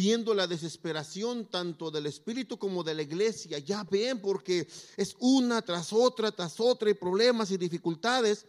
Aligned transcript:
viendo 0.00 0.32
la 0.32 0.46
desesperación 0.46 1.50
tanto 1.50 1.90
del 1.90 2.06
Espíritu 2.06 2.58
como 2.58 2.82
de 2.82 2.94
la 2.94 3.02
iglesia. 3.02 3.58
Ya 3.58 3.84
ven, 3.84 4.18
porque 4.18 4.66
es 4.96 5.14
una 5.18 5.60
tras 5.60 5.92
otra, 5.92 6.32
tras 6.32 6.58
otra, 6.58 6.88
y 6.88 6.94
problemas 6.94 7.50
y 7.50 7.58
dificultades 7.58 8.46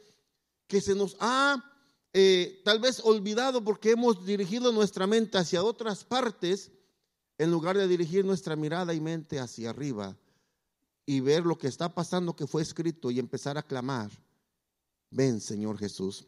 que 0.66 0.80
se 0.80 0.96
nos 0.96 1.18
ha 1.20 1.62
eh, 2.14 2.62
tal 2.64 2.80
vez 2.80 3.02
olvidado 3.04 3.62
porque 3.62 3.92
hemos 3.92 4.26
dirigido 4.26 4.72
nuestra 4.72 5.08
mente 5.08 5.38
hacia 5.38 5.62
otras 5.62 6.06
partes 6.06 6.72
en 7.38 7.52
lugar 7.52 7.78
de 7.78 7.88
dirigir 7.90 8.24
nuestra 8.24 8.56
mirada 8.56 8.94
y 8.94 9.02
mente 9.02 9.38
hacia 9.38 9.72
arriba 9.72 10.18
y 11.06 11.20
ver 11.20 11.46
lo 11.46 11.58
que 11.58 11.68
está 11.68 11.94
pasando 11.94 12.34
que 12.34 12.48
fue 12.48 12.62
escrito 12.62 13.12
y 13.12 13.20
empezar 13.20 13.58
a 13.58 13.64
clamar, 13.64 14.10
ven 15.10 15.42
Señor 15.42 15.78
Jesús. 15.78 16.26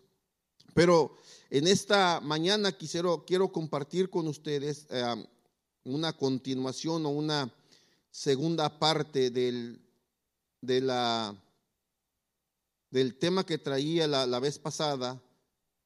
Pero 0.74 1.18
en 1.50 1.68
esta 1.68 2.20
mañana 2.22 2.72
quisiera, 2.72 3.10
quiero 3.26 3.52
compartir 3.52 4.10
con 4.10 4.28
ustedes 4.28 4.88
eh, 4.90 5.26
una 5.84 6.14
continuación 6.14 7.06
o 7.06 7.10
una 7.10 7.54
segunda 8.10 8.80
parte 8.80 9.30
del, 9.30 9.80
de 10.62 10.82
la, 10.82 11.36
del 12.90 13.16
tema 13.16 13.46
que 13.46 13.58
traía 13.58 14.08
la, 14.08 14.26
la 14.26 14.40
vez 14.40 14.58
pasada 14.58 15.22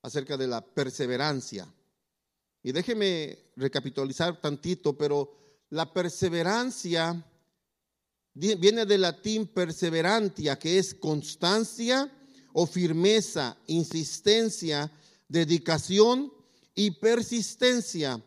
acerca 0.02 0.38
de 0.38 0.48
la 0.48 0.62
perseverancia. 0.62 1.68
Y 2.64 2.72
déjeme 2.72 3.38
recapitalizar 3.56 4.40
tantito, 4.40 4.98
pero 4.98 5.34
la 5.70 5.92
perseverancia 5.92 7.24
viene 8.34 8.86
del 8.86 9.02
latín 9.02 9.48
perseverantia, 9.48 10.58
que 10.60 10.78
es 10.78 10.94
constancia 10.94 12.12
o 12.54 12.66
firmeza, 12.66 13.58
insistencia, 13.68 14.92
dedicación 15.28 16.32
y 16.76 16.92
persistencia. 16.92 18.22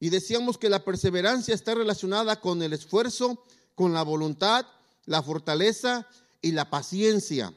Y 0.00 0.10
decíamos 0.10 0.58
que 0.58 0.68
la 0.68 0.84
perseverancia 0.84 1.54
está 1.54 1.74
relacionada 1.74 2.40
con 2.40 2.62
el 2.62 2.72
esfuerzo, 2.72 3.44
con 3.74 3.92
la 3.92 4.02
voluntad, 4.02 4.66
la 5.06 5.22
fortaleza 5.22 6.06
y 6.40 6.52
la 6.52 6.70
paciencia. 6.70 7.52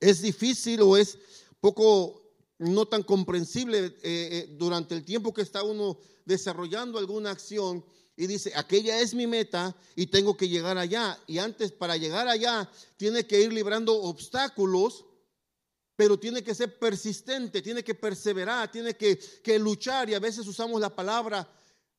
Es 0.00 0.22
difícil 0.22 0.80
o 0.82 0.96
es 0.96 1.18
poco 1.60 2.22
no 2.58 2.86
tan 2.86 3.02
comprensible 3.02 3.86
eh, 3.86 3.92
eh, 4.02 4.56
durante 4.58 4.94
el 4.94 5.04
tiempo 5.04 5.34
que 5.34 5.42
está 5.42 5.62
uno 5.62 5.98
desarrollando 6.24 6.98
alguna 6.98 7.30
acción 7.30 7.84
y 8.16 8.26
dice, 8.26 8.52
aquella 8.56 8.98
es 8.98 9.12
mi 9.12 9.26
meta 9.26 9.76
y 9.94 10.06
tengo 10.06 10.36
que 10.36 10.48
llegar 10.48 10.78
allá. 10.78 11.18
Y 11.26 11.38
antes, 11.38 11.70
para 11.70 11.98
llegar 11.98 12.26
allá, 12.26 12.70
tiene 12.96 13.26
que 13.26 13.42
ir 13.42 13.52
librando 13.52 13.94
obstáculos, 13.94 15.04
pero 15.96 16.18
tiene 16.18 16.42
que 16.42 16.54
ser 16.54 16.78
persistente, 16.78 17.60
tiene 17.60 17.84
que 17.84 17.94
perseverar, 17.94 18.72
tiene 18.72 18.96
que, 18.96 19.18
que 19.18 19.58
luchar. 19.58 20.08
Y 20.08 20.14
a 20.14 20.18
veces 20.18 20.46
usamos 20.46 20.80
la 20.80 20.94
palabra, 20.94 21.46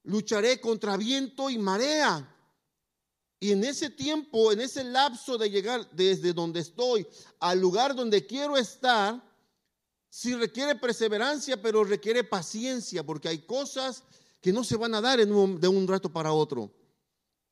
lucharé 0.03 0.59
contra 0.59 0.97
viento 0.97 1.51
y 1.51 1.59
marea. 1.59 2.33
Y 3.39 3.51
en 3.51 3.63
ese 3.63 3.91
tiempo, 3.91 4.51
en 4.51 4.61
ese 4.61 4.83
lapso 4.83 5.37
de 5.37 5.51
llegar 5.51 5.87
desde 5.91 6.33
donde 6.33 6.61
estoy 6.61 7.05
al 7.39 7.59
lugar 7.59 7.93
donde 7.93 8.25
quiero 8.25 8.57
estar, 8.57 9.23
si 10.09 10.33
requiere 10.33 10.73
perseverancia, 10.73 11.61
pero 11.61 11.83
requiere 11.83 12.23
paciencia, 12.23 13.03
porque 13.03 13.27
hay 13.27 13.39
cosas 13.39 14.03
que 14.41 14.53
no 14.53 14.63
se 14.63 14.77
van 14.77 14.93
a 14.95 15.01
dar 15.01 15.19
de 15.25 15.67
un 15.67 15.87
rato 15.87 16.11
para 16.11 16.31
otro. 16.31 16.71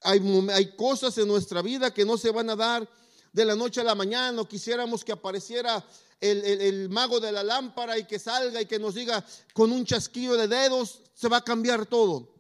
Hay, 0.02 0.76
cosas 0.76 1.18
en 1.18 1.28
nuestra 1.28 1.62
vida 1.62 1.94
que 1.94 2.06
no 2.06 2.18
se 2.18 2.30
van 2.30 2.50
a 2.50 2.56
dar 2.56 2.88
de 3.34 3.46
la 3.46 3.56
noche 3.56 3.82
a 3.82 3.84
la 3.84 3.96
mañana. 3.96 4.46
Quisiéramos 4.46 5.04
que 5.04 5.12
apareciera 5.12 5.84
el, 6.20 6.90
mago 6.90 7.20
de 7.20 7.32
la 7.32 7.44
lámpara 7.44 7.98
y 7.98 8.06
que 8.06 8.20
salga 8.20 8.62
y 8.62 8.66
que 8.66 8.80
nos 8.80 8.94
diga 8.94 9.26
con 9.54 9.72
un 9.72 9.84
chasquido 9.84 10.38
de 10.38 10.48
dedos 10.48 11.02
se 11.14 11.28
va 11.28 11.38
a 11.38 11.44
cambiar 11.44 11.86
todo. 11.86 12.34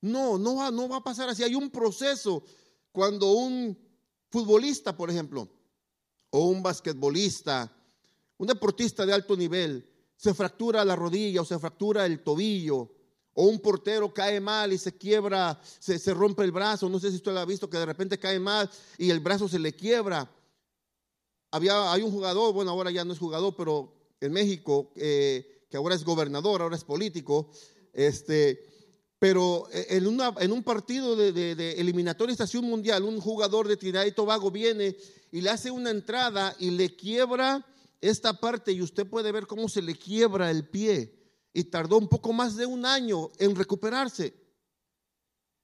No, 0.00 0.38
no 0.38 0.56
va, 0.56 0.70
no 0.70 0.88
va 0.88 0.96
a 0.98 1.04
pasar 1.04 1.28
así. 1.28 1.42
Hay 1.42 1.54
un 1.54 1.70
proceso 1.70 2.44
cuando 2.92 3.32
un 3.32 3.76
futbolista, 4.30 4.96
por 4.96 5.10
ejemplo, 5.10 5.48
o 6.30 6.46
un 6.46 6.62
basquetbolista, 6.62 7.72
un 8.36 8.46
deportista 8.46 9.06
de 9.06 9.14
alto 9.14 9.36
nivel 9.36 9.88
se 10.14 10.34
fractura 10.34 10.84
la 10.84 10.96
rodilla 10.96 11.40
o 11.40 11.44
se 11.44 11.58
fractura 11.58 12.04
el 12.04 12.22
tobillo, 12.22 12.90
o 13.40 13.44
un 13.44 13.60
portero 13.60 14.12
cae 14.12 14.40
mal 14.40 14.72
y 14.72 14.78
se 14.78 14.96
quiebra, 14.96 15.60
se, 15.78 16.12
rompe 16.12 16.42
el 16.42 16.50
brazo, 16.50 16.88
no 16.88 16.98
sé 16.98 17.10
si 17.10 17.16
usted 17.18 17.32
lo 17.32 17.38
ha 17.38 17.44
visto, 17.44 17.70
que 17.70 17.78
de 17.78 17.86
repente 17.86 18.18
cae 18.18 18.40
mal 18.40 18.68
y 18.98 19.10
el 19.10 19.20
brazo 19.20 19.48
se 19.48 19.60
le 19.60 19.72
quiebra. 19.72 20.28
Había, 21.52 21.92
hay 21.92 22.02
un 22.02 22.10
jugador, 22.10 22.52
bueno, 22.52 22.72
ahora 22.72 22.90
ya 22.90 23.04
no 23.04 23.12
es 23.12 23.20
jugador, 23.20 23.54
pero 23.56 23.94
en 24.20 24.32
México, 24.32 24.90
eh, 24.96 25.66
que 25.70 25.76
ahora 25.76 25.94
es 25.94 26.02
gobernador, 26.02 26.62
ahora 26.62 26.74
es 26.74 26.82
político, 26.82 27.52
este, 27.92 28.66
pero 29.20 29.68
en, 29.70 30.08
una, 30.08 30.34
en 30.40 30.50
un 30.50 30.64
partido 30.64 31.14
de, 31.14 31.30
de, 31.30 31.54
de 31.54 31.80
eliminatoria 31.80 32.32
estación 32.32 32.64
mundial, 32.64 33.04
un 33.04 33.20
jugador 33.20 33.68
de 33.68 33.76
Trinidad 33.76 34.04
y 34.04 34.10
Tobago 34.10 34.50
viene 34.50 34.96
y 35.30 35.42
le 35.42 35.50
hace 35.50 35.70
una 35.70 35.90
entrada 35.90 36.56
y 36.58 36.72
le 36.72 36.96
quiebra 36.96 37.64
esta 38.00 38.32
parte 38.32 38.72
y 38.72 38.82
usted 38.82 39.06
puede 39.06 39.30
ver 39.30 39.46
cómo 39.46 39.68
se 39.68 39.80
le 39.80 39.94
quiebra 39.94 40.50
el 40.50 40.68
pie 40.68 41.17
y 41.52 41.64
tardó 41.64 41.98
un 41.98 42.08
poco 42.08 42.32
más 42.32 42.56
de 42.56 42.66
un 42.66 42.84
año 42.84 43.30
en 43.38 43.54
recuperarse. 43.54 44.34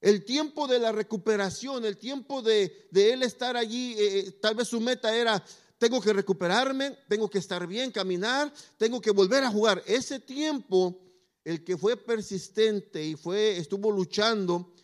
El 0.01 0.25
tiempo 0.25 0.67
de 0.67 0.79
la 0.79 0.93
recuperación, 0.93 1.85
el 1.85 1.97
tiempo 1.97 2.43
de, 2.43 2.89
él 2.93 3.23
estar 3.23 3.57
allí, 3.57 3.95
eh, 3.95 4.19
eh, 4.19 4.33
tal 4.33 4.55
vez 4.55 4.69
su 4.69 4.81
meta 4.81 5.17
era, 5.17 5.43
tengo 5.79 6.01
que 6.01 6.13
recuperarme, 6.13 6.99
tengo 7.09 7.31
que 7.31 7.39
estar 7.39 7.67
bien, 7.67 7.91
caminar, 7.91 8.53
tengo 8.77 9.01
que 9.01 9.11
volver 9.11 9.45
a 9.45 9.51
jugar. 9.51 9.83
Ese 9.87 10.21
tiempo, 10.21 11.01
el 11.43 11.65
que 11.65 11.79
fue 11.79 11.97
persistente 11.97 13.03
y 13.03 13.15
fue, 13.15 13.57
estuvo 13.57 13.91
luchando, 13.91 14.75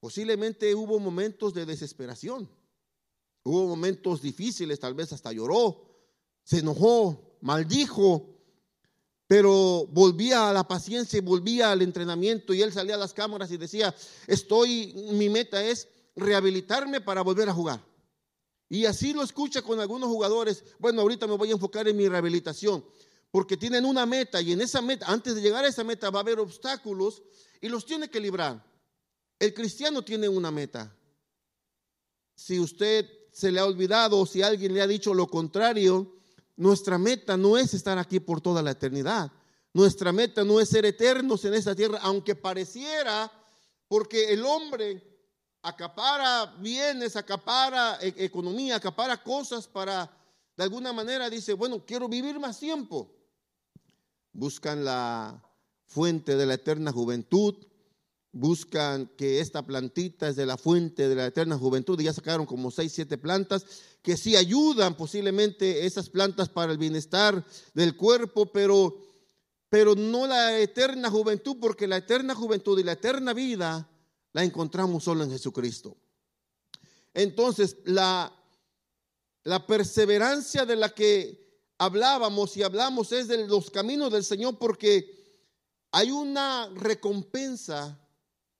posiblemente 0.00 0.74
hubo 0.74 0.98
momentos 0.98 1.54
de 1.54 1.66
desesperación, 1.66 2.50
hubo 3.44 3.66
momentos 3.68 4.20
difíciles, 4.20 4.80
tal 4.80 4.94
vez 4.94 5.12
hasta 5.12 5.32
lloró, 5.32 5.86
se 6.42 6.58
enojó, 6.58 7.38
maldijo, 7.40 8.39
pero 9.30 9.86
volvía 9.92 10.50
a 10.50 10.52
la 10.52 10.66
paciencia 10.66 11.16
y 11.16 11.20
volvía 11.20 11.70
al 11.70 11.82
entrenamiento 11.82 12.52
y 12.52 12.62
él 12.62 12.72
salía 12.72 12.96
a 12.96 12.98
las 12.98 13.14
cámaras 13.14 13.52
y 13.52 13.58
decía, 13.58 13.94
estoy, 14.26 14.92
mi 15.12 15.28
meta 15.28 15.64
es 15.64 15.86
rehabilitarme 16.16 17.00
para 17.00 17.22
volver 17.22 17.48
a 17.48 17.52
jugar. 17.52 17.80
Y 18.68 18.86
así 18.86 19.12
lo 19.12 19.22
escucha 19.22 19.62
con 19.62 19.78
algunos 19.78 20.08
jugadores, 20.08 20.64
bueno, 20.80 21.02
ahorita 21.02 21.28
me 21.28 21.36
voy 21.36 21.50
a 21.50 21.52
enfocar 21.52 21.86
en 21.86 21.96
mi 21.96 22.08
rehabilitación, 22.08 22.84
porque 23.30 23.56
tienen 23.56 23.84
una 23.84 24.04
meta 24.04 24.42
y 24.42 24.50
en 24.50 24.62
esa 24.62 24.82
meta, 24.82 25.06
antes 25.06 25.36
de 25.36 25.42
llegar 25.42 25.64
a 25.64 25.68
esa 25.68 25.84
meta 25.84 26.10
va 26.10 26.18
a 26.18 26.22
haber 26.22 26.40
obstáculos 26.40 27.22
y 27.60 27.68
los 27.68 27.86
tiene 27.86 28.10
que 28.10 28.18
librar. 28.18 28.60
El 29.38 29.54
cristiano 29.54 30.02
tiene 30.02 30.28
una 30.28 30.50
meta. 30.50 30.92
Si 32.34 32.58
usted 32.58 33.08
se 33.30 33.52
le 33.52 33.60
ha 33.60 33.64
olvidado 33.64 34.18
o 34.18 34.26
si 34.26 34.42
alguien 34.42 34.74
le 34.74 34.82
ha 34.82 34.88
dicho 34.88 35.14
lo 35.14 35.28
contrario, 35.28 36.19
nuestra 36.60 36.98
meta 36.98 37.38
no 37.38 37.56
es 37.56 37.72
estar 37.72 37.96
aquí 37.96 38.20
por 38.20 38.42
toda 38.42 38.60
la 38.60 38.72
eternidad. 38.72 39.32
Nuestra 39.72 40.12
meta 40.12 40.44
no 40.44 40.60
es 40.60 40.68
ser 40.68 40.84
eternos 40.84 41.42
en 41.46 41.54
esta 41.54 41.74
tierra, 41.74 41.98
aunque 42.02 42.34
pareciera, 42.34 43.32
porque 43.88 44.30
el 44.34 44.44
hombre 44.44 45.02
acapara 45.62 46.54
bienes, 46.58 47.16
acapara 47.16 47.96
e-, 48.02 48.12
economía, 48.26 48.76
acapara 48.76 49.22
cosas 49.22 49.66
para, 49.66 50.14
de 50.54 50.62
alguna 50.62 50.92
manera 50.92 51.30
dice, 51.30 51.54
bueno, 51.54 51.82
quiero 51.86 52.10
vivir 52.10 52.38
más 52.38 52.60
tiempo. 52.60 53.10
Buscan 54.30 54.84
la 54.84 55.42
fuente 55.86 56.36
de 56.36 56.44
la 56.44 56.54
eterna 56.54 56.92
juventud, 56.92 57.56
buscan 58.32 59.06
que 59.16 59.40
esta 59.40 59.66
plantita 59.66 60.28
es 60.28 60.36
de 60.36 60.46
la 60.46 60.56
fuente 60.56 61.08
de 61.08 61.14
la 61.14 61.26
eterna 61.26 61.58
juventud 61.58 61.98
y 62.00 62.04
ya 62.04 62.12
sacaron 62.12 62.46
como 62.46 62.70
seis, 62.70 62.92
siete 62.92 63.18
plantas 63.18 63.64
que 64.02 64.16
sí 64.16 64.36
ayudan 64.36 64.96
posiblemente 64.96 65.84
esas 65.84 66.08
plantas 66.08 66.48
para 66.48 66.72
el 66.72 66.78
bienestar 66.78 67.44
del 67.74 67.96
cuerpo, 67.96 68.46
pero, 68.52 68.96
pero 69.68 69.94
no 69.94 70.26
la 70.26 70.58
eterna 70.58 71.10
juventud, 71.10 71.56
porque 71.60 71.86
la 71.86 71.98
eterna 71.98 72.34
juventud 72.34 72.78
y 72.78 72.84
la 72.84 72.92
eterna 72.92 73.32
vida 73.32 73.90
la 74.32 74.44
encontramos 74.44 75.04
solo 75.04 75.24
en 75.24 75.30
Jesucristo. 75.30 75.96
Entonces, 77.12 77.78
la, 77.84 78.32
la 79.42 79.66
perseverancia 79.66 80.64
de 80.64 80.76
la 80.76 80.90
que 80.90 81.40
hablábamos 81.78 82.56
y 82.56 82.62
hablamos 82.62 83.10
es 83.10 83.26
de 83.26 83.48
los 83.48 83.70
caminos 83.70 84.12
del 84.12 84.24
Señor, 84.24 84.56
porque 84.58 85.18
hay 85.90 86.12
una 86.12 86.68
recompensa 86.74 87.99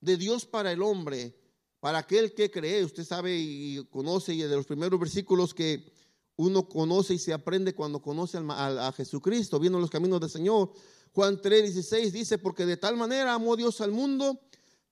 de 0.01 0.17
Dios 0.17 0.45
para 0.45 0.71
el 0.71 0.81
hombre 0.81 1.35
para 1.81 1.97
aquel 1.97 2.33
que 2.33 2.51
cree, 2.51 2.85
usted 2.85 3.03
sabe 3.03 3.35
y 3.35 3.83
conoce, 3.89 4.35
y 4.35 4.41
de 4.43 4.55
los 4.55 4.67
primeros 4.67 4.99
versículos 4.99 5.51
que 5.51 5.91
uno 6.35 6.69
conoce 6.69 7.15
y 7.15 7.19
se 7.19 7.33
aprende 7.33 7.73
cuando 7.73 8.03
conoce 8.03 8.37
a, 8.39 8.93
Jesucristo, 8.95 9.59
viendo 9.59 9.79
los 9.79 9.89
caminos 9.89 10.21
del 10.21 10.29
Señor. 10.29 10.71
Juan 11.11 11.41
3:16 11.41 12.11
dice, 12.11 12.37
porque 12.37 12.67
de 12.67 12.77
tal 12.77 12.97
manera 12.97 13.33
amó 13.33 13.57
Dios 13.57 13.81
al 13.81 13.91
mundo 13.91 14.39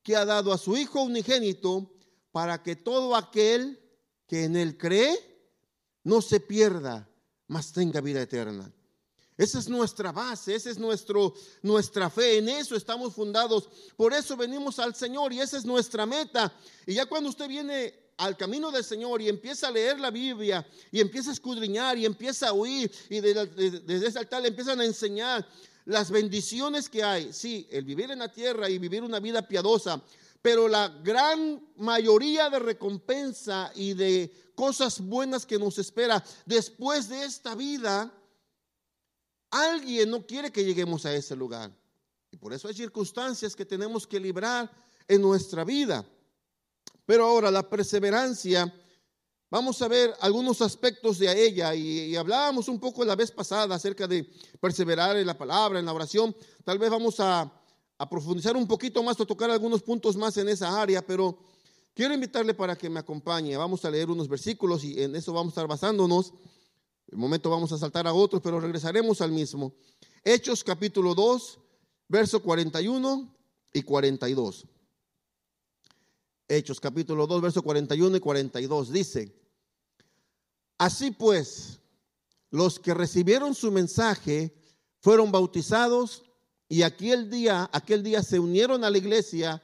que 0.01 0.15
ha 0.15 0.25
dado 0.25 0.51
a 0.51 0.57
su 0.57 0.75
Hijo 0.75 1.03
unigénito 1.03 1.93
para 2.31 2.63
que 2.63 2.75
todo 2.75 3.15
aquel 3.15 3.79
que 4.27 4.45
en 4.45 4.55
él 4.55 4.75
cree 4.75 5.15
no 6.03 6.21
se 6.21 6.39
pierda, 6.39 7.07
mas 7.47 7.71
tenga 7.71 8.01
vida 8.01 8.23
eterna. 8.23 8.73
Esa 9.39 9.57
es 9.57 9.69
nuestra 9.69 10.11
base, 10.11 10.53
esa 10.53 10.69
es 10.69 10.77
nuestro, 10.77 11.33
nuestra 11.61 12.09
fe, 12.09 12.39
en 12.39 12.49
eso 12.49 12.75
estamos 12.75 13.15
fundados. 13.15 13.69
Por 13.95 14.11
eso 14.13 14.35
venimos 14.35 14.79
al 14.79 14.93
Señor 14.95 15.31
y 15.31 15.39
esa 15.39 15.57
es 15.57 15.63
nuestra 15.63 16.05
meta. 16.05 16.51
Y 16.85 16.95
ya 16.95 17.05
cuando 17.05 17.29
usted 17.29 17.47
viene 17.47 17.93
al 18.17 18.35
camino 18.35 18.69
del 18.69 18.83
Señor 18.83 19.21
y 19.21 19.29
empieza 19.29 19.69
a 19.69 19.71
leer 19.71 19.97
la 19.97 20.11
Biblia 20.11 20.67
y 20.91 20.99
empieza 20.99 21.29
a 21.29 21.33
escudriñar 21.33 21.97
y 21.97 22.05
empieza 22.05 22.49
a 22.49 22.53
oír 22.53 22.91
y 23.09 23.21
desde, 23.21 24.05
ese 24.05 24.19
altar 24.19 24.41
le 24.41 24.49
empiezan 24.49 24.81
a 24.81 24.85
enseñar 24.85 25.47
las 25.85 26.11
bendiciones 26.11 26.89
que 26.89 27.01
hay. 27.01 27.31
Sí, 27.31 27.65
el 27.71 27.85
vivir 27.85 28.11
en 28.11 28.19
la 28.19 28.33
tierra 28.33 28.69
y 28.69 28.77
vivir 28.77 29.03
una 29.03 29.21
vida 29.21 29.47
piadosa, 29.47 30.03
pero 30.41 30.67
la 30.67 30.89
gran 30.89 31.65
mayoría 31.77 32.49
de 32.49 32.59
recompensa 32.59 33.71
y 33.73 33.93
de 33.93 34.51
cosas 34.53 34.99
buenas 34.99 35.45
que 35.45 35.57
nos 35.57 35.77
espera 35.77 36.21
después 36.45 37.07
de 37.07 37.23
esta 37.23 37.55
vida 37.55 38.13
Alguien 39.51 40.11
no 40.11 40.25
quiere 40.25 40.51
que 40.51 40.63
lleguemos 40.63 41.05
a 41.05 41.13
ese 41.13 41.35
lugar. 41.35 41.71
Y 42.31 42.37
por 42.37 42.53
eso 42.53 42.67
hay 42.67 42.73
circunstancias 42.73 43.55
que 43.55 43.65
tenemos 43.65 44.05
que 44.05 44.19
librar 44.19 44.69
en 45.07 45.21
nuestra 45.21 45.63
vida. 45.63 46.05
Pero 47.05 47.25
ahora 47.25 47.49
la 47.49 47.67
perseverancia, 47.67 48.71
vamos 49.49 49.81
a 49.81 49.87
ver 49.87 50.13
algunos 50.21 50.61
aspectos 50.61 51.17
de 51.17 51.45
ella 51.45 51.73
y, 51.73 52.15
hablábamos 52.15 52.67
un 52.67 52.79
poco 52.79 53.03
la 53.03 53.15
vez 53.15 53.31
pasada 53.31 53.75
acerca 53.75 54.07
de 54.07 54.29
perseverar 54.61 55.17
en 55.17 55.25
la 55.25 55.37
palabra, 55.37 55.79
en 55.79 55.85
la 55.85 55.93
oración. 55.93 56.35
Tal 56.63 56.77
vez 56.77 56.91
vamos 56.91 57.19
a, 57.19 57.51
a 57.97 58.09
profundizar 58.09 58.55
un 58.55 58.67
poquito 58.67 59.01
más 59.01 59.19
o 59.19 59.25
tocar 59.25 59.49
algunos 59.49 59.81
puntos 59.81 60.15
más 60.15 60.37
en 60.37 60.49
esa 60.49 60.79
área, 60.79 61.03
pero 61.03 61.39
quiero 61.95 62.13
invitarle 62.13 62.53
para 62.53 62.77
que 62.77 62.91
me 62.91 62.99
acompañe. 62.99 63.57
Vamos 63.57 63.83
a 63.85 63.89
leer 63.89 64.11
unos 64.11 64.27
versículos 64.27 64.83
y 64.83 65.01
en 65.01 65.15
eso 65.15 65.33
vamos 65.33 65.51
a 65.51 65.53
estar 65.53 65.67
basándonos. 65.67 66.31
El 67.11 67.17
momento 67.17 67.49
vamos 67.49 67.71
a 67.71 67.77
saltar 67.77 68.05
a 68.05 68.13
otros, 68.13 68.41
pero 68.41 68.59
regresaremos 68.59 69.19
al 69.21 69.31
mismo. 69.31 69.73
Hechos 70.23 70.63
capítulo 70.63 71.15
2, 71.15 71.59
verso 72.07 72.43
41 72.43 73.35
y 73.73 73.81
42. 73.81 74.67
Hechos 76.47 76.79
capítulo 76.79 77.25
2, 77.25 77.41
verso 77.41 77.63
41 77.63 78.17
y 78.17 78.19
42 78.19 78.91
dice, 78.91 79.35
así 80.77 81.11
pues, 81.11 81.79
los 82.51 82.79
que 82.79 82.93
recibieron 82.93 83.55
su 83.55 83.71
mensaje 83.71 84.55
fueron 84.99 85.31
bautizados 85.31 86.23
y 86.67 86.83
aquel 86.83 87.29
día, 87.31 87.69
aquel 87.73 88.03
día 88.03 88.21
se 88.21 88.39
unieron 88.39 88.83
a 88.83 88.89
la 88.91 88.97
iglesia 88.99 89.63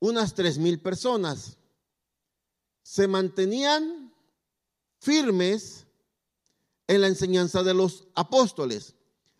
unas 0.00 0.34
tres 0.34 0.58
mil 0.58 0.80
personas. 0.80 1.56
Se 2.82 3.06
mantenían 3.06 4.12
firmes 4.98 5.86
en 6.90 7.02
la 7.02 7.06
enseñanza 7.06 7.62
de 7.62 7.72
los 7.72 8.08
apóstoles. 8.16 8.94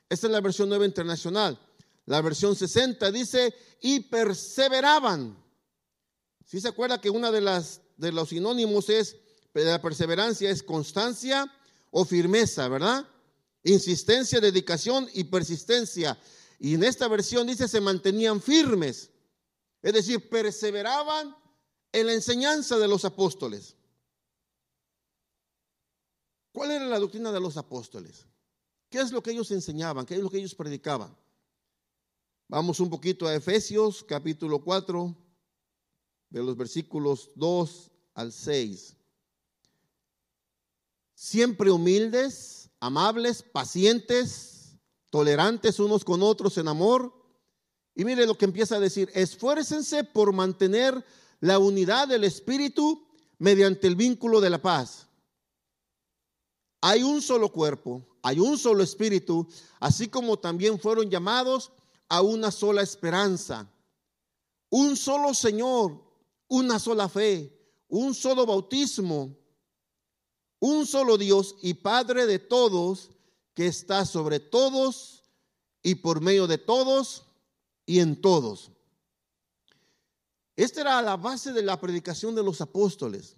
Esta 0.08 0.28
es 0.28 0.32
la 0.32 0.40
versión 0.40 0.68
nueva 0.68 0.86
internacional. 0.86 1.58
La 2.06 2.22
versión 2.22 2.54
60 2.54 3.10
dice, 3.10 3.52
y 3.80 3.98
perseveraban. 3.98 5.36
Si 6.46 6.60
se 6.60 6.68
acuerda 6.68 7.00
que 7.00 7.10
una 7.10 7.32
de 7.32 7.40
las 7.40 7.80
de 7.96 8.12
los 8.12 8.28
sinónimos 8.28 8.88
es 8.88 9.16
la 9.52 9.82
perseverancia 9.82 10.48
es 10.48 10.62
constancia 10.62 11.52
o 11.90 12.04
firmeza, 12.04 12.68
¿verdad? 12.68 13.04
Insistencia, 13.64 14.38
dedicación 14.38 15.08
y 15.12 15.24
persistencia. 15.24 16.16
Y 16.60 16.74
en 16.74 16.84
esta 16.84 17.08
versión 17.08 17.48
dice 17.48 17.66
se 17.66 17.80
mantenían 17.80 18.40
firmes. 18.40 19.10
Es 19.82 19.92
decir, 19.92 20.28
perseveraban 20.28 21.36
en 21.90 22.06
la 22.06 22.12
enseñanza 22.12 22.78
de 22.78 22.86
los 22.86 23.04
apóstoles. 23.04 23.74
¿Cuál 26.52 26.72
era 26.72 26.86
la 26.86 26.98
doctrina 26.98 27.30
de 27.30 27.40
los 27.40 27.56
apóstoles? 27.56 28.26
¿Qué 28.88 28.98
es 28.98 29.12
lo 29.12 29.22
que 29.22 29.30
ellos 29.30 29.50
enseñaban? 29.52 30.04
¿Qué 30.04 30.14
es 30.14 30.20
lo 30.20 30.30
que 30.30 30.38
ellos 30.38 30.54
predicaban? 30.54 31.16
Vamos 32.48 32.80
un 32.80 32.90
poquito 32.90 33.28
a 33.28 33.34
Efesios 33.34 34.02
capítulo 34.02 34.58
4, 34.64 35.16
de 36.30 36.42
los 36.42 36.56
versículos 36.56 37.30
2 37.36 37.90
al 38.14 38.32
6. 38.32 38.96
Siempre 41.14 41.70
humildes, 41.70 42.70
amables, 42.80 43.42
pacientes, 43.42 44.76
tolerantes 45.10 45.78
unos 45.78 46.04
con 46.04 46.22
otros 46.22 46.58
en 46.58 46.66
amor. 46.66 47.14
Y 47.94 48.04
mire 48.04 48.26
lo 48.26 48.36
que 48.36 48.46
empieza 48.46 48.76
a 48.76 48.80
decir, 48.80 49.10
esfuércense 49.14 50.02
por 50.02 50.32
mantener 50.32 51.04
la 51.38 51.60
unidad 51.60 52.08
del 52.08 52.24
Espíritu 52.24 53.06
mediante 53.38 53.86
el 53.86 53.94
vínculo 53.94 54.40
de 54.40 54.50
la 54.50 54.60
paz 54.60 55.09
hay 56.80 57.02
un 57.02 57.20
solo 57.20 57.50
cuerpo, 57.50 58.06
hay 58.22 58.38
un 58.38 58.58
solo 58.58 58.82
espíritu, 58.82 59.46
así 59.78 60.08
como 60.08 60.38
también 60.38 60.78
fueron 60.78 61.10
llamados 61.10 61.72
a 62.08 62.22
una 62.22 62.50
sola 62.50 62.82
esperanza, 62.82 63.70
un 64.70 64.96
solo 64.96 65.34
Señor, 65.34 66.02
una 66.48 66.78
sola 66.78 67.08
fe, 67.08 67.56
un 67.88 68.14
solo 68.14 68.46
bautismo, 68.46 69.36
un 70.58 70.86
solo 70.86 71.16
Dios 71.16 71.56
y 71.62 71.74
Padre 71.74 72.26
de 72.26 72.38
todos, 72.38 73.10
que 73.54 73.66
está 73.66 74.06
sobre 74.06 74.40
todos 74.40 75.24
y 75.82 75.96
por 75.96 76.20
medio 76.20 76.46
de 76.46 76.58
todos 76.58 77.24
y 77.86 78.00
en 78.00 78.20
todos. 78.20 78.70
Esta 80.56 80.82
era 80.82 81.02
la 81.02 81.16
base 81.16 81.52
de 81.52 81.62
la 81.62 81.80
predicación 81.80 82.34
de 82.34 82.42
los 82.42 82.60
apóstoles. 82.60 83.36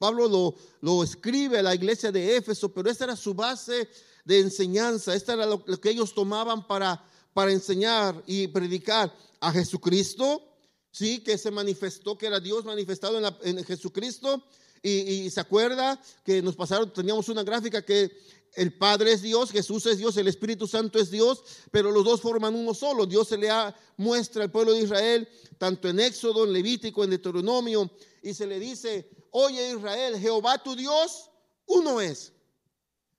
Pablo 0.00 0.28
lo, 0.28 0.54
lo, 0.80 1.04
escribe 1.04 1.58
a 1.58 1.62
la 1.62 1.74
iglesia 1.74 2.10
de 2.10 2.34
Éfeso, 2.38 2.72
pero 2.72 2.88
esta 2.88 3.04
era 3.04 3.16
su 3.16 3.34
base 3.34 3.86
de 4.24 4.40
enseñanza, 4.40 5.14
esta 5.14 5.34
era 5.34 5.44
lo, 5.44 5.62
que 5.62 5.90
ellos 5.90 6.14
tomaban 6.14 6.66
para, 6.66 7.04
para 7.34 7.52
enseñar 7.52 8.22
y 8.26 8.48
predicar 8.48 9.14
a 9.40 9.52
Jesucristo, 9.52 10.42
sí, 10.90 11.20
que 11.20 11.36
se 11.36 11.50
manifestó, 11.50 12.16
que 12.16 12.28
era 12.28 12.40
Dios 12.40 12.64
manifestado 12.64 13.18
en, 13.18 13.58
en 13.58 13.62
Jesucristo. 13.62 14.42
Y, 14.82 15.28
se 15.28 15.40
acuerda 15.40 16.00
que 16.24 16.40
nos 16.40 16.56
pasaron, 16.56 16.90
teníamos 16.90 17.28
una 17.28 17.42
gráfica 17.42 17.84
que 17.84 18.10
el 18.54 18.72
Padre 18.78 19.12
es 19.12 19.20
Dios, 19.20 19.50
Jesús 19.50 19.84
es 19.84 19.98
Dios, 19.98 20.16
el 20.16 20.28
Espíritu 20.28 20.66
Santo 20.66 20.98
es 20.98 21.10
Dios, 21.10 21.42
pero 21.70 21.90
los 21.90 22.06
dos 22.06 22.22
forman 22.22 22.54
uno 22.54 22.72
solo. 22.72 23.04
Dios 23.04 23.28
se 23.28 23.36
le 23.36 23.50
muestra 23.98 24.44
al 24.44 24.50
pueblo 24.50 24.72
de 24.72 24.80
Israel, 24.80 25.28
tanto 25.58 25.90
en 25.90 26.00
Éxodo, 26.00 26.46
en 26.46 26.54
Levítico, 26.54 27.04
en 27.04 27.10
Deuteronomio, 27.10 27.90
y 28.22 28.32
se 28.32 28.46
le 28.46 28.58
dice, 28.58 29.10
oye 29.30 29.70
Israel, 29.70 30.18
Jehová 30.18 30.62
tu 30.62 30.74
Dios, 30.74 31.30
uno 31.66 32.00
es. 32.00 32.32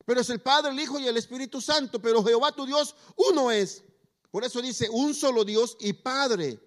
Pero 0.05 0.21
es 0.21 0.29
el 0.29 0.41
Padre, 0.41 0.71
el 0.71 0.79
Hijo 0.79 0.99
y 0.99 1.07
el 1.07 1.17
Espíritu 1.17 1.61
Santo, 1.61 2.01
pero 2.01 2.23
Jehová 2.23 2.51
tu 2.51 2.65
Dios, 2.65 2.95
uno 3.15 3.51
es. 3.51 3.83
Por 4.29 4.43
eso 4.43 4.61
dice, 4.61 4.89
un 4.89 5.13
solo 5.13 5.43
Dios 5.43 5.77
y 5.79 5.93
Padre. 5.93 6.59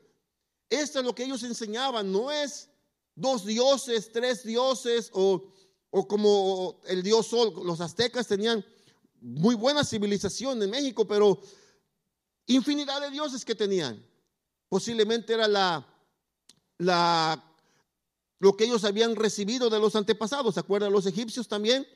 Esto 0.69 1.01
es 1.01 1.05
lo 1.05 1.15
que 1.15 1.25
ellos 1.25 1.43
enseñaban, 1.43 2.11
no 2.11 2.31
es 2.31 2.69
dos 3.15 3.45
dioses, 3.45 4.11
tres 4.13 4.45
dioses 4.45 5.11
o 5.13 5.55
o 5.97 6.09
como 6.09 6.81
el 6.89 7.05
dios 7.05 7.29
sol, 7.29 7.55
los 7.65 7.81
aztecas 7.81 8.27
tenían 8.27 8.65
muy 9.21 9.55
buena 9.55 9.85
civilización 9.85 10.61
en 10.61 10.69
México, 10.69 11.07
pero 11.07 11.41
infinidad 12.47 13.01
de 13.01 13.13
dioses 13.13 13.45
que 13.45 13.55
tenían. 13.55 14.05
Posiblemente 14.69 15.35
era 15.35 15.47
la, 15.47 15.87
la, 16.79 17.41
lo 18.45 18.59
que 18.59 18.65
ellos 18.65 18.85
habían 18.85 19.17
recibido 19.17 19.71
de 19.71 19.81
los 19.81 19.97
antepasados. 19.97 20.53
¿Se 20.53 20.61
acuerdan 20.61 20.93
los 20.93 21.07
egipcios 21.07 21.49
también? 21.49 21.87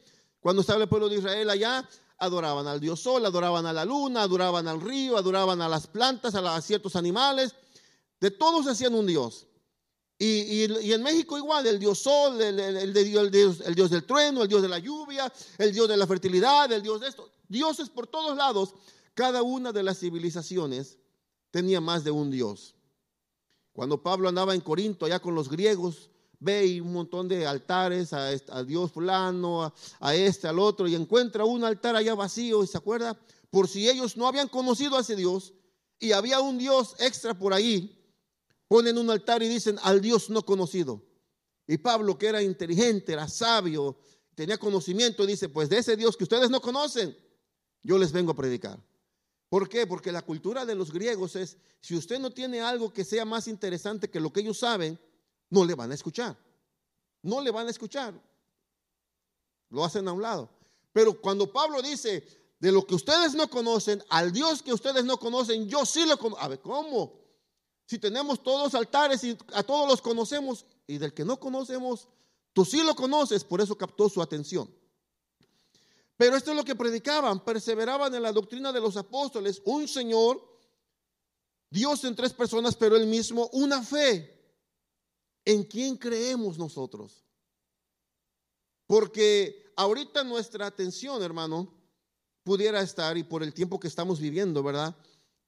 Cuando 0.41 0.63
estaba 0.63 0.83
el 0.83 0.89
pueblo 0.89 1.11
de 1.11 1.19
Israel 1.19 1.51
allá, 1.51 1.87
adoraban 2.17 2.67
al 2.67 2.81
dios 2.81 3.01
sol, 3.01 3.27
adoraban 3.27 3.67
a 3.67 3.73
la 3.75 3.85
luna, 3.85 4.23
adoraban 4.23 4.67
al 4.67 4.81
río, 4.81 5.19
adoraban 5.19 5.61
a 5.61 5.69
las 5.69 5.87
plantas, 5.87 6.35
a 6.35 6.61
ciertos 6.63 6.97
animales. 6.97 7.55
De 8.19 8.31
todos 8.31 8.67
hacían 8.67 8.95
un 8.95 9.07
dios. 9.07 9.47
Y, 10.19 10.63
en 10.91 11.03
México 11.03 11.37
igual, 11.37 11.67
el 11.67 11.79
dios 11.79 11.99
sol, 11.99 12.41
el, 12.41 12.95
dios, 12.95 13.61
el, 13.67 13.75
dios, 13.75 13.91
del 13.91 14.05
trueno, 14.07 14.43
el 14.43 14.49
dios 14.49 14.63
de 14.63 14.69
la 14.69 14.79
lluvia, 14.79 15.31
el 15.59 15.71
dios 15.71 15.87
de 15.87 15.99
la 15.99 16.07
fertilidad, 16.07 16.73
el 16.73 16.83
dios 16.83 17.03
de 17.03 17.09
esto. 17.09 17.31
Dioses 17.47 17.91
por 17.91 18.07
todos 18.07 18.35
lados. 18.39 18.75
Cada 19.13 19.43
una 19.43 19.71
de 19.71 19.83
las 19.83 19.99
civilizaciones 19.99 20.97
tenía 21.51 21.83
más 21.83 22.05
de 22.05 22.11
un 22.11 22.31
dios. 22.31 22.75
Cuando 23.75 24.03
Pablo 24.03 24.31
andaba 24.31 24.55
en 24.55 24.63
Corinto, 24.63 25.05
allá 25.05 25.21
con 25.21 25.35
los 25.35 25.51
griegos, 25.51 26.09
ve 26.41 26.81
un 26.81 26.93
montón 26.93 27.29
de 27.29 27.47
altares 27.47 28.13
a, 28.13 28.29
a 28.29 28.65
Dios 28.65 28.93
fulano, 28.93 29.65
a, 29.65 29.75
a, 30.01 30.15
este, 30.15 30.47
al 30.47 30.59
otro, 30.59 30.87
y 30.87 30.95
encuentra 30.95 31.45
un 31.45 31.65
altar 31.65 31.97
allá 31.97 32.15
vacío, 32.15 32.63
y 32.63 32.67
se 32.67 32.79
acuerda, 32.79 33.19
por 33.51 33.69
si 33.69 33.89
ellos 33.89 34.17
no 34.17 34.27
habían 34.27 34.49
conocido 34.49 34.97
a 34.97 35.01
ese 35.01 35.17
Dios, 35.17 35.55
y 35.99 36.13
había 36.13 36.41
un 36.41 36.59
Dios 36.59 36.95
extra 36.99 37.35
por 37.35 37.53
ahí, 37.53 37.95
ponen 38.69 38.99
un 38.99 39.11
altar 39.11 39.43
y 39.43 39.49
dicen 39.49 39.79
al 39.83 40.01
Dios 40.01 40.31
no 40.31 40.43
conocido. 40.45 41.03
Y 41.67 41.79
Pablo, 41.79 42.17
que 42.17 42.29
era 42.29 42.43
inteligente, 42.43 43.13
era 43.13 43.29
sabio, 43.29 43.99
tenía 44.35 44.59
conocimiento, 44.59 45.27
dice, 45.27 45.49
pues 45.49 45.69
de 45.69 45.79
ese 45.79 45.97
Dios 45.97 46.17
que 46.17 46.25
ustedes 46.25 46.51
no 46.51 46.61
conocen, 46.61 47.17
yo 47.83 47.99
les 47.99 48.13
vengo 48.13 48.33
a 48.33 48.37
predicar. 48.37 48.79
¿Por 49.49 49.69
qué? 49.69 49.87
Porque 49.87 50.13
la 50.13 50.23
cultura 50.23 50.65
de 50.65 50.75
los 50.75 50.93
griegos 50.93 51.35
es, 51.35 51.57
si 51.81 51.97
usted 51.97 52.19
no 52.19 52.31
tiene 52.31 52.61
algo 52.61 52.93
que 52.93 53.05
sea 53.05 53.25
más 53.25 53.49
interesante 53.49 54.11
que 54.11 54.21
lo 54.21 54.33
que 54.33 54.41
ellos 54.41 54.59
saben, 54.59 54.99
no 55.51 55.65
le 55.65 55.75
van 55.75 55.91
a 55.91 55.95
escuchar. 55.95 56.37
No 57.23 57.41
le 57.41 57.51
van 57.51 57.67
a 57.67 57.71
escuchar. 57.71 58.15
Lo 59.71 59.85
hacen 59.85 60.07
a 60.09 60.13
un 60.13 60.23
lado. 60.23 60.49
Pero 60.93 61.21
cuando 61.21 61.53
Pablo 61.53 61.83
dice, 61.83 62.25
de 62.59 62.73
lo 62.73 62.87
que 62.87 62.95
ustedes 62.95 63.35
no 63.35 63.49
conocen, 63.49 64.03
al 64.09 64.33
Dios 64.33 64.63
que 64.63 64.73
ustedes 64.73 65.05
no 65.05 65.19
conocen, 65.19 65.69
yo 65.69 65.85
sí 65.87 66.07
lo 66.07 66.19
conozco. 66.19 66.45
A 66.45 66.49
ver, 66.49 66.61
¿cómo? 66.61 67.21
Si 67.87 67.99
tenemos 67.99 68.43
todos 68.43 68.75
altares 68.75 69.23
y 69.25 69.37
a 69.55 69.63
todos 69.63 69.89
los 69.89 70.03
conocemos, 70.03 70.67
y 70.87 70.99
del 70.99 71.15
que 71.15 71.25
no 71.25 71.39
conocemos, 71.39 72.09
tú 72.53 72.65
sí 72.65 72.83
lo 72.83 72.95
conoces, 72.95 73.45
por 73.45 73.61
eso 73.61 73.77
captó 73.77 74.09
su 74.09 74.21
atención. 74.21 74.73
Pero 76.17 76.37
esto 76.37 76.51
es 76.51 76.57
lo 76.57 76.65
que 76.65 76.75
predicaban, 76.75 77.45
perseveraban 77.45 78.13
en 78.15 78.23
la 78.23 78.33
doctrina 78.33 78.73
de 78.73 78.81
los 78.81 78.97
apóstoles, 78.97 79.63
un 79.65 79.87
Señor, 79.87 80.43
Dios 81.71 82.03
en 82.05 82.17
tres 82.17 82.33
personas, 82.33 82.75
pero 82.75 82.97
el 82.97 83.07
mismo, 83.07 83.49
una 83.53 83.83
fe. 83.83 84.38
¿En 85.49 85.65
quién 85.65 85.97
creemos 85.97 86.59
nosotros? 86.59 87.25
Porque 88.87 89.73
ahorita 89.77 90.23
nuestra 90.23 90.67
atención, 90.67 91.23
hermano, 91.23 91.73
pudiera 92.43 92.83
estar, 92.83 93.17
y 93.17 93.23
por 93.23 93.43
el 93.43 93.55
tiempo 93.55 93.81
que 93.81 93.89
estamos 93.89 94.21
viviendo, 94.21 94.63
¿verdad? 94.63 94.95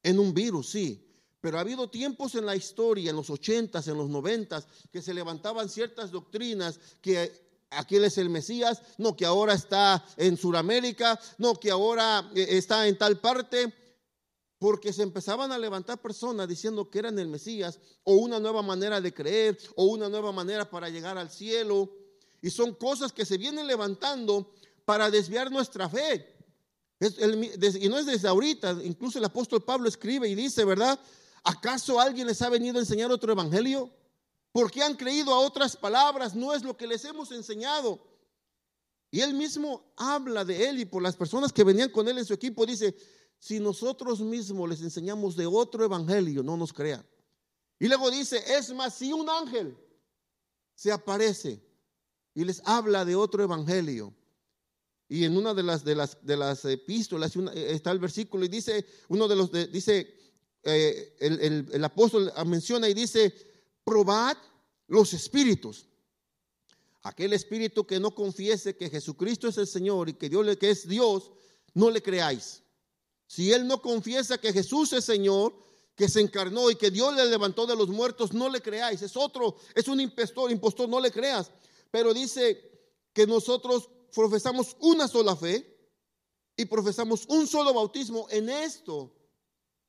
En 0.02 0.18
un 0.18 0.32
virus, 0.32 0.70
sí. 0.70 1.06
Pero 1.42 1.58
ha 1.58 1.60
habido 1.60 1.90
tiempos 1.90 2.34
en 2.34 2.46
la 2.46 2.56
historia, 2.56 3.10
en 3.10 3.16
los 3.16 3.28
ochentas, 3.28 3.88
en 3.88 3.98
los 3.98 4.08
noventas, 4.08 4.66
que 4.90 5.02
se 5.02 5.12
levantaban 5.12 5.68
ciertas 5.68 6.10
doctrinas 6.10 6.80
que 7.02 7.30
aquel 7.68 8.04
es 8.04 8.16
el 8.16 8.30
Mesías, 8.30 8.80
no 8.96 9.14
que 9.14 9.26
ahora 9.26 9.52
está 9.52 10.02
en 10.16 10.38
Sudamérica, 10.38 11.20
no 11.36 11.60
que 11.60 11.70
ahora 11.70 12.30
eh, 12.34 12.46
está 12.52 12.88
en 12.88 12.96
tal 12.96 13.20
parte, 13.20 13.70
porque 14.60 14.92
se 14.92 15.02
empezaban 15.02 15.50
a 15.52 15.58
levantar 15.58 16.02
personas 16.02 16.46
diciendo 16.46 16.90
que 16.90 16.98
eran 16.98 17.18
el 17.18 17.28
Mesías 17.28 17.80
o 18.04 18.16
una 18.16 18.38
nueva 18.38 18.60
manera 18.60 19.00
de 19.00 19.14
creer 19.14 19.58
o 19.74 19.84
una 19.86 20.10
nueva 20.10 20.32
manera 20.32 20.68
para 20.68 20.90
llegar 20.90 21.16
al 21.16 21.30
cielo. 21.30 21.90
Y 22.42 22.50
son 22.50 22.74
cosas 22.74 23.10
que 23.10 23.24
se 23.24 23.38
vienen 23.38 23.66
levantando 23.66 24.52
para 24.84 25.10
desviar 25.10 25.50
nuestra 25.50 25.88
fe. 25.88 26.36
y 27.00 27.88
no 27.88 27.98
es 27.98 28.04
desde 28.04 28.28
ahorita, 28.28 28.76
incluso 28.84 29.18
el 29.18 29.24
apóstol 29.24 29.64
Pablo 29.64 29.88
escribe 29.88 30.28
y 30.28 30.34
dice, 30.34 30.62
¿verdad? 30.66 31.00
¿Acaso 31.42 31.98
alguien 31.98 32.26
les 32.26 32.42
ha 32.42 32.50
venido 32.50 32.76
a 32.76 32.80
enseñar 32.80 33.10
otro 33.10 33.32
evangelio? 33.32 33.90
Porque 34.52 34.82
han 34.82 34.94
creído 34.94 35.32
a 35.32 35.38
otras 35.38 35.74
palabras, 35.74 36.34
no 36.34 36.52
es 36.52 36.62
lo 36.62 36.76
que 36.76 36.86
les 36.86 37.02
hemos 37.06 37.32
enseñado. 37.32 37.98
Y 39.10 39.22
él 39.22 39.32
mismo 39.32 39.90
habla 39.96 40.44
de 40.44 40.68
él 40.68 40.80
y 40.80 40.84
por 40.84 41.02
las 41.02 41.16
personas 41.16 41.50
que 41.50 41.64
venían 41.64 41.88
con 41.88 42.06
él 42.08 42.18
en 42.18 42.26
su 42.26 42.34
equipo, 42.34 42.66
dice, 42.66 42.94
si 43.40 43.58
nosotros 43.58 44.20
mismos 44.20 44.68
les 44.68 44.82
enseñamos 44.82 45.34
de 45.34 45.46
otro 45.46 45.82
evangelio, 45.82 46.42
no 46.42 46.58
nos 46.58 46.72
crean. 46.72 47.04
Y 47.78 47.88
luego 47.88 48.10
dice, 48.10 48.44
es 48.46 48.72
más, 48.74 48.94
si 48.94 49.12
un 49.12 49.28
ángel 49.28 49.76
se 50.74 50.92
aparece 50.92 51.60
y 52.34 52.44
les 52.44 52.62
habla 52.66 53.04
de 53.06 53.16
otro 53.16 53.42
evangelio, 53.42 54.14
y 55.08 55.24
en 55.24 55.36
una 55.36 55.54
de 55.54 55.62
las, 55.62 55.82
de 55.82 55.96
las, 55.96 56.24
de 56.24 56.36
las 56.36 56.64
epístolas 56.66 57.34
está 57.54 57.90
el 57.90 57.98
versículo 57.98 58.44
y 58.44 58.48
dice, 58.48 58.86
uno 59.08 59.26
de 59.26 59.36
los, 59.36 59.50
dice, 59.72 60.14
eh, 60.62 61.16
el, 61.18 61.66
el 61.72 61.84
apóstol 61.84 62.30
menciona 62.46 62.88
y 62.90 62.94
dice, 62.94 63.34
probad 63.82 64.36
los 64.86 65.14
espíritus. 65.14 65.86
Aquel 67.02 67.32
espíritu 67.32 67.86
que 67.86 67.98
no 67.98 68.14
confiese 68.14 68.76
que 68.76 68.90
Jesucristo 68.90 69.48
es 69.48 69.56
el 69.56 69.66
Señor 69.66 70.10
y 70.10 70.14
que 70.14 70.28
Dios 70.28 70.56
que 70.58 70.70
es 70.70 70.86
Dios, 70.86 71.32
no 71.72 71.90
le 71.90 72.02
creáis. 72.02 72.62
Si 73.30 73.52
él 73.52 73.68
no 73.68 73.80
confiesa 73.80 74.38
que 74.38 74.52
Jesús 74.52 74.92
es 74.92 75.04
Señor, 75.04 75.54
que 75.94 76.08
se 76.08 76.20
encarnó 76.20 76.68
y 76.68 76.74
que 76.74 76.90
Dios 76.90 77.14
le 77.14 77.26
levantó 77.26 77.64
de 77.64 77.76
los 77.76 77.88
muertos, 77.88 78.32
no 78.32 78.48
le 78.48 78.60
creáis. 78.60 79.02
Es 79.02 79.16
otro, 79.16 79.54
es 79.72 79.86
un 79.86 80.00
impostor, 80.00 80.50
impostor, 80.50 80.88
no 80.88 80.98
le 80.98 81.12
creas. 81.12 81.52
Pero 81.92 82.12
dice 82.12 82.60
que 83.12 83.28
nosotros 83.28 83.88
profesamos 84.12 84.76
una 84.80 85.06
sola 85.06 85.36
fe 85.36 85.78
y 86.56 86.64
profesamos 86.64 87.24
un 87.28 87.46
solo 87.46 87.72
bautismo. 87.72 88.26
En 88.30 88.48
esto 88.48 89.14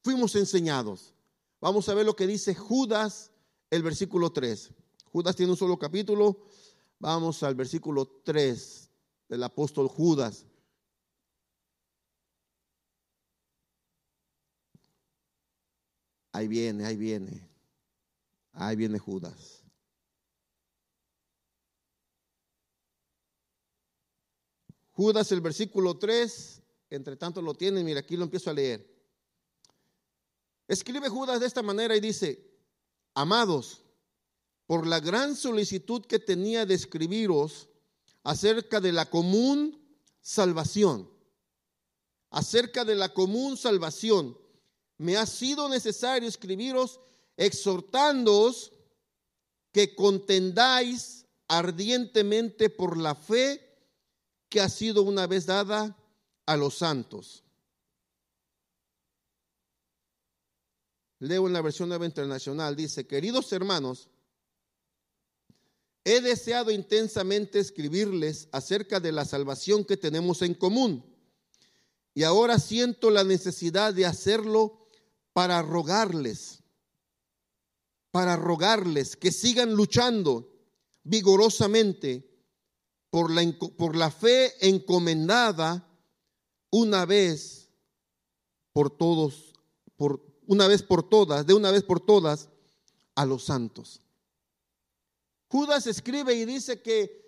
fuimos 0.04 0.36
enseñados. 0.36 1.16
Vamos 1.60 1.90
a 1.90 1.96
ver 1.96 2.06
lo 2.06 2.16
que 2.16 2.28
dice 2.28 2.54
Judas, 2.54 3.32
el 3.72 3.82
versículo 3.82 4.32
3. 4.32 4.70
Judas 5.12 5.36
tiene 5.36 5.54
un 5.54 5.58
solo 5.58 5.80
capítulo. 5.80 6.46
Vamos 7.00 7.42
al 7.42 7.56
versículo 7.56 8.22
3 8.24 8.88
del 9.30 9.42
apóstol 9.42 9.88
Judas. 9.88 10.46
Ahí 16.32 16.48
viene, 16.48 16.86
ahí 16.86 16.96
viene. 16.96 17.50
Ahí 18.54 18.76
viene 18.76 19.00
Judas. 19.00 19.64
Judas, 24.92 25.32
el 25.32 25.42
versículo 25.42 25.98
3, 25.98 26.62
entre 26.90 27.16
tanto 27.16 27.42
lo 27.42 27.54
tienen, 27.54 27.86
mira, 27.86 28.02
aquí 28.02 28.18
lo 28.18 28.24
empiezo 28.24 28.50
a 28.50 28.54
leer. 28.54 28.88
Escribe 30.68 31.10
Judas 31.10 31.40
de 31.40 31.48
esta 31.48 31.62
manera 31.62 31.96
y 31.96 32.00
dice, 32.00 32.50
amados, 33.14 33.84
por 34.68 34.86
la 34.86 35.00
gran 35.00 35.36
solicitud 35.36 36.06
que 36.06 36.20
tenía 36.20 36.66
de 36.66 36.76
escribiros 36.76 37.70
acerca 38.24 38.80
de 38.80 38.92
la 38.92 39.10
común 39.10 39.82
salvación, 40.22 41.10
acerca 42.30 42.86
de 42.86 42.96
la 42.96 43.14
común 43.14 43.58
salvación 43.58 44.38
me 45.02 45.18
ha 45.18 45.26
sido 45.26 45.68
necesario 45.68 46.30
escribiros 46.30 47.00
exhortándoos 47.36 48.72
que 49.72 49.96
contendáis 49.96 51.26
ardientemente 51.48 52.70
por 52.70 52.98
la 52.98 53.16
fe 53.16 53.68
que 54.48 54.62
ha 54.62 54.70
sido 54.70 55.02
una 55.02 55.26
vez 55.26 55.48
dada 55.48 55.98
a 56.46 56.56
los 56.56 56.78
santos. 56.78 57.44
Leo 61.18 61.48
en 61.48 61.54
la 61.54 61.62
versión 61.62 61.90
nueva 61.90 62.06
internacional, 62.06 62.76
dice, 62.76 63.08
queridos 63.08 63.52
hermanos, 63.54 64.08
he 66.04 66.22
deseado 66.22 66.70
intensamente 66.70 67.58
escribirles 67.58 68.50
acerca 68.52 69.00
de 69.00 69.12
la 69.12 69.26
salvación 69.26 69.84
que 69.84 69.98
tenemos 69.98 70.44
en 70.44 70.54
común 70.54 71.04
y 72.14 72.22
ahora 72.22 72.60
siento 72.60 73.10
la 73.10 73.24
necesidad 73.24 73.96
de 73.96 74.06
hacerlo 74.06 74.81
para 75.34 75.62
rogarles, 75.62 76.64
para 78.12 78.36
rogarles 78.36 79.16
que 79.16 79.32
sigan 79.32 79.74
luchando 79.74 80.50
vigorosamente 81.04 82.30
por 83.10 83.32
la, 83.32 83.42
por 83.78 83.96
la 83.96 84.12
fe 84.12 84.54
encomendada 84.68 85.88
una 86.70 87.06
vez 87.06 87.70
por 88.74 88.90
todos, 88.90 89.54
por 89.96 90.22
una 90.48 90.68
vez 90.68 90.84
por 90.84 91.08
todas, 91.08 91.46
de 91.46 91.54
una 91.54 91.72
vez 91.72 91.84
por 91.84 92.00
todas 92.00 92.50
a 93.16 93.26
los 93.26 93.44
santos. 93.44 94.02
Judas 95.50 95.88
escribe 95.88 96.34
y 96.34 96.46
dice 96.46 96.82
que 96.82 97.22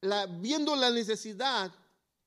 la, 0.00 0.26
viendo 0.26 0.74
la 0.74 0.90
necesidad 0.90 1.72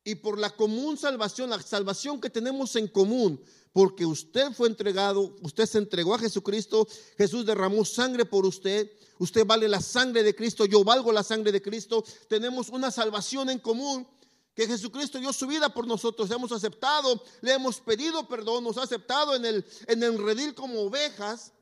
y 0.04 0.16
por 0.16 0.40
la 0.40 0.50
común 0.50 0.98
salvación, 0.98 1.50
la 1.50 1.62
salvación 1.62 2.22
que 2.22 2.30
tenemos 2.30 2.76
en 2.76 2.88
común, 2.88 3.42
porque 3.74 4.06
usted 4.06 4.52
fue 4.54 4.68
entregado, 4.68 5.36
usted 5.42 5.66
se 5.66 5.78
entregó 5.78 6.16
a 6.16 6.20
Jesucristo, 6.20 6.88
Jesús 7.18 7.46
derramó 7.46 7.86
sangre 7.86 8.26
por 8.26 8.46
usted, 8.46 8.90
usted 9.20 9.46
vale 9.46 9.68
la 9.68 9.82
sangre 9.82 10.24
de 10.24 10.36
Cristo, 10.36 10.66
yo 10.66 10.84
valgo 10.84 11.12
la 11.12 11.24
sangre 11.24 11.52
de 11.52 11.62
Cristo, 11.62 12.04
tenemos 12.28 12.70
una 12.70 12.92
salvación 12.92 13.50
en 13.50 13.60
común, 13.60 14.08
que 14.56 14.68
Jesucristo 14.68 15.20
dio 15.20 15.32
su 15.32 15.48
vida 15.48 15.74
por 15.74 15.88
nosotros, 15.88 16.30
hemos 16.32 16.52
aceptado, 16.52 17.24
le 17.42 17.54
hemos 17.54 17.80
pedido 17.80 18.28
perdón, 18.28 18.64
nos 18.64 18.78
ha 18.78 18.84
aceptado 18.84 19.36
en 19.36 19.46
el, 19.46 19.66
en 19.88 20.04
el 20.04 20.18
redil 20.18 20.54
como 20.54 20.82
ovejas, 20.82 21.54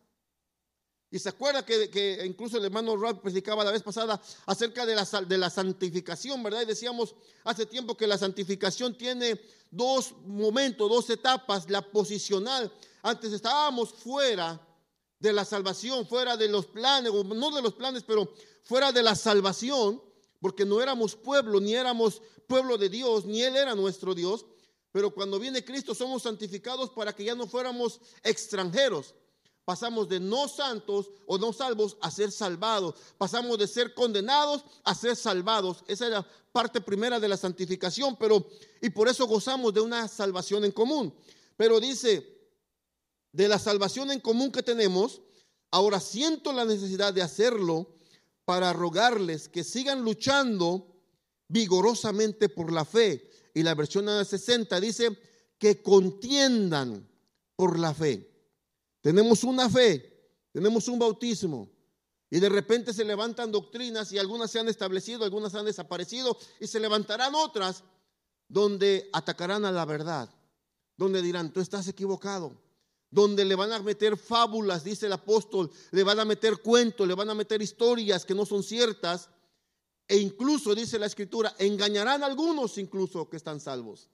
y 1.09 1.19
se 1.19 1.29
acuerda 1.29 1.65
que, 1.65 2.21
incluso 2.25 2.57
el 2.57 2.65
hermano 2.65 2.97
Rob 2.97 3.21
predicaba 3.21 3.63
la 3.63 3.71
vez 3.71 3.81
pasada 3.81 4.21
acerca 4.45 4.85
de 4.85 4.93
la, 4.93 5.05
de 5.25 5.37
la 5.37 5.49
santificación, 5.49 6.43
¿verdad? 6.43 6.63
Y 6.63 6.65
decíamos 6.65 7.15
hace 7.45 7.65
tiempo 7.65 7.95
que 7.95 8.07
la 8.07 8.17
santificación 8.17 8.97
tiene 8.97 9.39
dos 9.71 10.13
momentos, 10.25 10.89
dos 10.89 11.09
etapas. 11.09 11.69
La 11.69 11.81
posicional, 11.81 12.71
antes 13.03 13.31
estábamos 13.31 13.93
fuera 13.93 14.61
de 15.19 15.31
la 15.31 15.45
salvación, 15.45 16.05
fuera 16.05 16.35
de 16.35 16.49
los 16.49 16.65
planes, 16.65 17.13
o 17.13 17.23
no 17.23 17.51
de 17.51 17.61
los 17.61 17.73
planes, 17.73 18.03
pero 18.03 18.29
fuera 18.63 18.91
de 18.91 19.01
la 19.01 19.15
salvación, 19.15 20.03
porque 20.41 20.65
no 20.65 20.81
éramos 20.81 21.15
pueblo, 21.15 21.61
ni 21.61 21.73
éramos 21.73 22.21
pueblo 22.47 22.77
de 22.77 22.89
Dios, 22.89 23.23
ni 23.23 23.43
Él 23.43 23.55
era 23.55 23.75
nuestro 23.75 24.13
Dios. 24.13 24.45
Pero 24.91 25.13
cuando 25.13 25.39
viene 25.39 25.63
Cristo 25.63 25.95
somos 25.95 26.23
santificados 26.23 26.89
para 26.89 27.13
que 27.13 27.23
ya 27.23 27.33
no 27.33 27.47
fuéramos 27.47 28.01
extranjeros 28.23 29.13
pasamos 29.67 30.07
de 30.07 30.21
no 30.21 30.47
santos 30.47 31.11
o 31.25 31.37
no 31.37 31.51
salvos 31.51 31.97
a 31.99 32.09
ser 32.09 32.31
salvados. 32.31 32.95
Pasamos 33.17 33.57
de 33.57 33.67
ser 33.67 33.93
condenados 33.93 34.63
a 34.85 34.95
ser 34.95 35.17
salvados. 35.17 35.83
Esa 35.87 36.05
es 36.05 36.11
la 36.13 36.27
parte 36.53 36.79
primera 36.79 37.19
de 37.19 37.27
la 37.27 37.35
santificación, 37.35 38.15
pero 38.15 38.47
y 38.81 38.89
por 38.91 39.09
eso 39.09 39.27
gozamos 39.27 39.73
de 39.73 39.81
una 39.81 40.07
salvación 40.07 40.63
en 40.63 40.71
común. 40.71 41.13
Pero 41.57 41.81
dice, 41.81 42.25
de 43.33 43.49
la 43.49 43.59
salvación 43.59 44.09
en 44.09 44.21
común 44.21 44.53
que 44.53 44.63
tenemos, 44.63 45.21
ahora 45.69 45.99
siento 45.99 46.53
la 46.53 46.63
necesidad 46.63 47.13
de 47.13 47.23
hacerlo 47.23 47.93
para 48.45 48.71
rogarles 48.71 49.49
que 49.49 49.65
sigan 49.65 50.01
luchando 50.01 50.95
vigorosamente 51.49 52.47
por 52.47 52.71
la 52.71 52.85
fe. 52.85 53.29
y 53.53 53.63
la 53.63 53.75
versión 53.75 54.07
60 54.07 54.79
dice 54.79 55.09
que 55.57 55.81
contiendan 55.81 57.05
por 57.57 57.77
la 57.77 57.93
fe. 57.93 58.26
Tenemos 59.07 59.45
una 59.45 59.69
fe, 59.69 60.35
tenemos 60.51 60.89
un 60.89 60.99
bautismo, 60.99 61.71
y 62.29 62.41
de 62.41 62.49
repente 62.49 62.91
se 62.91 63.05
levantan 63.05 63.53
doctrinas 63.53 64.11
y 64.11 64.17
algunas 64.17 64.51
se 64.51 64.59
han 64.59 64.67
establecido, 64.67 65.23
algunas 65.23 65.55
han 65.55 65.63
desaparecido 65.63 66.37
y 66.59 66.67
se 66.67 66.81
levantarán 66.81 67.33
otras 67.33 67.85
donde 68.49 69.09
atacarán 69.13 69.63
a 69.63 69.71
la 69.71 69.85
verdad, 69.85 70.29
donde 70.97 71.21
dirán, 71.21 71.53
tú 71.53 71.61
estás 71.61 71.87
equivocado, 71.87 72.61
donde 73.09 73.45
le 73.45 73.55
van 73.55 73.71
a 73.71 73.79
meter 73.79 74.17
fábulas, 74.17 74.83
dice 74.83 75.05
el 75.05 75.13
apóstol, 75.13 75.71
le 75.91 76.03
van 76.03 76.19
a 76.19 76.25
meter 76.25 76.57
cuentos, 76.57 77.07
le 77.07 77.15
van 77.15 77.29
a 77.29 77.33
meter 77.33 77.61
historias 77.61 78.25
que 78.25 78.35
no 78.35 78.45
son 78.45 78.61
ciertas 78.61 79.29
e 80.05 80.17
incluso, 80.17 80.75
dice 80.75 80.99
la 80.99 81.05
escritura, 81.05 81.55
engañarán 81.59 82.23
a 82.23 82.25
algunos 82.25 82.77
incluso 82.77 83.29
que 83.29 83.37
están 83.37 83.61
salvos. 83.61 84.09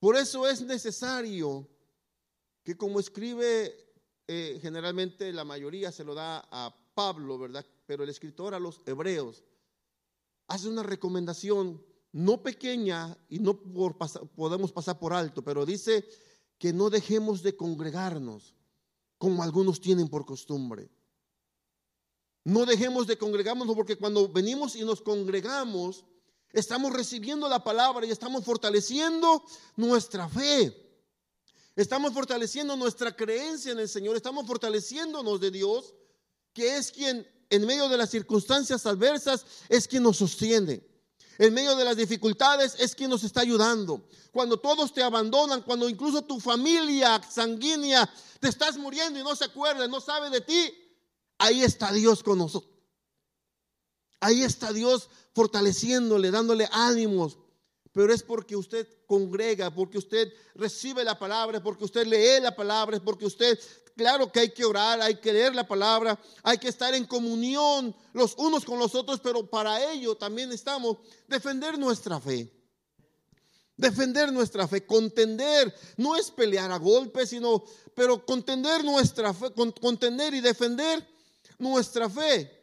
Por 0.00 0.16
eso 0.16 0.48
es 0.48 0.60
necesario 0.60 1.68
que 2.64 2.76
como 2.76 2.98
escribe 2.98 3.91
eh, 4.34 4.58
generalmente 4.62 5.30
la 5.30 5.44
mayoría 5.44 5.92
se 5.92 6.04
lo 6.04 6.14
da 6.14 6.48
a 6.50 6.74
Pablo, 6.94 7.38
¿verdad? 7.38 7.66
Pero 7.84 8.02
el 8.02 8.08
escritor 8.08 8.54
a 8.54 8.58
los 8.58 8.80
hebreos 8.86 9.44
hace 10.48 10.70
una 10.70 10.82
recomendación 10.82 11.84
no 12.12 12.42
pequeña 12.42 13.14
y 13.28 13.40
no 13.40 13.60
podemos 13.60 14.72
pasar 14.72 14.98
por 14.98 15.12
alto, 15.12 15.42
pero 15.42 15.66
dice 15.66 16.08
que 16.56 16.72
no 16.72 16.88
dejemos 16.88 17.42
de 17.42 17.54
congregarnos 17.54 18.54
como 19.18 19.42
algunos 19.42 19.82
tienen 19.82 20.08
por 20.08 20.24
costumbre. 20.24 20.90
No 22.44 22.64
dejemos 22.64 23.06
de 23.06 23.18
congregarnos 23.18 23.66
porque 23.74 23.98
cuando 23.98 24.30
venimos 24.30 24.76
y 24.76 24.82
nos 24.82 25.02
congregamos, 25.02 26.06
estamos 26.52 26.94
recibiendo 26.94 27.50
la 27.50 27.62
palabra 27.62 28.06
y 28.06 28.10
estamos 28.10 28.46
fortaleciendo 28.46 29.44
nuestra 29.76 30.26
fe. 30.26 30.81
Estamos 31.74 32.12
fortaleciendo 32.12 32.76
nuestra 32.76 33.14
creencia 33.16 33.72
en 33.72 33.78
el 33.78 33.88
Señor, 33.88 34.16
estamos 34.16 34.46
fortaleciéndonos 34.46 35.40
de 35.40 35.50
Dios 35.50 35.94
que 36.52 36.76
es 36.76 36.92
quien 36.92 37.26
en 37.48 37.66
medio 37.66 37.88
de 37.88 37.96
las 37.96 38.10
circunstancias 38.10 38.86
adversas 38.86 39.44
es 39.68 39.88
quien 39.88 40.02
nos 40.02 40.18
sostiene. 40.18 40.86
En 41.38 41.54
medio 41.54 41.76
de 41.76 41.84
las 41.84 41.96
dificultades 41.96 42.76
es 42.78 42.94
quien 42.94 43.10
nos 43.10 43.24
está 43.24 43.40
ayudando. 43.40 44.06
Cuando 44.30 44.58
todos 44.58 44.92
te 44.92 45.02
abandonan, 45.02 45.62
cuando 45.62 45.88
incluso 45.88 46.22
tu 46.22 46.40
familia 46.40 47.20
sanguínea 47.28 48.08
te 48.38 48.48
estás 48.48 48.76
muriendo 48.76 49.18
y 49.18 49.22
no 49.22 49.34
se 49.34 49.44
acuerda, 49.44 49.88
no 49.88 50.00
sabe 50.00 50.30
de 50.30 50.40
ti, 50.40 50.74
ahí 51.38 51.62
está 51.62 51.92
Dios 51.92 52.22
con 52.22 52.38
nosotros. 52.38 52.72
Ahí 54.20 54.44
está 54.44 54.72
Dios 54.72 55.08
fortaleciéndole, 55.34 56.30
dándole 56.30 56.68
ánimos. 56.70 57.38
Pero 57.92 58.12
es 58.12 58.22
porque 58.22 58.56
usted 58.56 58.88
congrega, 59.06 59.70
porque 59.72 59.98
usted 59.98 60.32
recibe 60.54 61.04
la 61.04 61.18
palabra, 61.18 61.62
porque 61.62 61.84
usted 61.84 62.06
lee 62.06 62.40
la 62.40 62.56
palabra, 62.56 62.98
porque 63.04 63.26
usted 63.26 63.58
claro 63.94 64.32
que 64.32 64.40
hay 64.40 64.50
que 64.50 64.64
orar, 64.64 65.00
hay 65.00 65.16
que 65.16 65.32
leer 65.32 65.54
la 65.54 65.66
palabra, 65.66 66.18
hay 66.42 66.58
que 66.58 66.68
estar 66.68 66.94
en 66.94 67.04
comunión 67.04 67.94
los 68.14 68.34
unos 68.38 68.64
con 68.64 68.78
los 68.78 68.94
otros, 68.94 69.20
pero 69.20 69.48
para 69.48 69.92
ello 69.92 70.14
también 70.14 70.50
estamos 70.52 70.98
defender 71.28 71.78
nuestra 71.78 72.18
fe. 72.18 72.50
Defender 73.76 74.32
nuestra 74.32 74.68
fe, 74.68 74.86
contender, 74.86 75.74
no 75.96 76.16
es 76.16 76.30
pelear 76.30 76.70
a 76.70 76.78
golpes, 76.78 77.30
sino, 77.30 77.64
pero 77.94 78.24
contender 78.24 78.84
nuestra 78.84 79.34
fe, 79.34 79.52
contender 79.80 80.34
y 80.34 80.40
defender 80.40 81.06
nuestra 81.58 82.08
fe. 82.08 82.61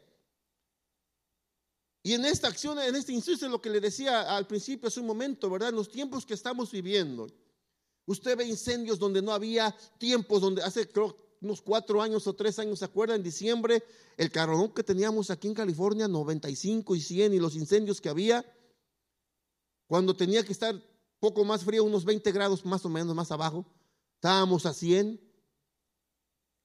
Y 2.02 2.14
en 2.14 2.24
esta 2.24 2.48
acción, 2.48 2.78
en 2.78 2.96
este 2.96 3.14
es 3.14 3.42
lo 3.42 3.60
que 3.60 3.70
le 3.70 3.80
decía 3.80 4.36
al 4.36 4.46
principio 4.46 4.88
hace 4.88 5.00
un 5.00 5.06
momento, 5.06 5.50
¿verdad? 5.50 5.68
En 5.68 5.76
los 5.76 5.90
tiempos 5.90 6.24
que 6.24 6.34
estamos 6.34 6.70
viviendo, 6.70 7.26
Usted 8.10 8.36
ve 8.36 8.44
incendios 8.44 8.98
donde 8.98 9.22
no 9.22 9.32
había 9.32 9.72
tiempos, 9.98 10.40
donde 10.40 10.64
hace 10.64 10.88
creo, 10.88 11.16
unos 11.40 11.62
cuatro 11.62 12.02
años 12.02 12.26
o 12.26 12.34
tres 12.34 12.58
años, 12.58 12.80
¿se 12.80 12.84
acuerda? 12.84 13.14
En 13.14 13.22
diciembre, 13.22 13.84
el 14.16 14.32
carrón 14.32 14.74
que 14.74 14.82
teníamos 14.82 15.30
aquí 15.30 15.46
en 15.46 15.54
California, 15.54 16.08
95 16.08 16.96
y 16.96 17.00
100, 17.00 17.34
y 17.34 17.38
los 17.38 17.54
incendios 17.54 18.00
que 18.00 18.08
había, 18.08 18.44
cuando 19.86 20.16
tenía 20.16 20.44
que 20.44 20.50
estar 20.50 20.74
poco 21.20 21.44
más 21.44 21.62
frío, 21.62 21.84
unos 21.84 22.04
20 22.04 22.32
grados 22.32 22.64
más 22.64 22.84
o 22.84 22.88
menos 22.88 23.14
más 23.14 23.30
abajo, 23.30 23.64
estábamos 24.16 24.66
a 24.66 24.74
100. 24.74 25.20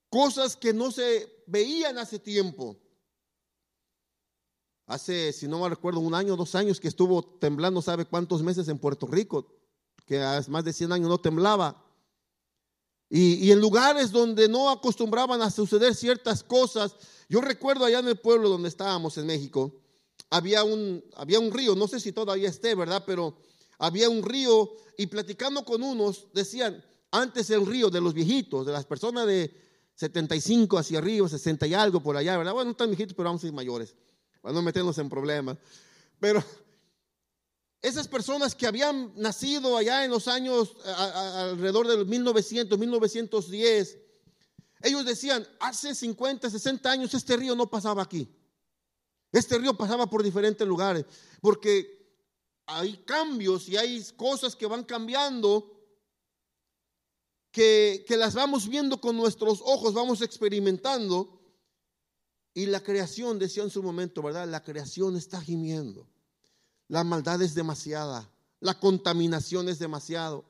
Cosas 0.09 0.57
que 0.57 0.73
no 0.73 0.89
se 0.89 1.43
veían 1.45 1.99
hace 1.99 2.17
tiempo. 2.17 2.75
Hace, 4.87 5.33
si 5.33 5.47
no 5.47 5.59
me 5.59 5.69
recuerdo, 5.69 5.99
un 5.99 6.13
año, 6.13 6.35
dos 6.35 6.55
años 6.55 6.79
que 6.79 6.87
estuvo 6.87 7.23
temblando, 7.23 7.81
¿sabe 7.81 8.05
cuántos 8.05 8.43
meses 8.43 8.67
en 8.67 8.77
Puerto 8.77 9.07
Rico? 9.07 9.47
que 10.05 10.19
hace 10.19 10.51
más 10.51 10.63
de 10.63 10.73
100 10.73 10.91
años 10.91 11.09
no 11.09 11.17
temblaba. 11.17 11.83
Y, 13.09 13.51
en 13.51 13.59
lugares 13.59 14.11
donde 14.11 14.47
no 14.47 14.69
acostumbraban 14.69 15.41
a 15.41 15.51
suceder 15.51 15.93
ciertas 15.93 16.43
cosas, 16.43 16.95
yo 17.29 17.39
recuerdo 17.39 17.85
allá 17.85 17.99
en 17.99 18.07
el 18.07 18.17
pueblo 18.17 18.49
donde 18.49 18.67
estábamos 18.67 19.17
en 19.17 19.27
México, 19.27 19.73
había 20.29 20.63
un, 20.63 21.03
había 21.15 21.39
un 21.39 21.51
río, 21.51 21.75
no 21.75 21.87
sé 21.87 21.99
si 21.99 22.11
todavía 22.11 22.49
esté, 22.49 22.73
¿verdad? 22.73 23.03
Pero 23.05 23.37
había 23.77 24.09
un 24.09 24.23
río 24.23 24.71
y 24.97 25.05
platicando 25.07 25.63
con 25.63 25.83
unos 25.83 26.27
decían, 26.33 26.83
antes 27.11 27.49
el 27.51 27.65
río 27.65 27.89
de 27.89 28.01
los 28.01 28.13
viejitos, 28.13 28.65
de 28.65 28.71
las 28.71 28.85
personas 28.85 29.27
de 29.27 29.55
75 29.95 30.77
hacia 30.77 30.97
arriba, 30.97 31.29
60 31.29 31.67
y 31.67 31.73
algo 31.75 32.01
por 32.01 32.17
allá, 32.17 32.37
¿verdad? 32.37 32.53
Bueno, 32.53 32.71
no 32.71 32.75
tan 32.75 32.89
viejitos, 32.89 33.13
pero 33.15 33.29
vamos 33.29 33.43
a 33.43 33.47
ir 33.47 33.53
mayores, 33.53 33.95
para 34.45 34.53
no 34.53 34.61
meternos 34.61 34.95
en 34.99 35.09
problemas. 35.09 35.57
Pero 36.19 36.43
esas 37.81 38.07
personas 38.07 38.53
que 38.53 38.67
habían 38.67 39.11
nacido 39.15 39.75
allá 39.75 40.05
en 40.05 40.11
los 40.11 40.27
años 40.27 40.77
alrededor 40.85 41.87
de 41.87 42.05
1900, 42.05 42.77
1910, 42.77 43.97
ellos 44.83 45.03
decían, 45.03 45.47
hace 45.59 45.95
50, 45.95 46.51
60 46.51 46.91
años 46.91 47.11
este 47.15 47.35
río 47.37 47.55
no 47.55 47.71
pasaba 47.71 48.03
aquí. 48.03 48.29
Este 49.31 49.57
río 49.57 49.75
pasaba 49.75 50.07
por 50.07 50.21
diferentes 50.21 50.67
lugares, 50.67 51.05
porque 51.41 52.07
hay 52.67 52.97
cambios 52.97 53.67
y 53.67 53.77
hay 53.77 54.05
cosas 54.15 54.55
que 54.55 54.67
van 54.67 54.83
cambiando 54.83 55.75
que, 57.49 58.05
que 58.07 58.15
las 58.15 58.35
vamos 58.35 58.69
viendo 58.69 59.01
con 59.01 59.17
nuestros 59.17 59.59
ojos, 59.65 59.95
vamos 59.95 60.21
experimentando. 60.21 61.35
Y 62.57 62.67
la 62.67 62.81
creación, 62.81 63.37
decía 63.37 63.63
en 63.63 63.69
su 63.69 63.83
momento, 63.83 64.23
¿verdad? 64.23 64.47
La 64.47 64.63
creación 64.63 65.17
está 65.17 65.41
gimiendo. 65.41 66.07
La 66.87 67.03
maldad 67.03 67.41
es 67.41 67.53
demasiada, 67.53 68.31
la 68.61 68.79
contaminación 68.79 69.67
es 69.67 69.77
demasiado. 69.77 70.45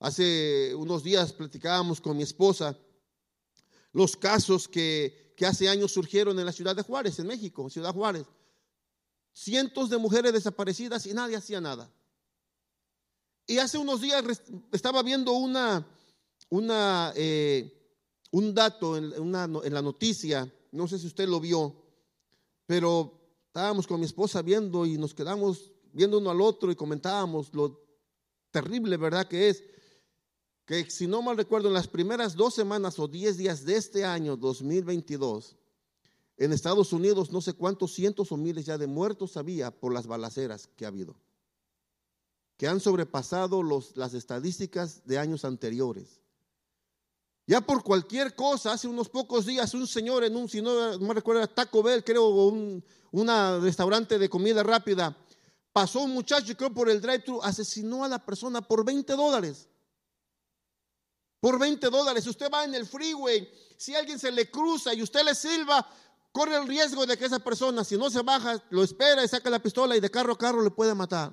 Hace 0.00 0.74
unos 0.74 1.02
días 1.02 1.32
platicábamos 1.34 2.00
con 2.00 2.16
mi 2.16 2.22
esposa 2.22 2.76
los 3.92 4.16
casos 4.16 4.66
que, 4.66 5.34
hace 5.46 5.68
años 5.68 5.92
surgieron 5.92 6.38
en 6.38 6.46
la 6.46 6.52
ciudad 6.52 6.74
de 6.74 6.82
Juárez, 6.82 7.18
en 7.18 7.26
México, 7.26 7.68
Ciudad 7.68 7.92
Juárez. 7.92 8.24
Cientos 9.34 9.90
de 9.90 9.98
mujeres 9.98 10.32
desaparecidas 10.32 11.04
y 11.06 11.12
nadie 11.12 11.36
hacía 11.36 11.60
nada. 11.60 11.92
Y 13.46 13.58
hace 13.58 13.76
unos 13.76 14.00
días 14.00 14.24
estaba 14.72 15.02
viendo 15.02 15.32
eh, 17.14 17.94
un 18.30 18.54
dato 18.54 18.96
en 18.96 19.32
la 19.32 19.82
noticia, 19.82 20.50
no 20.72 20.88
sé 20.88 20.98
si 20.98 21.06
usted 21.06 21.28
lo 21.28 21.40
vio, 21.40 21.74
pero 22.66 23.18
estábamos 23.46 23.86
con 23.86 24.00
mi 24.00 24.06
esposa 24.06 24.42
viendo 24.42 24.86
y 24.86 24.98
nos 24.98 25.14
quedamos 25.14 25.72
viendo 25.92 26.18
uno 26.18 26.30
al 26.30 26.40
otro 26.40 26.70
y 26.70 26.76
comentábamos 26.76 27.52
lo 27.54 27.80
terrible, 28.50 28.96
¿verdad? 28.96 29.26
Que 29.26 29.48
es 29.48 29.64
que 30.64 30.90
si 30.90 31.06
no 31.06 31.22
mal 31.22 31.36
recuerdo, 31.36 31.68
en 31.68 31.74
las 31.74 31.88
primeras 31.88 32.36
dos 32.36 32.54
semanas 32.54 32.98
o 32.98 33.08
diez 33.08 33.38
días 33.38 33.64
de 33.64 33.76
este 33.76 34.04
año 34.04 34.36
2022, 34.36 35.56
en 36.36 36.52
Estados 36.52 36.92
Unidos 36.92 37.32
no 37.32 37.40
sé 37.40 37.54
cuántos 37.54 37.94
cientos 37.94 38.30
o 38.32 38.36
miles 38.36 38.66
ya 38.66 38.78
de 38.78 38.86
muertos 38.86 39.36
había 39.36 39.70
por 39.70 39.92
las 39.92 40.06
balaceras 40.06 40.68
que 40.76 40.84
ha 40.84 40.88
habido, 40.88 41.16
que 42.56 42.68
han 42.68 42.80
sobrepasado 42.80 43.62
las 43.94 44.14
estadísticas 44.14 45.04
de 45.06 45.18
años 45.18 45.44
anteriores. 45.44 46.20
Ya 47.48 47.62
por 47.62 47.82
cualquier 47.82 48.34
cosa, 48.34 48.72
hace 48.72 48.86
unos 48.86 49.08
pocos 49.08 49.46
días 49.46 49.72
un 49.72 49.86
señor 49.86 50.22
en 50.22 50.36
un, 50.36 50.50
si 50.50 50.60
no 50.60 50.98
me 50.98 51.14
recuerdo, 51.14 51.48
Taco 51.48 51.82
Bell, 51.82 52.04
creo, 52.04 52.28
un 52.28 52.84
restaurante 53.62 54.18
de 54.18 54.28
comida 54.28 54.62
rápida, 54.62 55.16
pasó 55.72 56.00
un 56.00 56.10
muchacho, 56.10 56.54
creo, 56.54 56.74
por 56.74 56.90
el 56.90 57.00
drive-thru, 57.00 57.40
asesinó 57.42 58.04
a 58.04 58.08
la 58.08 58.22
persona 58.22 58.60
por 58.60 58.84
20 58.84 59.10
dólares. 59.14 59.66
Por 61.40 61.58
20 61.58 61.88
dólares. 61.88 62.26
Usted 62.26 62.50
va 62.52 62.64
en 62.64 62.74
el 62.74 62.84
freeway, 62.84 63.50
si 63.78 63.94
alguien 63.94 64.18
se 64.18 64.30
le 64.30 64.50
cruza 64.50 64.92
y 64.92 65.00
usted 65.00 65.24
le 65.24 65.34
silba, 65.34 65.88
corre 66.32 66.54
el 66.54 66.68
riesgo 66.68 67.06
de 67.06 67.16
que 67.16 67.24
esa 67.24 67.38
persona, 67.38 67.82
si 67.82 67.96
no 67.96 68.10
se 68.10 68.20
baja, 68.20 68.62
lo 68.68 68.84
espera 68.84 69.24
y 69.24 69.28
saca 69.28 69.48
la 69.48 69.62
pistola 69.62 69.96
y 69.96 70.00
de 70.00 70.10
carro 70.10 70.34
a 70.34 70.38
carro 70.38 70.62
le 70.62 70.70
puede 70.70 70.94
matar. 70.94 71.32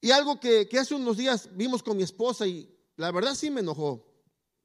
Y 0.00 0.10
algo 0.10 0.40
que, 0.40 0.66
que 0.70 0.78
hace 0.78 0.94
unos 0.94 1.18
días 1.18 1.50
vimos 1.52 1.82
con 1.82 1.98
mi 1.98 2.02
esposa 2.02 2.46
y 2.46 2.73
la 2.96 3.10
verdad 3.10 3.34
sí 3.34 3.50
me 3.50 3.60
enojó. 3.60 4.06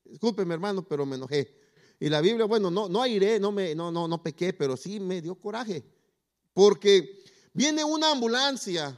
Discúlpeme, 0.04 0.54
hermano, 0.54 0.88
pero 0.88 1.06
me 1.06 1.15
enojé. 1.15 1.56
Y 2.00 2.10
la 2.10 2.22
Biblia, 2.22 2.46
bueno, 2.46 2.72
no, 2.72 2.88
no 2.88 3.06
no, 3.06 3.52
me, 3.52 3.76
no, 3.76 3.92
no, 3.92 4.08
no 4.08 4.24
pequé, 4.24 4.54
pero 4.54 4.78
sí 4.78 5.00
me 5.00 5.22
dio 5.22 5.36
coraje. 5.36 5.84
Porque 6.54 7.24
viene 7.54 7.84
una 7.84 8.12
ambulancia 8.12 8.98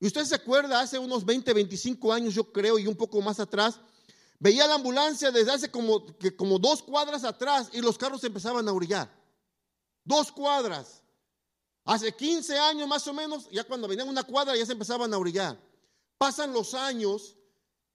Y 0.00 0.06
usted 0.06 0.24
se 0.24 0.36
acuerda, 0.36 0.80
hace 0.80 0.98
unos 0.98 1.24
20, 1.24 1.52
25 1.52 2.12
años, 2.12 2.34
yo 2.34 2.52
creo, 2.52 2.78
y 2.78 2.86
un 2.86 2.94
poco 2.94 3.20
más 3.20 3.40
atrás, 3.40 3.80
veía 4.38 4.66
la 4.66 4.74
ambulancia 4.74 5.32
desde 5.32 5.50
hace 5.50 5.70
como, 5.70 6.06
que 6.16 6.36
como 6.36 6.58
dos 6.60 6.82
cuadras 6.82 7.24
atrás 7.24 7.70
y 7.72 7.80
los 7.80 7.98
carros 7.98 8.22
empezaban 8.22 8.68
a 8.68 8.72
orillar. 8.72 9.10
Dos 10.04 10.30
cuadras. 10.30 11.02
Hace 11.84 12.14
15 12.14 12.56
años 12.58 12.86
más 12.86 13.06
o 13.08 13.14
menos, 13.14 13.48
ya 13.50 13.64
cuando 13.64 13.88
venían 13.88 14.08
una 14.08 14.22
cuadra 14.22 14.54
ya 14.54 14.64
se 14.64 14.72
empezaban 14.72 15.12
a 15.12 15.18
orillar. 15.18 15.58
Pasan 16.18 16.52
los 16.52 16.74
años 16.74 17.37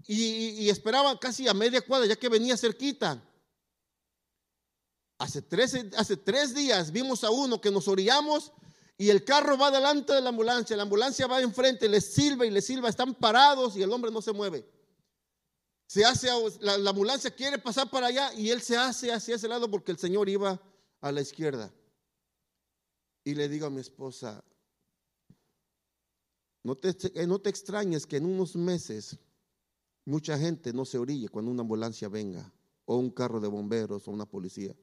y, 0.08 0.70
esperaban 0.70 1.18
casi 1.18 1.48
a 1.48 1.54
media 1.54 1.82
cuadra, 1.82 2.08
ya 2.08 2.16
que 2.16 2.30
venía 2.30 2.58
cerquita. 2.58 3.24
Hace 5.18 5.42
tres, 5.42 5.76
hace 5.96 6.18
tres 6.18 6.54
días 6.54 6.92
vimos 6.92 7.24
a 7.24 7.30
uno 7.30 7.62
que 7.62 7.72
nos 7.72 7.88
orillamos 7.88 8.52
y 8.98 9.10
el 9.10 9.24
carro 9.24 9.58
va 9.58 9.72
delante 9.72 10.14
de 10.14 10.22
la 10.22 10.30
ambulancia, 10.30 10.76
la 10.76 10.84
ambulancia 10.84 11.28
va 11.28 11.42
enfrente, 11.42 11.88
le 11.88 12.02
silba 12.02 12.46
y 12.46 12.52
le 12.52 12.62
silba, 12.62 12.90
están 12.90 13.16
parados 13.16 13.78
y 13.78 13.84
el 13.84 13.92
hombre 13.92 14.12
no 14.12 14.22
se 14.22 14.34
mueve. 14.34 14.68
Se 15.88 16.04
hace, 16.04 16.30
la, 16.60 16.78
la 16.78 16.90
ambulancia 16.90 17.32
quiere 17.32 17.58
pasar 17.60 17.90
para 17.90 18.08
allá 18.08 18.34
y 18.34 18.50
él 18.50 18.62
se 18.62 18.76
hace 18.76 19.12
hacia 19.12 19.36
ese 19.36 19.48
lado 19.48 19.70
porque 19.70 19.92
el 19.92 19.98
Señor 19.98 20.28
iba 20.28 20.62
a 21.00 21.12
la 21.12 21.22
izquierda. 21.22 21.72
Y 23.24 23.36
le 23.36 23.48
digo 23.48 23.68
a 23.68 23.70
mi 23.70 23.80
esposa, 23.80 24.44
no 26.64 26.76
te, 26.76 26.96
no 27.28 27.40
te 27.40 27.50
extrañes 27.50 28.06
que 28.06 28.18
en 28.18 28.26
unos 28.26 28.56
meses 28.56 29.18
mucha 30.06 30.38
gente 30.38 30.74
no 30.74 30.86
se 30.86 30.98
orille 30.98 31.30
cuando 31.30 31.52
una 31.52 31.62
ambulancia 31.62 32.10
venga, 32.10 32.52
o 32.86 32.98
un 32.98 33.10
carro 33.10 33.40
de 33.40 33.48
bomberos, 33.48 34.08
o 34.08 34.12
una 34.12 34.26
policía. 34.26 34.76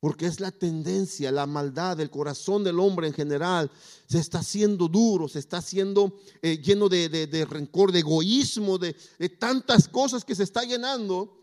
Porque 0.00 0.26
es 0.26 0.38
la 0.38 0.52
tendencia, 0.52 1.32
la 1.32 1.46
maldad 1.46 1.96
del 1.96 2.10
corazón 2.10 2.62
del 2.62 2.78
hombre 2.78 3.08
en 3.08 3.12
general. 3.12 3.68
Se 4.06 4.18
está 4.18 4.38
haciendo 4.38 4.86
duro, 4.86 5.26
se 5.26 5.40
está 5.40 5.56
haciendo 5.56 6.20
eh, 6.40 6.58
lleno 6.58 6.88
de, 6.88 7.46
rencor, 7.50 7.90
de 7.90 7.98
egoísmo, 7.98 8.78
de, 8.78 8.94
de 9.18 9.28
tantas 9.28 9.88
cosas 9.88 10.24
que 10.24 10.36
se 10.36 10.44
está 10.44 10.62
llenando, 10.62 11.36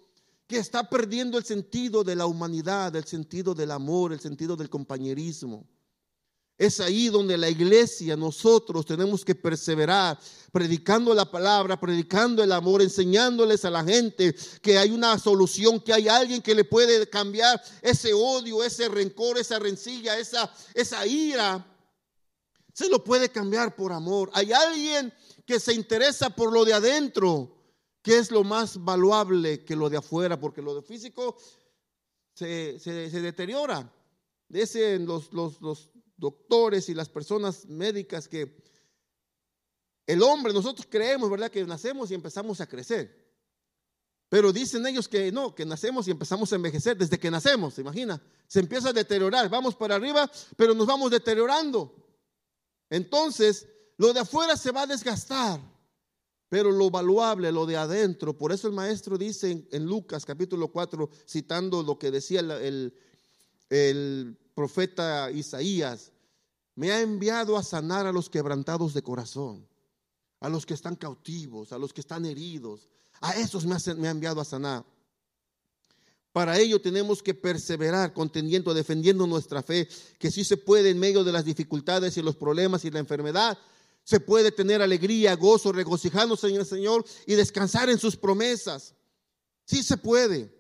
que 0.48 0.58
está 0.58 0.90
perdiendo 0.90 1.38
el 1.38 1.44
sentido 1.44 2.06
de 2.06 2.16
la 2.16 2.28
humanidad, 2.28 2.96
el 2.96 3.04
sentido 3.04 3.54
del 3.54 3.72
amor, 3.72 4.14
el 4.14 4.22
sentido 4.22 4.56
del 4.56 4.70
compañerismo. 4.70 5.68
Es 6.58 6.80
ahí 6.80 7.10
donde 7.10 7.38
la 7.38 7.50
iglesia, 7.50 8.16
nosotros 8.16 8.86
tenemos 8.86 9.26
que 9.26 9.36
perseverar, 9.36 10.18
predicando 10.54 11.14
la 11.14 11.30
palabra, 11.30 11.78
predicando 11.78 12.42
el 12.42 12.52
amor, 12.54 12.82
enseñándoles 12.82 13.66
a 13.66 13.70
la 13.70 13.84
gente 13.84 14.34
que 14.62 14.78
hay 14.78 14.92
una 14.92 15.20
solución, 15.20 15.82
que 15.82 15.92
hay 15.92 16.08
alguien 16.08 16.42
que 16.42 16.56
le 16.56 16.64
puede 16.64 17.10
cambiar 17.10 17.62
ese 17.82 18.14
odio, 18.14 18.64
ese 18.64 18.88
rencor, 18.88 19.38
esa 19.38 19.60
rencilla, 19.60 20.18
esa, 20.18 20.50
esa 20.74 21.06
ira. 21.06 21.66
Se 22.74 22.88
lo 22.88 23.04
puede 23.04 23.30
cambiar 23.30 23.76
por 23.76 23.92
amor. 23.92 24.30
Hay 24.34 24.54
alguien 24.54 25.14
que 25.46 25.60
se 25.60 25.74
interesa 25.74 26.30
por 26.30 26.54
lo 26.54 26.64
de 26.64 26.74
adentro, 26.74 27.54
que 28.02 28.18
es 28.18 28.32
lo 28.32 28.46
más 28.46 28.82
valuable 28.82 29.66
que 29.66 29.76
lo 29.76 29.90
de 29.90 29.98
afuera, 29.98 30.40
porque 30.40 30.62
lo 30.62 30.74
de 30.74 30.82
físico 30.82 31.36
se, 32.34 32.80
deteriora. 33.12 33.92
Dicen 34.48 35.06
los, 35.06 35.34
los, 35.34 35.60
los 35.60 35.90
doctores 36.18 36.90
y 36.90 36.94
las 36.94 37.10
personas 37.10 37.66
médicas 37.66 38.28
que 38.28 38.64
el 40.08 40.22
hombre, 40.22 40.54
nosotros 40.54 40.88
creemos, 40.90 41.30
¿verdad? 41.30 41.50
Que 41.50 41.66
nacemos 41.66 42.12
y 42.12 42.14
empezamos 42.14 42.62
a 42.62 42.68
crecer. 42.68 43.26
Pero 44.30 44.52
dicen 44.52 44.86
ellos 44.86 45.08
que 45.08 45.32
no, 45.32 45.54
que 45.54 45.66
nacemos 45.66 46.08
y 46.08 46.12
empezamos 46.12 46.52
a 46.52 46.56
envejecer 46.56 46.98
desde 46.98 47.20
que 47.20 47.32
nacemos, 47.32 47.76
¿se 47.76 47.82
imagina? 47.82 48.22
Se 48.48 48.60
empieza 48.60 48.90
a 48.90 48.94
deteriorar, 48.94 49.50
vamos 49.50 49.76
para 49.76 49.96
arriba, 49.96 50.30
pero 50.56 50.74
nos 50.74 50.88
vamos 50.88 51.12
deteriorando. 51.12 51.94
Entonces, 52.90 53.68
lo 53.98 54.14
de 54.14 54.20
afuera 54.20 54.58
se 54.58 54.72
va 54.72 54.84
a 54.84 54.88
desgastar, 54.88 55.60
pero 56.50 56.72
lo 56.72 56.90
valuable, 56.90 57.52
lo 57.52 57.66
de 57.66 57.78
adentro, 57.78 58.38
por 58.38 58.52
eso 58.52 58.68
el 58.68 58.74
maestro 58.74 59.18
dice 59.18 59.68
en, 59.72 59.86
Lucas 59.86 60.26
capítulo 60.26 60.72
4, 60.72 61.10
citando 61.28 61.82
lo 61.82 61.98
que 61.98 62.12
decía 62.12 62.42
el, 62.42 62.94
el 63.70 64.38
profeta 64.56 65.30
Isaías, 65.30 66.12
me 66.76 66.92
ha 66.92 67.02
enviado 67.02 67.58
a 67.58 67.64
sanar 67.64 68.08
a 68.08 68.12
los 68.12 68.30
quebrantados 68.30 68.94
de 68.94 69.04
corazón, 69.04 69.68
a 70.40 70.50
los 70.50 70.66
que 70.66 70.74
están 70.74 70.96
cautivos, 70.96 71.72
a 71.72 71.78
los 71.78 71.94
que 71.94 72.02
están 72.02 72.26
heridos. 72.26 72.90
A 73.22 73.34
esos 73.34 73.66
me 73.66 73.76
ha, 73.76 74.12
enviado 74.12 74.42
a 74.42 74.46
sanar. 74.46 74.84
Para 76.34 76.58
ello 76.58 76.82
tenemos 76.82 77.24
que 77.24 77.34
perseverar 77.34 78.14
contendiendo, 78.14 78.74
defendiendo 78.74 79.26
nuestra 79.26 79.64
fe, 79.64 79.88
que 80.20 80.32
sí 80.32 80.44
se 80.44 80.58
puede 80.58 80.90
en 80.90 81.00
medio 81.00 81.24
de 81.24 81.32
las 81.32 81.46
dificultades 81.46 82.18
y 82.18 82.22
los 82.22 82.36
problemas 82.36 82.84
y 82.84 82.92
la 82.92 83.00
enfermedad, 83.00 83.58
se 84.04 84.20
puede 84.20 84.52
tener 84.52 84.82
alegría, 84.82 85.36
gozo, 85.36 85.72
regocijándose 85.72 86.50
en 86.50 86.58
el 86.58 86.66
Señor 86.66 87.06
y 87.26 87.36
descansar 87.36 87.90
en 87.90 87.98
sus 87.98 88.18
promesas. 88.18 88.94
Sí 89.66 89.82
se 89.82 89.98
puede. 89.98 90.54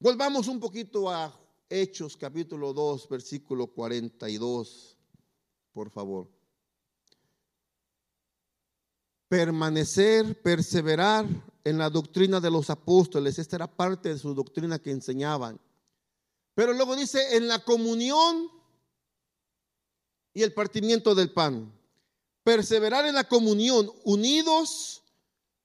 Volvamos 0.00 0.48
un 0.48 0.60
poquito 0.60 1.08
a 1.08 1.37
Hechos 1.70 2.16
capítulo 2.16 2.72
2, 2.72 3.08
versículo 3.10 3.66
42, 3.66 4.96
por 5.72 5.90
favor. 5.90 6.30
Permanecer, 9.28 10.40
perseverar 10.40 11.26
en 11.64 11.76
la 11.76 11.90
doctrina 11.90 12.40
de 12.40 12.50
los 12.50 12.70
apóstoles. 12.70 13.38
Esta 13.38 13.56
era 13.56 13.66
parte 13.66 14.08
de 14.08 14.18
su 14.18 14.32
doctrina 14.32 14.78
que 14.78 14.90
enseñaban. 14.90 15.60
Pero 16.54 16.72
luego 16.72 16.96
dice, 16.96 17.36
en 17.36 17.46
la 17.46 17.62
comunión 17.62 18.48
y 20.32 20.42
el 20.42 20.54
partimiento 20.54 21.14
del 21.14 21.32
pan. 21.32 21.70
Perseverar 22.44 23.04
en 23.04 23.14
la 23.14 23.24
comunión, 23.24 23.92
unidos 24.04 25.02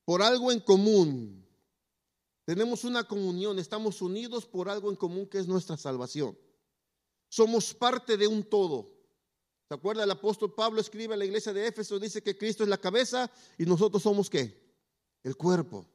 por 0.04 0.20
algo 0.20 0.52
en 0.52 0.60
común 0.60 1.43
tenemos 2.44 2.84
una 2.84 3.04
comunión, 3.04 3.58
estamos 3.58 4.02
unidos 4.02 4.44
por 4.44 4.68
algo 4.68 4.90
en 4.90 4.96
común 4.96 5.26
que 5.26 5.38
es 5.38 5.46
nuestra 5.46 5.76
salvación. 5.76 6.38
Somos 7.28 7.72
parte 7.74 8.16
de 8.16 8.26
un 8.26 8.44
todo. 8.44 8.92
¿Se 9.66 9.74
acuerda? 9.74 10.04
El 10.04 10.10
apóstol 10.10 10.54
Pablo 10.54 10.80
escribe 10.80 11.14
a 11.14 11.16
la 11.16 11.24
iglesia 11.24 11.52
de 11.52 11.66
Éfeso, 11.66 11.98
dice 11.98 12.22
que 12.22 12.36
Cristo 12.36 12.62
es 12.62 12.68
la 12.68 12.78
cabeza 12.78 13.30
y 13.56 13.64
nosotros 13.64 14.02
somos 14.02 14.28
qué? 14.28 14.62
El 15.22 15.36
cuerpo. 15.36 15.86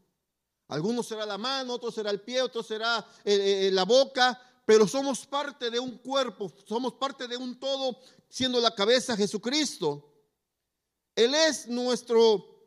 Algunos 0.68 1.08
será 1.08 1.26
la 1.26 1.38
mano, 1.38 1.74
otros 1.74 1.94
será 1.94 2.10
el 2.10 2.22
pie, 2.22 2.42
otros 2.42 2.66
será 2.66 3.00
eh, 3.24 3.68
eh, 3.68 3.72
la 3.72 3.86
boca, 3.86 4.40
pero 4.66 4.88
somos 4.88 5.26
parte 5.26 5.70
de 5.70 5.80
un 5.80 5.98
cuerpo, 5.98 6.52
somos 6.66 6.94
parte 6.94 7.28
de 7.28 7.38
un 7.38 7.60
todo, 7.60 8.00
siendo 8.28 8.60
la 8.60 8.74
cabeza 8.74 9.16
Jesucristo. 9.16 10.12
Él 11.16 11.34
es 11.36 11.68
nuestro 11.68 12.59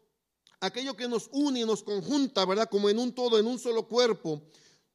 aquello 0.63 0.97
que 0.97 1.09
nos 1.09 1.29
une 1.33 1.61
y 1.61 1.65
nos 1.65 1.83
conjunta, 1.83 2.45
¿verdad? 2.47 2.69
Como 2.71 2.89
en 2.89 2.99
un 2.99 3.13
todo, 3.13 3.39
en 3.39 3.47
un 3.47 3.59
solo 3.59 3.89
cuerpo. 3.89 4.41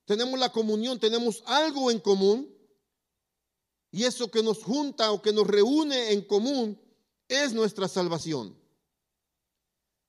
Tenemos 0.05 0.39
la 0.39 0.51
comunión, 0.51 0.99
tenemos 0.99 1.43
algo 1.45 1.91
en 1.91 1.99
común. 1.99 2.49
Y 3.91 4.03
eso 4.03 4.31
que 4.31 4.41
nos 4.41 4.63
junta 4.63 5.11
o 5.11 5.21
que 5.21 5.33
nos 5.33 5.45
reúne 5.45 6.13
en 6.13 6.21
común 6.21 6.79
es 7.27 7.53
nuestra 7.53 7.87
salvación. 7.87 8.57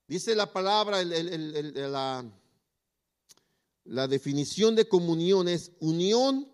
Dice 0.06 0.34
la 0.34 0.52
palabra, 0.52 1.02
la, 1.04 2.24
la 3.84 4.08
definición 4.08 4.76
de 4.76 4.88
comunión 4.88 5.48
es 5.48 5.72
unión 5.80 6.50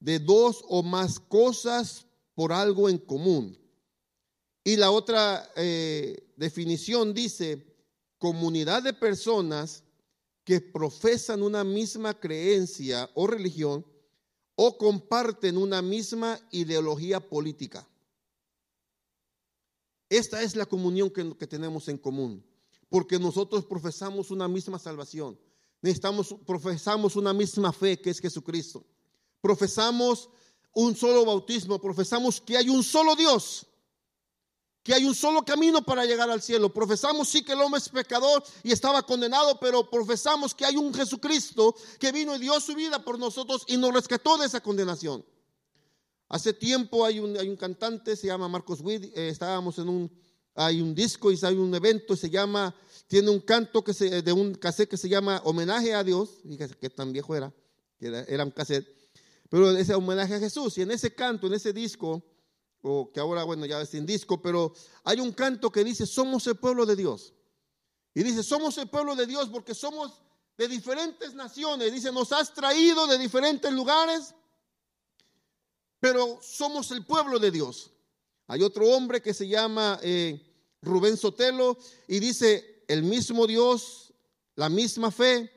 de 0.00 0.18
dos 0.18 0.64
o 0.68 0.82
más 0.82 1.20
cosas 1.20 2.06
por 2.34 2.52
algo 2.52 2.88
en 2.88 2.98
común. 2.98 3.58
Y 4.64 4.76
la 4.76 4.90
otra 4.90 5.50
eh, 5.56 6.32
definición 6.36 7.12
dice 7.12 7.73
comunidad 8.24 8.82
de 8.82 8.94
personas 8.94 9.84
que 10.44 10.58
profesan 10.58 11.42
una 11.42 11.62
misma 11.62 12.18
creencia 12.18 13.10
o 13.12 13.26
religión 13.26 13.84
o 14.54 14.78
comparten 14.78 15.58
una 15.58 15.82
misma 15.82 16.40
ideología 16.50 17.20
política. 17.20 17.86
Esta 20.08 20.40
es 20.40 20.56
la 20.56 20.64
comunión 20.64 21.10
que, 21.10 21.46
tenemos 21.46 21.86
en 21.88 21.98
común, 21.98 22.42
porque 22.88 23.18
nosotros 23.18 23.66
profesamos 23.66 24.30
una 24.30 24.48
misma 24.48 24.78
salvación. 24.78 25.38
Necesitamos, 25.82 26.34
profesamos 26.46 27.16
una 27.16 27.34
misma 27.34 27.74
fe 27.74 28.00
que 28.00 28.08
es 28.08 28.20
Jesucristo. 28.20 28.86
Profesamos 29.42 30.30
un 30.72 30.96
solo 30.96 31.26
bautismo, 31.26 31.78
profesamos 31.78 32.40
que 32.40 32.56
hay 32.56 32.70
un 32.70 32.82
solo 32.82 33.16
Dios 33.16 33.66
que 34.84 34.92
hay 34.92 35.06
un 35.06 35.14
solo 35.14 35.42
camino 35.42 35.82
para 35.82 36.04
llegar 36.04 36.30
al 36.30 36.42
cielo. 36.42 36.72
Profesamos 36.72 37.28
sí 37.28 37.42
que 37.42 37.52
el 37.52 37.60
hombre 37.62 37.78
es 37.78 37.88
pecador 37.88 38.44
y 38.62 38.70
estaba 38.70 39.02
condenado, 39.02 39.58
pero 39.58 39.88
profesamos 39.88 40.54
que 40.54 40.66
hay 40.66 40.76
un 40.76 40.92
Jesucristo 40.92 41.74
que 41.98 42.12
vino 42.12 42.36
y 42.36 42.38
dio 42.38 42.60
su 42.60 42.74
vida 42.74 43.02
por 43.02 43.18
nosotros 43.18 43.64
y 43.66 43.78
nos 43.78 43.94
rescató 43.94 44.36
de 44.36 44.46
esa 44.46 44.60
condenación. 44.60 45.24
Hace 46.28 46.52
tiempo 46.52 47.04
hay 47.04 47.18
un, 47.18 47.34
hay 47.38 47.48
un 47.48 47.56
cantante, 47.56 48.14
se 48.14 48.26
llama 48.26 48.46
Marcos 48.46 48.82
Witt, 48.82 49.04
eh, 49.16 49.30
estábamos 49.30 49.78
en 49.78 49.88
un, 49.88 50.12
hay 50.54 50.82
un 50.82 50.94
disco 50.94 51.32
y 51.32 51.38
hay 51.42 51.56
un 51.56 51.74
evento, 51.74 52.14
se 52.14 52.28
llama, 52.28 52.74
tiene 53.06 53.30
un 53.30 53.40
canto 53.40 53.82
que 53.82 53.94
se, 53.94 54.20
de 54.20 54.32
un 54.32 54.54
cassette 54.54 54.90
que 54.90 54.96
se 54.98 55.08
llama 55.08 55.40
Homenaje 55.44 55.94
a 55.94 56.04
Dios, 56.04 56.28
fíjese 56.42 56.74
que 56.76 56.90
tan 56.90 57.10
viejo 57.10 57.34
era, 57.34 57.54
que 57.98 58.08
era, 58.08 58.22
era 58.24 58.44
un 58.44 58.50
cassette, 58.50 58.86
pero 59.48 59.70
ese 59.70 59.94
homenaje 59.94 60.34
a 60.34 60.38
Jesús, 60.38 60.76
y 60.76 60.82
en 60.82 60.90
ese 60.90 61.14
canto, 61.14 61.46
en 61.46 61.54
ese 61.54 61.72
disco, 61.72 62.22
o 62.86 63.10
que 63.10 63.18
ahora, 63.18 63.44
bueno, 63.44 63.64
ya 63.64 63.80
es 63.80 63.88
sin 63.88 64.04
disco, 64.04 64.42
pero 64.42 64.74
hay 65.04 65.18
un 65.18 65.32
canto 65.32 65.72
que 65.72 65.82
dice, 65.82 66.04
somos 66.04 66.46
el 66.46 66.56
pueblo 66.56 66.84
de 66.84 66.94
Dios. 66.94 67.32
Y 68.12 68.22
dice, 68.22 68.42
somos 68.42 68.76
el 68.76 68.88
pueblo 68.88 69.16
de 69.16 69.26
Dios 69.26 69.48
porque 69.48 69.74
somos 69.74 70.20
de 70.58 70.68
diferentes 70.68 71.34
naciones. 71.34 71.90
Dice, 71.90 72.12
nos 72.12 72.30
has 72.32 72.52
traído 72.52 73.06
de 73.06 73.16
diferentes 73.16 73.72
lugares, 73.72 74.34
pero 75.98 76.38
somos 76.42 76.90
el 76.90 77.06
pueblo 77.06 77.38
de 77.38 77.50
Dios. 77.50 77.90
Hay 78.48 78.62
otro 78.62 78.86
hombre 78.90 79.22
que 79.22 79.32
se 79.32 79.48
llama 79.48 79.98
eh, 80.02 80.38
Rubén 80.82 81.16
Sotelo 81.16 81.78
y 82.06 82.20
dice, 82.20 82.84
el 82.86 83.02
mismo 83.02 83.46
Dios, 83.46 84.12
la 84.56 84.68
misma 84.68 85.10
fe, 85.10 85.50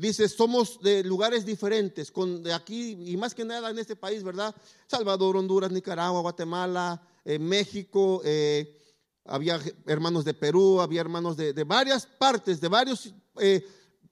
dice, 0.00 0.28
somos 0.28 0.80
de 0.80 1.04
lugares 1.04 1.44
diferentes, 1.44 2.12
de 2.42 2.52
aquí 2.52 2.96
y 3.04 3.16
más 3.16 3.34
que 3.34 3.44
nada 3.44 3.70
en 3.70 3.78
este 3.78 3.96
país, 3.96 4.22
¿verdad? 4.22 4.54
Salvador, 4.86 5.36
Honduras, 5.36 5.70
Nicaragua, 5.70 6.22
Guatemala, 6.22 7.00
eh, 7.24 7.38
México, 7.38 8.22
eh, 8.24 8.80
había 9.26 9.60
hermanos 9.86 10.24
de 10.24 10.34
Perú, 10.34 10.80
había 10.80 11.02
hermanos 11.02 11.36
de, 11.36 11.52
varias 11.64 12.06
partes, 12.06 12.60
de 12.60 12.68
varios, 12.68 13.12
eh, 13.38 13.64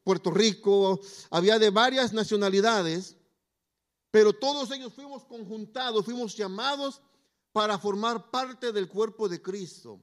Puerto 0.04 0.30
Rico, 0.30 1.00
había 1.30 1.58
de 1.58 1.70
varias 1.70 2.12
nacionalidades, 2.12 3.16
pero 4.10 4.32
todos 4.32 4.70
ellos 4.70 4.92
fuimos 4.92 5.24
conjuntados, 5.24 6.04
fuimos 6.04 6.36
llamados 6.36 7.00
para 7.52 7.78
formar 7.78 8.30
parte 8.30 8.72
del 8.72 8.88
cuerpo 8.88 9.28
de 9.28 9.40
Cristo. 9.40 10.02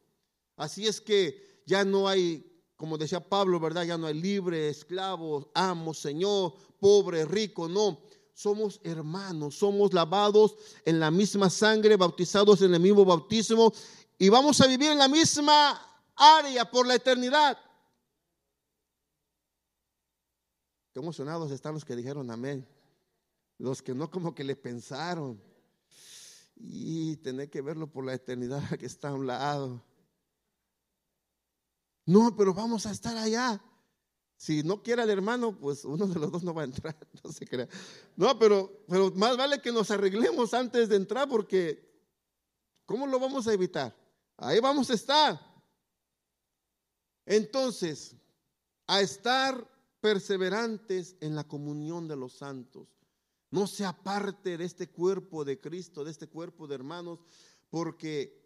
Así 0.57 0.87
es 0.87 0.99
que 0.99 1.61
ya 1.65 1.85
no 1.85 2.07
hay, 2.07 2.43
como 2.75 2.97
decía 2.97 3.19
Pablo, 3.19 3.59
¿verdad? 3.59 3.83
Ya 3.83 3.97
no 3.97 4.07
hay 4.07 4.13
libre, 4.13 4.69
esclavo, 4.69 5.51
amo, 5.53 5.93
Señor, 5.93 6.53
pobre, 6.79 7.25
rico, 7.25 7.67
no. 7.67 7.99
Somos 8.33 8.81
hermanos, 8.83 9.55
somos 9.55 9.93
lavados 9.93 10.57
en 10.83 10.99
la 10.99 11.09
misma 11.09 11.49
sangre, 11.49 11.95
bautizados 11.95 12.61
en 12.61 12.73
el 12.73 12.81
mismo 12.81 13.05
bautismo 13.05 13.71
y 14.17 14.29
vamos 14.29 14.59
a 14.61 14.67
vivir 14.67 14.91
en 14.91 14.97
la 14.97 15.07
misma 15.07 15.81
área 16.15 16.69
por 16.69 16.85
la 16.85 16.95
eternidad. 16.95 17.57
Qué 20.93 20.99
emocionados 20.99 21.51
están 21.51 21.73
los 21.73 21.83
que 21.83 21.95
dijeron 21.95 22.31
amén. 22.31 22.65
Los 23.57 23.81
que 23.81 23.93
no 23.93 24.09
como 24.09 24.33
que 24.33 24.43
le 24.43 24.55
pensaron. 24.55 25.41
Y 26.55 27.17
tener 27.17 27.49
que 27.49 27.61
verlo 27.61 27.87
por 27.87 28.05
la 28.05 28.13
eternidad 28.13 28.63
que 28.79 28.85
está 28.85 29.09
a 29.09 29.13
un 29.13 29.27
lado. 29.27 29.83
No, 32.05 32.35
pero 32.35 32.53
vamos 32.53 32.85
a 32.85 32.91
estar 32.91 33.17
allá. 33.17 33.61
Si 34.37 34.63
no 34.63 34.83
quiere 34.83 35.03
el 35.03 35.09
hermano, 35.09 35.57
pues 35.57 35.85
uno 35.85 36.07
de 36.07 36.19
los 36.19 36.31
dos 36.31 36.43
no 36.43 36.53
va 36.53 36.63
a 36.63 36.65
entrar, 36.65 36.95
no 37.23 37.31
se 37.31 37.45
crea. 37.47 37.67
No, 38.15 38.37
pero, 38.37 38.83
pero 38.87 39.11
más 39.11 39.37
vale 39.37 39.61
que 39.61 39.71
nos 39.71 39.89
arreglemos 39.91 40.53
antes 40.53 40.89
de 40.89 40.97
entrar 40.97 41.27
porque 41.27 41.85
¿cómo 42.85 43.07
lo 43.07 43.19
vamos 43.19 43.47
a 43.47 43.53
evitar? 43.53 43.95
Ahí 44.37 44.59
vamos 44.59 44.89
a 44.89 44.93
estar. 44.93 45.39
Entonces, 47.25 48.15
a 48.87 49.01
estar 49.01 49.67
perseverantes 49.99 51.15
en 51.21 51.35
la 51.35 51.45
comunión 51.45 52.07
de 52.07 52.15
los 52.15 52.33
santos. 52.33 52.87
No 53.49 53.67
se 53.67 53.85
aparte 53.85 54.57
de 54.57 54.65
este 54.65 54.89
cuerpo 54.89 55.45
de 55.45 55.59
Cristo, 55.59 56.03
de 56.03 56.11
este 56.11 56.27
cuerpo 56.27 56.67
de 56.67 56.75
hermanos, 56.75 57.19
porque 57.69 58.44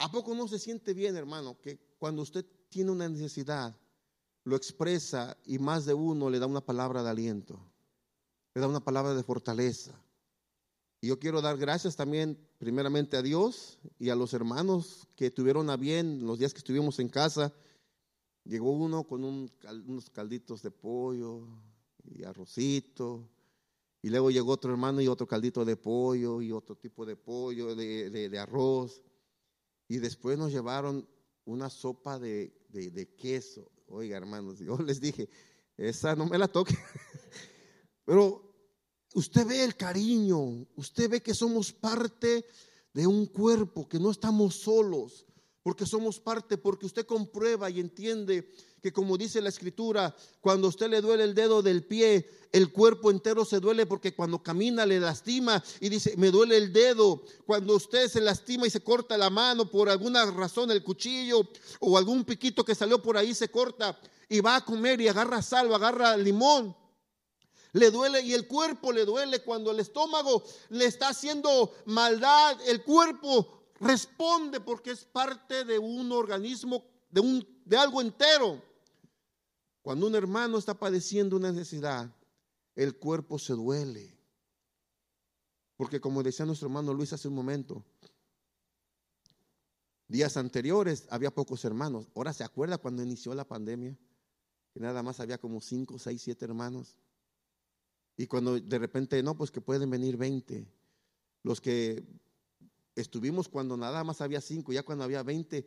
¿a 0.00 0.10
poco 0.10 0.34
no 0.34 0.48
se 0.48 0.58
siente 0.58 0.94
bien, 0.94 1.16
hermano, 1.16 1.60
que 1.60 1.78
cuando 1.98 2.22
usted 2.22 2.44
tiene 2.68 2.90
una 2.90 3.08
necesidad, 3.08 3.76
lo 4.44 4.56
expresa 4.56 5.36
y 5.44 5.58
más 5.58 5.84
de 5.84 5.94
uno 5.94 6.30
le 6.30 6.38
da 6.38 6.46
una 6.46 6.64
palabra 6.64 7.02
de 7.02 7.10
aliento, 7.10 7.60
le 8.54 8.60
da 8.60 8.66
una 8.66 8.80
palabra 8.80 9.14
de 9.14 9.22
fortaleza? 9.22 9.94
Y 11.02 11.08
yo 11.08 11.18
quiero 11.18 11.40
dar 11.40 11.56
gracias 11.56 11.96
también 11.96 12.38
primeramente 12.58 13.16
a 13.16 13.22
Dios 13.22 13.78
y 13.98 14.10
a 14.10 14.14
los 14.14 14.34
hermanos 14.34 15.08
que 15.16 15.30
tuvieron 15.30 15.70
a 15.70 15.76
bien 15.76 16.26
los 16.26 16.38
días 16.38 16.52
que 16.52 16.58
estuvimos 16.58 16.98
en 16.98 17.08
casa. 17.08 17.54
Llegó 18.44 18.72
uno 18.72 19.04
con 19.04 19.24
unos 19.24 20.10
calditos 20.10 20.62
de 20.62 20.70
pollo 20.70 21.46
y 22.04 22.24
arrocito. 22.24 23.28
Y 24.02 24.08
luego 24.08 24.30
llegó 24.30 24.52
otro 24.52 24.72
hermano 24.72 25.00
y 25.00 25.08
otro 25.08 25.26
caldito 25.26 25.64
de 25.64 25.76
pollo 25.76 26.40
y 26.40 26.52
otro 26.52 26.76
tipo 26.76 27.04
de 27.04 27.16
pollo, 27.16 27.74
de, 27.74 28.38
arroz. 28.38 29.02
Y 29.90 29.98
después 29.98 30.38
nos 30.38 30.52
llevaron 30.52 31.04
una 31.44 31.68
sopa 31.68 32.20
de, 32.20 32.54
queso. 33.18 33.72
Oiga, 33.88 34.16
hermanos, 34.16 34.60
yo 34.60 34.78
les 34.78 35.00
dije, 35.00 35.28
esa 35.76 36.14
no 36.14 36.26
me 36.26 36.38
la 36.38 36.46
toque. 36.46 36.78
Pero 38.04 38.40
usted 39.14 39.44
ve 39.44 39.64
el 39.64 39.74
cariño, 39.74 40.64
usted 40.76 41.10
ve 41.10 41.20
que 41.20 41.34
somos 41.34 41.72
parte 41.72 42.46
de 42.94 43.04
un 43.04 43.26
cuerpo, 43.26 43.88
que 43.88 43.98
no 43.98 44.12
estamos 44.12 44.54
solos, 44.54 45.26
porque 45.62 45.86
somos 45.86 46.18
parte, 46.18 46.56
porque 46.56 46.86
usted 46.86 47.06
comprueba 47.06 47.68
y 47.68 47.80
entiende 47.80 48.50
que 48.82 48.92
como 48.92 49.18
dice 49.18 49.42
la 49.42 49.50
escritura, 49.50 50.16
cuando 50.40 50.66
a 50.66 50.70
usted 50.70 50.88
le 50.88 51.02
duele 51.02 51.24
el 51.24 51.34
dedo 51.34 51.60
del 51.60 51.84
pie, 51.84 52.30
el 52.50 52.72
cuerpo 52.72 53.10
entero 53.10 53.44
se 53.44 53.60
duele 53.60 53.84
porque 53.84 54.14
cuando 54.14 54.42
camina 54.42 54.86
le 54.86 54.98
lastima 54.98 55.62
y 55.80 55.90
dice, 55.90 56.14
me 56.16 56.30
duele 56.30 56.56
el 56.56 56.72
dedo. 56.72 57.22
Cuando 57.44 57.76
usted 57.76 58.08
se 58.08 58.20
lastima 58.20 58.66
y 58.66 58.70
se 58.70 58.80
corta 58.80 59.18
la 59.18 59.28
mano 59.28 59.68
por 59.68 59.90
alguna 59.90 60.24
razón, 60.30 60.70
el 60.70 60.82
cuchillo 60.82 61.46
o 61.80 61.98
algún 61.98 62.24
piquito 62.24 62.64
que 62.64 62.74
salió 62.74 63.02
por 63.02 63.18
ahí 63.18 63.34
se 63.34 63.50
corta 63.50 64.00
y 64.28 64.40
va 64.40 64.56
a 64.56 64.64
comer 64.64 65.00
y 65.00 65.08
agarra 65.08 65.42
sal 65.42 65.70
o 65.70 65.74
agarra 65.74 66.16
limón. 66.16 66.74
Le 67.72 67.90
duele 67.90 68.22
y 68.22 68.32
el 68.32 68.48
cuerpo 68.48 68.92
le 68.92 69.04
duele 69.04 69.44
cuando 69.44 69.70
el 69.70 69.78
estómago 69.78 70.42
le 70.70 70.86
está 70.86 71.10
haciendo 71.10 71.72
maldad. 71.84 72.58
El 72.66 72.82
cuerpo 72.82 73.59
responde 73.80 74.60
porque 74.60 74.90
es 74.90 75.04
parte 75.04 75.64
de 75.64 75.78
un 75.78 76.12
organismo, 76.12 76.84
de, 77.10 77.20
un, 77.20 77.62
de 77.64 77.76
algo 77.76 78.00
entero. 78.00 78.62
Cuando 79.82 80.06
un 80.06 80.14
hermano 80.14 80.58
está 80.58 80.78
padeciendo 80.78 81.36
una 81.36 81.50
necesidad, 81.50 82.14
el 82.76 82.96
cuerpo 82.96 83.38
se 83.38 83.54
duele. 83.54 84.16
Porque 85.76 86.00
como 86.00 86.22
decía 86.22 86.44
nuestro 86.44 86.68
hermano 86.68 86.92
Luis 86.92 87.12
hace 87.14 87.26
un 87.26 87.34
momento, 87.34 87.82
días 90.06 90.36
anteriores 90.36 91.06
había 91.08 91.30
pocos 91.30 91.64
hermanos. 91.64 92.06
Ahora 92.14 92.34
se 92.34 92.44
acuerda 92.44 92.76
cuando 92.76 93.02
inició 93.02 93.34
la 93.34 93.48
pandemia, 93.48 93.96
que 94.74 94.80
nada 94.80 95.02
más 95.02 95.20
había 95.20 95.38
como 95.38 95.60
cinco, 95.62 95.98
seis, 95.98 96.20
siete 96.20 96.44
hermanos. 96.44 96.96
Y 98.18 98.26
cuando 98.26 98.60
de 98.60 98.78
repente, 98.78 99.22
no, 99.22 99.34
pues 99.34 99.50
que 99.50 99.62
pueden 99.62 99.88
venir 99.88 100.18
20. 100.18 100.68
Los 101.42 101.62
que 101.62 102.04
estuvimos 102.94 103.48
cuando 103.48 103.76
nada 103.76 104.04
más 104.04 104.20
había 104.20 104.40
cinco, 104.40 104.72
ya 104.72 104.82
cuando 104.82 105.04
había 105.04 105.22
20, 105.22 105.66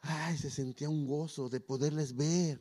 ay, 0.00 0.38
se 0.38 0.50
sentía 0.50 0.88
un 0.88 1.06
gozo 1.06 1.48
de 1.48 1.60
poderles 1.60 2.14
ver. 2.14 2.60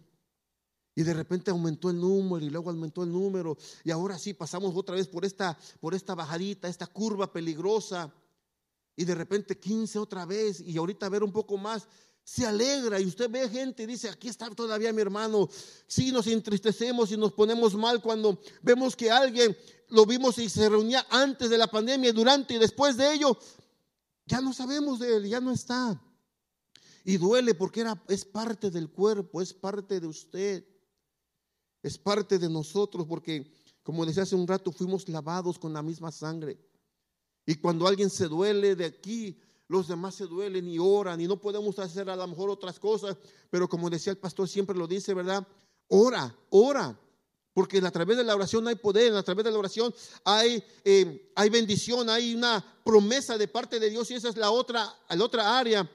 Y 0.95 1.03
de 1.03 1.13
repente 1.13 1.51
aumentó 1.51 1.89
el 1.89 1.99
número 1.99 2.43
y 2.45 2.49
luego 2.49 2.69
aumentó 2.69 3.03
el 3.03 3.11
número. 3.11 3.57
Y 3.83 3.91
ahora 3.91 4.17
sí 4.17 4.33
pasamos 4.33 4.73
otra 4.75 4.95
vez 4.95 5.07
por 5.07 5.25
esta, 5.25 5.57
por 5.81 5.93
esta 5.93 6.15
bajadita, 6.15 6.69
esta 6.69 6.87
curva 6.87 7.31
peligrosa. 7.31 8.13
Y 8.95 9.03
de 9.03 9.13
repente 9.13 9.59
15 9.59 9.99
otra 9.99 10.25
vez. 10.25 10.61
Y 10.61 10.77
ahorita 10.77 11.09
ver 11.09 11.21
un 11.21 11.33
poco 11.33 11.57
más. 11.57 11.85
Se 12.23 12.45
alegra 12.45 12.99
y 12.99 13.05
usted 13.05 13.29
ve 13.29 13.47
gente 13.49 13.83
y 13.83 13.85
dice, 13.85 14.09
aquí 14.09 14.29
está 14.29 14.49
todavía 14.49 14.93
mi 14.93 15.01
hermano. 15.01 15.49
Sí 15.85 16.13
nos 16.13 16.27
entristecemos 16.27 17.11
y 17.11 17.17
nos 17.17 17.33
ponemos 17.33 17.75
mal 17.75 18.01
cuando 18.01 18.39
vemos 18.61 18.95
que 18.95 19.11
alguien 19.11 19.55
lo 19.89 20.05
vimos 20.05 20.37
y 20.39 20.49
se 20.49 20.67
reunía 20.69 21.05
antes 21.09 21.49
de 21.49 21.57
la 21.57 21.67
pandemia, 21.67 22.13
durante 22.13 22.55
y 22.55 22.57
después 22.57 22.95
de 22.97 23.13
ello. 23.13 23.37
Ya 24.25 24.41
no 24.41 24.53
sabemos 24.53 24.99
de 24.99 25.17
él, 25.17 25.27
ya 25.27 25.39
no 25.39 25.51
está. 25.51 26.01
Y 27.03 27.17
duele 27.17 27.53
porque 27.53 27.81
era, 27.81 28.01
es 28.07 28.25
parte 28.25 28.71
del 28.71 28.89
cuerpo, 28.89 29.41
es 29.41 29.53
parte 29.53 29.99
de 29.99 30.07
usted 30.07 30.65
es 31.85 31.99
parte 31.99 32.39
de 32.39 32.49
nosotros 32.49 33.05
porque, 33.05 33.45
como 33.83 34.07
decía 34.07 34.23
hace 34.23 34.35
un 34.35 34.47
rato, 34.47 34.71
fuimos 34.71 35.07
lavados 35.07 35.59
con 35.59 35.71
la 35.71 35.83
misma 35.83 36.11
sangre. 36.11 36.57
Y 37.45 37.53
cuando 37.53 37.85
alguien 37.85 38.09
se 38.09 38.27
duele 38.27 38.75
de 38.75 38.85
aquí, 38.85 39.39
los 39.67 39.87
demás 39.87 40.15
se 40.15 40.25
duelen 40.25 40.67
y 40.67 40.79
oran 40.79 41.21
y 41.21 41.27
no 41.27 41.39
podemos 41.39 41.77
hacer 41.77 42.09
a 42.09 42.15
lo 42.15 42.27
mejor 42.27 42.49
otras 42.49 42.79
cosas, 42.79 43.15
pero 43.51 43.69
como 43.69 43.87
decía 43.87 44.09
el 44.09 44.17
pastor, 44.17 44.49
siempre 44.49 44.75
lo 44.75 44.87
dice, 44.87 45.13
¿verdad? 45.13 45.47
Ora, 45.87 46.35
ora. 46.49 46.99
Porque 47.55 47.77
a 47.77 47.89
través 47.89 48.17
de 48.17 48.25
la 48.25 48.35
oración 48.35 48.67
hay 48.67 48.75
poder, 48.75 49.15
a 49.15 49.23
través 49.23 49.45
de 49.45 49.51
la 49.51 49.57
oración 49.57 49.95
hay, 50.25 50.61
eh, 50.83 51.31
hay 51.35 51.49
bendición, 51.49 52.09
hay 52.09 52.35
una 52.35 52.61
promesa 52.83 53.37
de 53.37 53.47
parte 53.47 53.79
de 53.79 53.89
Dios 53.89 54.11
y 54.11 54.15
esa 54.15 54.27
es 54.27 54.35
la 54.35 54.51
otra, 54.51 54.93
la 55.07 55.23
otra 55.23 55.57
área 55.57 55.89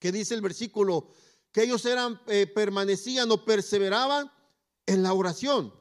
que 0.00 0.10
dice 0.10 0.34
el 0.34 0.40
versículo, 0.40 1.12
que 1.52 1.62
ellos 1.62 1.84
eran, 1.84 2.20
eh, 2.26 2.48
permanecían 2.48 3.30
o 3.30 3.44
perseveraban 3.44 4.32
en 4.84 5.04
la 5.04 5.12
oración. 5.14 5.72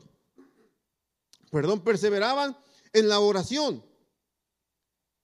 Perdón, 1.49 1.83
perseveraban 1.83 2.55
en 2.93 3.09
la 3.09 3.19
oración. 3.19 3.83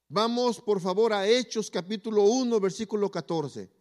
Vamos 0.07 0.61
por 0.61 0.81
favor 0.81 1.13
a 1.13 1.27
Hechos 1.27 1.69
capítulo 1.69 2.23
1, 2.23 2.59
versículo 2.59 3.11
14. 3.11 3.71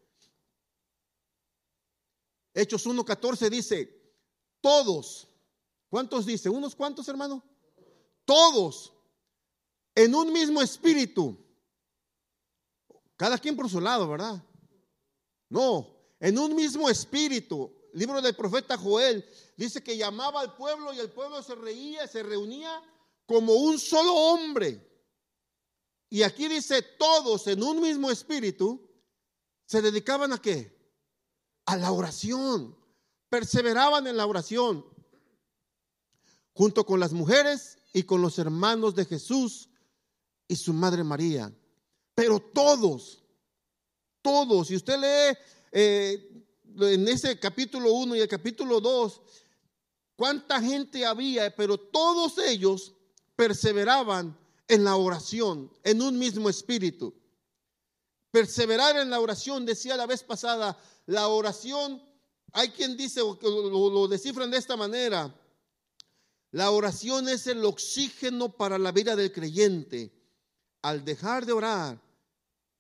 Hechos 2.53 2.85
1, 2.85 3.03
14 3.03 3.49
dice, 3.49 4.15
todos, 4.61 5.34
¿cuántos 5.95 6.27
dice? 6.27 6.51
¿Unos 6.51 6.75
cuantos, 6.75 7.07
hermano? 7.07 7.41
Todos, 8.25 8.93
en 9.95 10.13
un 10.13 10.33
mismo 10.33 10.61
espíritu 10.61 11.39
Cada 13.17 13.39
quien 13.39 13.55
por 13.55 13.71
su 13.71 13.81
lado, 13.81 14.09
¿verdad? 14.09 14.45
No, 15.49 15.97
en 16.19 16.37
un 16.37 16.57
mismo 16.57 16.91
espíritu. 16.91 17.73
Libro 17.93 18.21
del 18.21 18.35
profeta 18.35 18.77
Joel 18.77 19.25
dice 19.57 19.85
que 19.85 19.97
llamaba 19.97 20.41
al 20.41 20.57
pueblo 20.57 20.93
y 20.93 20.99
el 20.99 21.13
pueblo 21.13 21.41
se 21.45 21.55
reía, 21.55 22.09
se 22.09 22.25
reunía 22.25 22.83
como 23.25 23.53
un 23.53 23.79
solo 23.79 24.13
hombre. 24.13 24.85
Y 26.11 26.25
aquí 26.25 26.49
dice 26.49 26.83
todos 26.83 27.47
en 27.47 27.63
un 27.63 27.81
mismo 27.81 28.11
espíritu 28.11 28.85
se 29.65 29.81
dedicaban 29.81 30.33
a 30.33 30.43
qué? 30.43 30.77
A 31.67 31.77
la 31.77 31.93
oración. 31.93 32.77
Perseveraban 33.29 34.09
en 34.09 34.17
la 34.17 34.27
oración 34.27 34.94
junto 36.55 36.87
con 36.87 37.01
las 37.01 37.13
mujeres 37.13 37.79
y 37.93 38.05
con 38.05 38.23
los 38.23 38.39
hermanos 38.39 38.95
de 38.95 39.05
Jesús 39.05 39.69
y 40.49 40.57
su 40.57 40.73
madre 40.73 41.05
María. 41.05 41.53
Pero 42.15 42.41
todos, 42.41 43.23
todos, 44.23 44.69
si 44.69 44.77
usted 44.77 44.99
lee 44.99 45.39
eh, 45.73 46.45
en 46.81 47.09
ese 47.09 47.39
capítulo 47.39 47.93
1 47.93 48.17
y 48.17 48.21
el 48.21 48.29
capítulo 48.29 48.81
2, 48.81 49.21
cuánta 50.17 50.61
gente 50.61 51.05
había, 51.05 51.55
pero 51.55 51.77
todos 51.77 52.39
ellos 52.39 52.95
perseveraban 53.37 54.39
en 54.69 54.85
la 54.85 54.97
oración, 54.97 55.71
en 55.83 56.03
un 56.03 56.19
mismo 56.19 56.49
espíritu. 56.49 57.15
Perseverar 58.31 58.97
en 58.97 59.11
la 59.11 59.21
oración, 59.21 59.67
decía 59.67 59.97
la 59.97 60.07
vez 60.07 60.23
pasada, 60.23 60.79
la 61.07 61.29
oración, 61.29 62.03
hay 62.53 62.71
quien 62.71 62.97
dice, 62.97 63.21
lo, 63.21 63.39
lo, 63.43 63.91
lo 63.91 64.09
descifran 64.09 64.51
de 64.51 64.59
esta 64.59 64.77
manera, 64.77 65.35
la 66.55 66.71
oración 66.71 67.29
es 67.29 67.49
el 67.49 67.65
oxígeno 67.65 68.57
para 68.57 68.79
la 68.79 68.93
vida 68.93 69.17
del 69.17 69.33
creyente. 69.33 70.13
Al 70.83 71.05
dejar 71.05 71.45
de 71.45 71.53
orar, 71.53 72.01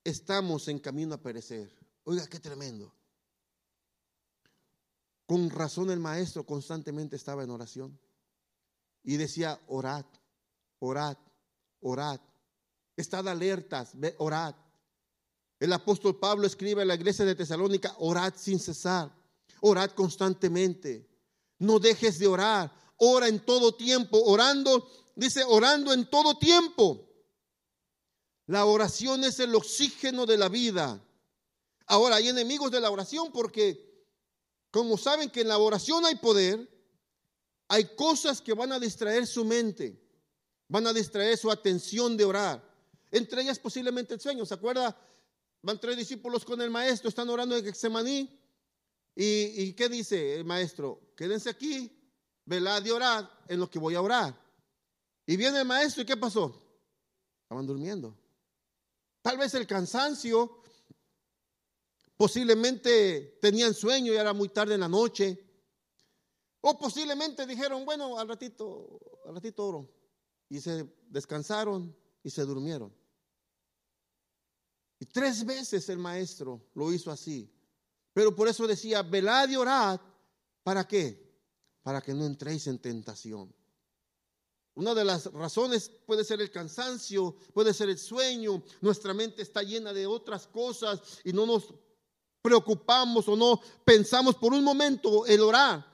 estamos 0.04 0.68
en 0.68 0.78
camino 0.78 1.16
a 1.16 1.20
perecer. 1.20 1.76
Oiga, 2.04 2.24
qué 2.28 2.38
tremendo. 2.38 2.94
Con 5.26 5.50
razón 5.50 5.90
el 5.90 5.98
maestro 5.98 6.46
constantemente 6.46 7.16
estaba 7.16 7.42
en 7.42 7.50
oración 7.50 7.98
y 9.02 9.16
decía, 9.16 9.60
orad, 9.66 10.04
orad, 10.78 11.16
orad. 11.80 12.20
Estad 12.96 13.26
alertas, 13.26 13.96
orad. 14.18 14.54
El 15.58 15.72
apóstol 15.72 16.20
Pablo 16.20 16.46
escribe 16.46 16.82
en 16.82 16.88
la 16.88 16.94
iglesia 16.94 17.24
de 17.24 17.34
Tesalónica, 17.34 17.96
orad 17.98 18.34
sin 18.37 18.60
cesar, 18.60 19.12
orad 19.62 19.90
constantemente. 19.90 21.10
No 21.58 21.80
dejes 21.80 22.20
de 22.20 22.28
orar, 22.28 22.84
ora 22.96 23.28
en 23.28 23.44
todo 23.44 23.74
tiempo, 23.74 24.22
orando, 24.24 24.88
dice, 25.14 25.42
orando 25.44 25.92
en 25.92 26.09
todo 26.09 26.38
tiempo. 26.38 27.09
La 28.46 28.66
oración 28.66 29.24
es 29.24 29.40
el 29.40 29.54
oxígeno 29.54 30.26
de 30.26 30.37
la 30.37 30.48
vida. 30.48 31.02
Ahora, 31.87 32.16
hay 32.16 32.28
enemigos 32.28 32.70
de 32.70 32.80
la 32.80 32.90
oración 32.90 33.33
porque, 33.33 34.07
como 34.70 34.98
saben 34.98 35.30
que 35.30 35.42
en 35.42 35.48
la 35.48 35.59
oración 35.59 36.04
hay 36.04 36.16
poder, 36.16 36.70
hay 37.68 37.94
cosas 37.96 38.40
que 38.40 38.52
van 38.52 38.72
a 38.72 38.78
distraer 38.78 39.26
su 39.26 39.44
mente, 39.44 40.00
van 40.68 40.87
a 40.87 40.92
distraer 40.92 41.37
su 41.38 41.50
atención 41.50 42.16
de 42.16 42.24
orar. 42.24 42.74
Entre 43.11 43.42
ellas 43.42 43.59
posiblemente 43.59 44.14
el 44.14 44.20
sueño. 44.20 44.44
¿Se 44.44 44.54
acuerda? 44.54 44.96
Van 45.62 45.80
tres 45.80 45.96
discípulos 45.96 46.44
con 46.44 46.61
el 46.61 46.70
maestro, 46.70 47.09
están 47.09 47.28
orando 47.30 47.57
en 47.57 47.64
Getsemaní. 47.64 48.40
¿Y, 49.16 49.62
¿Y 49.62 49.72
qué 49.74 49.88
dice 49.88 50.35
el 50.35 50.44
maestro? 50.44 51.00
Quédense 51.16 51.48
aquí, 51.48 51.90
velad 52.44 52.83
de 52.83 52.92
orar 52.92 53.30
en 53.48 53.61
lo 53.61 53.70
que 53.70 53.78
voy 53.78 53.94
a 53.94 54.02
orar. 54.02 54.38
Y 55.26 55.37
viene 55.37 55.61
el 55.61 55.66
maestro 55.66 56.02
y 56.02 56.07
¿qué 56.07 56.16
pasó? 56.16 56.62
Estaban 57.42 57.66
durmiendo. 57.66 58.16
Tal 59.22 59.38
vez 59.38 59.54
el 59.54 59.66
cansancio, 59.66 60.62
posiblemente 62.16 63.38
tenían 63.40 63.72
sueño 63.72 64.12
y 64.12 64.16
era 64.16 64.33
muy 64.33 64.50
tarde 64.50 64.74
en 64.74 64.80
la 64.80 64.88
noche. 64.88 65.40
O 66.61 66.78
posiblemente 66.78 67.46
dijeron, 67.46 67.85
bueno, 67.85 68.18
al 68.18 68.28
ratito, 68.28 69.00
al 69.26 69.35
ratito 69.35 69.66
oro. 69.66 69.90
Y 70.48 70.61
se 70.61 70.87
descansaron 71.09 71.96
y 72.22 72.30
se 72.30 72.42
durmieron. 72.42 72.94
Y 74.98 75.07
tres 75.07 75.44
veces 75.44 75.88
el 75.88 75.98
maestro 75.98 76.66
lo 76.74 76.92
hizo 76.92 77.11
así. 77.11 77.50
Pero 78.12 78.35
por 78.35 78.48
eso 78.48 78.66
decía, 78.66 79.02
velad 79.02 79.48
y 79.48 79.57
orad. 79.57 80.00
¿Para 80.62 80.87
qué? 80.87 81.23
Para 81.85 82.01
que 82.01 82.14
no 82.14 82.25
entréis 82.25 82.66
en 82.66 82.79
tentación. 82.79 83.55
Una 84.75 84.94
de 84.94 85.05
las 85.05 85.27
razones 85.27 85.88
puede 86.07 86.25
ser 86.25 86.40
el 86.40 86.51
cansancio, 86.51 87.37
puede 87.53 87.73
ser 87.73 87.90
el 87.90 87.99
sueño. 87.99 88.64
Nuestra 88.81 89.14
mente 89.14 89.42
está 89.42 89.62
llena 89.62 89.92
de 89.92 90.07
otras 90.07 90.49
cosas 90.49 91.01
y 91.23 91.33
no 91.33 91.47
nos 91.47 91.73
preocupamos 92.42 93.29
o 93.29 93.37
no 93.37 93.61
pensamos 93.85 94.35
por 94.35 94.53
un 94.53 94.64
momento 94.64 95.27
el 95.27 95.42
orar. 95.42 95.87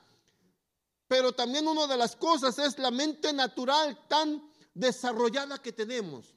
Pero 1.07 1.33
también 1.33 1.67
una 1.67 1.85
de 1.85 1.97
las 1.97 2.15
cosas 2.15 2.57
es 2.57 2.79
la 2.79 2.89
mente 2.89 3.33
natural 3.33 4.07
tan 4.07 4.49
desarrollada 4.73 5.61
que 5.61 5.73
tenemos. 5.73 6.33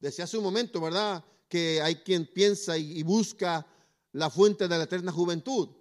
Decía 0.00 0.24
hace 0.24 0.36
un 0.36 0.44
momento, 0.44 0.80
¿verdad? 0.80 1.24
Que 1.48 1.80
hay 1.80 1.96
quien 1.96 2.26
piensa 2.26 2.76
y 2.76 3.02
busca 3.04 3.64
la 4.12 4.28
fuente 4.28 4.66
de 4.66 4.76
la 4.76 4.84
eterna 4.84 5.12
juventud 5.12 5.79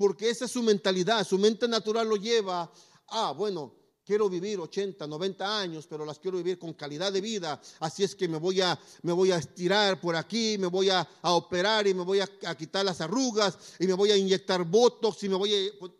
porque 0.00 0.30
esa 0.30 0.46
es 0.46 0.52
su 0.52 0.62
mentalidad, 0.62 1.26
su 1.26 1.38
mente 1.38 1.68
natural 1.68 2.08
lo 2.08 2.16
lleva 2.16 2.72
a, 3.08 3.32
bueno, 3.32 3.74
quiero 4.02 4.30
vivir 4.30 4.58
80, 4.58 5.06
90 5.06 5.60
años, 5.60 5.86
pero 5.86 6.06
las 6.06 6.18
quiero 6.18 6.38
vivir 6.38 6.58
con 6.58 6.72
calidad 6.72 7.12
de 7.12 7.20
vida, 7.20 7.60
así 7.80 8.02
es 8.02 8.14
que 8.14 8.26
me 8.26 8.38
voy 8.38 8.62
a, 8.62 8.80
me 9.02 9.12
voy 9.12 9.30
a 9.30 9.36
estirar 9.36 10.00
por 10.00 10.16
aquí, 10.16 10.56
me 10.58 10.68
voy 10.68 10.88
a, 10.88 11.06
operar 11.24 11.86
y 11.86 11.92
me 11.92 12.02
voy 12.02 12.20
a, 12.20 12.56
quitar 12.56 12.82
las 12.82 13.02
arrugas 13.02 13.58
y 13.78 13.86
me 13.86 13.92
voy 13.92 14.10
a 14.10 14.16
inyectar 14.16 14.64
botox 14.64 15.22
y 15.24 15.28
me 15.28 15.36
voy 15.36 15.54
a... 15.54 15.78
Pues, 15.78 15.92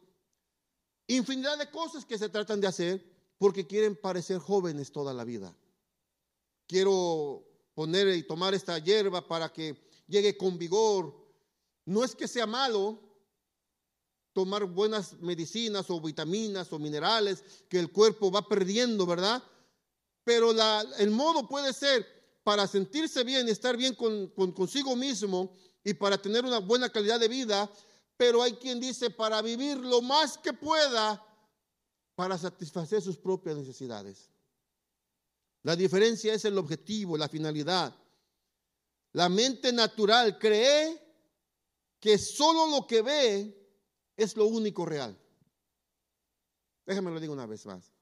infinidad 1.06 1.58
de 1.58 1.70
cosas 1.70 2.06
que 2.06 2.16
se 2.16 2.30
tratan 2.30 2.58
de 2.58 2.68
hacer 2.68 3.04
porque 3.36 3.66
quieren 3.66 3.96
parecer 3.96 4.38
jóvenes 4.38 4.92
toda 4.92 5.12
la 5.12 5.24
vida. 5.24 5.54
Quiero 6.66 7.44
poner 7.74 8.08
y 8.16 8.22
tomar 8.22 8.54
esta 8.54 8.78
hierba 8.78 9.28
para 9.28 9.52
que 9.52 9.76
llegue 10.06 10.38
con 10.38 10.56
vigor. 10.56 11.14
No 11.84 12.02
es 12.02 12.14
que 12.14 12.26
sea 12.26 12.46
malo, 12.46 13.09
tomar 14.40 14.64
buenas 14.64 15.20
medicinas 15.20 15.90
o 15.90 16.00
vitaminas 16.00 16.72
o 16.72 16.78
minerales 16.78 17.44
que 17.68 17.78
el 17.78 17.92
cuerpo 17.92 18.30
va 18.30 18.48
perdiendo, 18.48 19.04
¿verdad? 19.04 19.42
Pero 20.24 20.52
el 20.96 21.10
modo 21.10 21.46
puede 21.46 21.74
ser 21.74 22.06
para 22.42 22.66
sentirse 22.66 23.22
bien, 23.22 23.50
estar 23.50 23.76
bien 23.76 23.94
con, 23.94 24.28
consigo 24.52 24.96
mismo 24.96 25.54
y 25.84 25.92
para 25.92 26.16
tener 26.16 26.46
una 26.46 26.58
buena 26.58 26.88
calidad 26.88 27.20
de 27.20 27.28
vida, 27.28 27.70
pero 28.16 28.42
hay 28.42 28.54
quien 28.54 28.80
dice 28.80 29.10
para 29.10 29.42
vivir 29.42 29.76
lo 29.76 30.00
más 30.00 30.38
que 30.38 30.54
pueda 30.54 31.22
para 32.14 32.38
satisfacer 32.38 33.02
sus 33.02 33.18
propias 33.18 33.58
necesidades. 33.58 34.30
La 35.64 35.76
diferencia 35.76 36.32
es 36.32 36.46
el 36.46 36.56
objetivo, 36.56 37.18
la 37.18 37.28
finalidad. 37.28 37.94
La 39.12 39.28
mente 39.28 39.70
natural 39.70 40.38
cree 40.38 40.98
que 42.00 42.16
solo 42.16 42.68
lo 42.68 42.86
que 42.86 43.02
ve 43.02 43.59
es 44.22 44.36
lo 44.36 44.46
único 44.46 44.84
real. 44.84 45.18
Déjame 46.86 47.10
lo 47.10 47.20
digo 47.20 47.32
una 47.32 47.46
vez 47.46 47.64
más. 47.66 47.92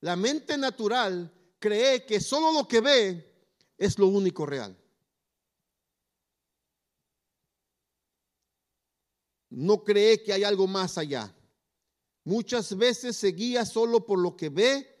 La 0.00 0.14
mente 0.14 0.56
natural 0.56 1.32
cree 1.58 2.04
que 2.04 2.20
solo 2.20 2.52
lo 2.52 2.68
que 2.68 2.80
ve 2.80 3.50
es 3.76 3.98
lo 3.98 4.06
único 4.06 4.46
real. 4.46 4.76
No 9.50 9.82
cree 9.82 10.22
que 10.22 10.32
hay 10.32 10.44
algo 10.44 10.66
más 10.66 10.98
allá. 10.98 11.34
Muchas 12.24 12.76
veces 12.76 13.16
se 13.16 13.28
guía 13.28 13.64
solo 13.64 14.04
por 14.04 14.18
lo 14.18 14.36
que 14.36 14.48
ve 14.48 14.92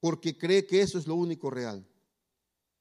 porque 0.00 0.36
cree 0.36 0.66
que 0.66 0.80
eso 0.80 0.98
es 0.98 1.06
lo 1.06 1.14
único 1.14 1.50
real. 1.50 1.86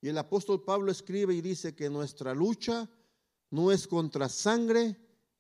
Y 0.01 0.09
el 0.09 0.17
apóstol 0.17 0.63
Pablo 0.63 0.91
escribe 0.91 1.33
y 1.33 1.41
dice 1.41 1.75
que 1.75 1.89
nuestra 1.89 2.33
lucha 2.33 2.89
no 3.49 3.71
es 3.71 3.87
contra 3.87 4.29
sangre 4.29 4.95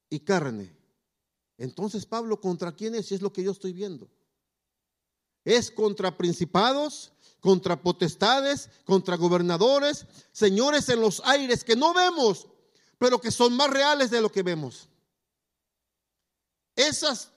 y 0.09 0.19
carne. 0.19 0.75
Entonces, 1.57 2.05
Pablo, 2.05 2.39
¿contra 2.39 2.71
quién 2.71 2.95
es? 2.95 3.07
Si 3.07 3.15
es 3.15 3.21
lo 3.21 3.33
que 3.33 3.43
yo 3.43 3.51
estoy 3.51 3.73
viendo. 3.73 4.09
Es 5.43 5.71
contra 5.71 6.17
principados, 6.17 7.11
contra 7.39 7.81
potestades, 7.81 8.69
contra 8.85 9.17
gobernadores, 9.17 10.05
señores 10.31 10.89
en 10.89 11.01
los 11.01 11.21
aires 11.25 11.63
que 11.63 11.75
no 11.75 11.93
vemos, 11.93 12.47
pero 12.97 13.19
que 13.19 13.31
son 13.31 13.55
más 13.55 13.69
reales 13.69 14.09
de 14.09 14.21
lo 14.21 14.31
que 14.31 14.43
vemos. 14.43 14.89
Esas 16.75 17.31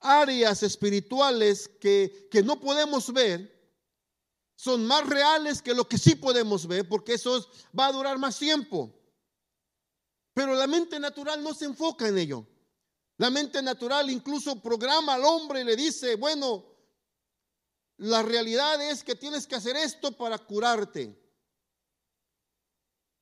áreas 0.00 0.62
espirituales 0.62 1.68
que, 1.80 2.28
que 2.30 2.42
no 2.42 2.60
podemos 2.60 3.12
ver 3.12 3.52
son 4.56 4.86
más 4.86 5.06
reales 5.08 5.60
que 5.60 5.74
lo 5.74 5.88
que 5.88 5.98
sí 5.98 6.14
podemos 6.14 6.66
ver, 6.66 6.88
porque 6.88 7.14
eso 7.14 7.44
va 7.78 7.86
a 7.86 7.92
durar 7.92 8.18
más 8.18 8.38
tiempo. 8.38 8.92
Pero 10.34 10.54
la 10.54 10.66
mente 10.66 10.98
natural 10.98 11.42
no 11.42 11.54
se 11.54 11.64
enfoca 11.64 12.08
en 12.08 12.18
ello. 12.18 12.46
La 13.16 13.30
mente 13.30 13.62
natural 13.62 14.10
incluso 14.10 14.60
programa 14.60 15.14
al 15.14 15.24
hombre 15.24 15.60
y 15.60 15.64
le 15.64 15.76
dice, 15.76 16.16
bueno, 16.16 16.64
la 17.98 18.22
realidad 18.22 18.82
es 18.90 19.04
que 19.04 19.14
tienes 19.14 19.46
que 19.46 19.54
hacer 19.54 19.76
esto 19.76 20.12
para 20.12 20.38
curarte. 20.38 21.16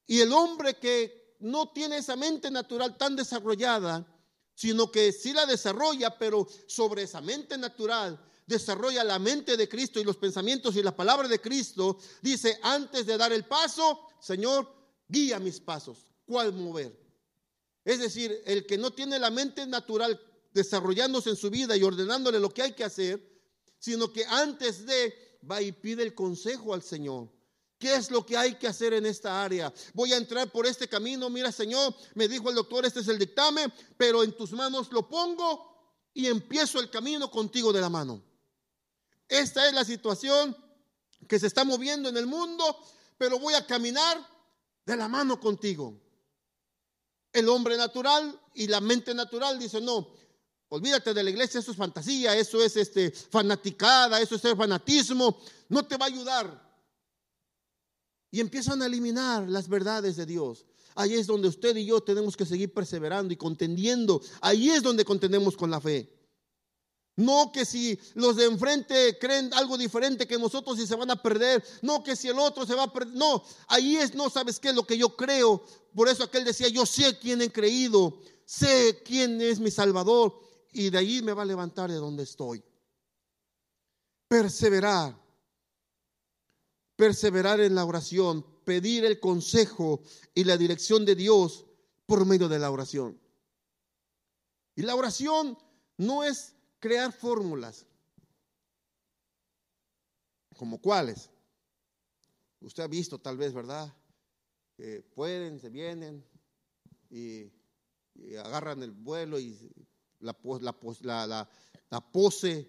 Y 0.07 0.21
el 0.21 0.33
hombre 0.33 0.79
que 0.79 1.37
no 1.41 1.71
tiene 1.73 1.99
esa 1.99 2.17
mente 2.17 2.51
natural 2.51 2.97
tan 2.97 3.15
desarrollada, 3.15 4.07
sino 4.55 4.91
que 4.91 5.13
sí 5.13 5.35
la 5.35 5.45
desarrolla, 5.45 6.17
pero 6.19 6.49
sobre 6.67 7.03
esa 7.03 7.21
mente 7.21 7.59
natural 7.59 8.19
desarrolla 8.47 9.05
la 9.05 9.19
mente 9.19 9.57
de 9.57 9.69
Cristo 9.69 10.01
y 10.01 10.05
los 10.05 10.17
pensamientos 10.17 10.77
y 10.77 10.83
la 10.83 10.97
palabra 10.97 11.29
de 11.29 11.41
Cristo, 11.41 11.99
dice, 12.21 12.59
antes 12.63 13.07
de 13.07 13.17
dar 13.17 13.33
el 13.33 13.45
paso, 13.45 14.09
Señor, 14.21 14.73
guía 15.09 15.39
mis 15.39 15.61
pasos. 15.61 16.07
¿Cuál 16.25 16.53
mover? 16.53 17.02
Es 17.85 17.99
decir, 17.99 18.43
el 18.47 18.67
que 18.67 18.79
no 18.79 18.93
tiene 18.93 19.19
la 19.19 19.31
mente 19.31 19.67
natural 19.67 20.21
desarrollándose 20.53 21.31
en 21.31 21.37
su 21.37 21.51
vida 21.51 21.77
y 21.77 21.83
ordenándole 21.83 22.39
lo 22.39 22.51
que 22.51 22.63
hay 22.63 22.73
que 22.73 22.85
hacer, 22.85 23.21
sino 23.79 24.13
que 24.13 24.25
antes 24.27 24.87
de 24.87 25.39
va 25.51 25.61
y 25.61 25.73
pide 25.73 26.03
el 26.03 26.15
consejo 26.15 26.75
al 26.75 26.83
Señor. 26.83 27.29
¿Qué 27.79 27.97
es 27.97 28.13
lo 28.13 28.25
que 28.25 28.37
hay 28.37 28.55
que 28.55 28.69
hacer 28.69 28.93
en 28.93 29.07
esta 29.07 29.43
área? 29.43 29.73
Voy 29.93 30.13
a 30.13 30.17
entrar 30.17 30.53
por 30.53 30.67
este 30.67 30.89
camino. 30.89 31.29
Mira, 31.29 31.51
Señor, 31.51 31.93
me 32.15 32.29
dijo 32.29 32.49
el 32.49 32.55
doctor, 32.55 32.87
este 32.87 33.01
es 33.01 33.09
el 33.09 33.19
dictamen, 33.19 33.73
pero 33.97 34.23
en 34.23 34.37
tus 34.37 34.53
manos 34.53 34.93
lo 34.93 35.09
pongo 35.09 35.99
y 36.15 36.27
empiezo 36.27 36.79
el 36.79 36.91
camino 36.91 37.29
contigo 37.29 37.73
de 37.73 37.81
la 37.81 37.89
mano. 37.89 38.23
Esta 39.29 39.67
es 39.67 39.75
la 39.75 39.85
situación 39.85 40.57
que 41.27 41.41
se 41.41 41.49
está 41.49 41.65
moviendo 41.65 42.09
en 42.09 42.17
el 42.17 42.27
mundo, 42.27 42.65
pero 43.19 43.41
voy 43.41 43.55
a 43.55 43.67
caminar 43.67 44.29
de 44.87 44.97
la 44.97 45.09
mano 45.09 45.41
contigo. 45.41 46.02
El 47.33 47.49
hombre 47.49 47.77
natural 47.77 48.39
y 48.55 48.67
la 48.67 48.81
mente 48.81 49.15
natural 49.15 49.59
dice, 49.59 49.81
no, 49.81 50.09
olvídate 50.69 51.15
de 51.15 51.23
la 51.23 51.31
iglesia, 51.31 51.61
eso 51.61 51.71
es 51.71 51.77
fantasía, 51.77 52.37
eso 52.37 52.63
es 52.63 52.77
este, 52.77 53.11
fanaticada, 53.11 54.21
eso 54.21 54.35
es 54.35 54.43
fanatismo, 54.57 55.39
no 55.69 55.87
te 55.87 55.97
va 55.97 56.07
a 56.07 56.09
ayudar. 56.09 56.73
Y 58.31 58.41
empiezan 58.41 58.81
a 58.83 58.87
eliminar 58.87 59.49
las 59.49 59.69
verdades 59.69 60.17
de 60.17 60.27
Dios. 60.27 60.65
Ahí 60.95 61.15
es 61.15 61.27
donde 61.27 61.49
usted 61.49 61.77
y 61.77 61.87
yo 61.87 62.01
tenemos 62.01 62.37
que 62.37 62.47
seguir 62.47 62.73
perseverando 62.73 63.33
y 63.33 63.37
contendiendo. 63.37 64.21
Ahí 64.41 64.71
es 64.71 64.83
donde 64.83 65.05
contendemos 65.05 65.57
con 65.57 65.71
la 65.71 65.81
fe. 65.81 66.22
No 67.17 67.53
que 67.53 67.65
si 67.65 67.99
los 68.15 68.37
de 68.37 68.47
enfrente 68.47 69.19
creen 69.19 69.53
algo 69.53 69.77
diferente 69.77 70.27
que 70.27 70.39
nosotros 70.39 70.79
y 70.79 70.87
se 70.87 70.97
van 70.97 71.11
a 71.11 71.21
perder. 71.21 71.63
No 71.83 72.03
que 72.03 72.17
si 72.17 72.29
el 72.29 72.39
otro 72.39 72.65
se 72.67 72.75
va 72.75 72.85
a 72.85 72.93
perder. 72.93 73.15
No, 73.15 73.45
ahí 73.69 73.97
es, 73.97 74.15
no 74.15 74.31
sabes 74.31 74.59
qué 74.59 74.73
lo 74.73 74.87
que 74.87 74.97
yo 74.97 75.15
creo. 75.15 75.63
Por 75.95 76.09
eso 76.09 76.25
aquel 76.25 76.45
decía, 76.45 76.69
yo 76.69 76.87
sé 76.87 77.19
quién 77.19 77.43
he 77.43 77.53
creído, 77.53 78.19
sé 78.47 79.03
quién 79.05 79.41
es 79.43 79.61
mi 79.61 79.71
Salvador 79.71 80.41
y 80.73 80.89
de 80.89 80.99
ahí 80.99 81.23
me 81.23 81.35
va 81.35 81.43
a 81.43 81.47
levantar 81.47 81.91
de 81.91 81.97
donde 81.97 82.23
estoy. 82.23 82.65
Perseverar. 84.27 85.21
Perseverar 86.97 87.61
en 87.61 87.75
la 87.75 87.85
oración, 87.85 88.45
pedir 88.65 89.05
el 89.05 89.21
consejo 89.21 90.01
y 90.35 90.45
la 90.45 90.57
dirección 90.57 91.05
de 91.05 91.15
Dios 91.15 91.67
por 92.07 92.25
medio 92.25 92.49
de 92.49 92.59
la 92.59 92.71
oración. 92.71 93.21
Y 94.75 94.83
la 94.83 94.95
oración 94.95 95.59
no 95.99 96.25
es 96.25 96.55
crear 96.83 97.13
fórmulas. 97.13 97.87
¿Como 100.59 100.79
cuáles? 100.83 101.31
Usted 102.61 102.83
ha 102.83 102.89
visto 102.89 103.21
tal 103.21 103.37
vez, 103.37 103.55
¿verdad? 103.55 103.95
Que 104.77 105.01
pueden, 105.15 105.61
se 105.61 105.71
vienen 105.71 106.25
y, 107.09 107.53
agarran 108.45 108.83
el 108.83 108.91
vuelo 108.91 109.39
y 109.39 109.57
la, 110.19 110.37
la, 111.01 111.49
la 111.89 112.13
pose 112.13 112.69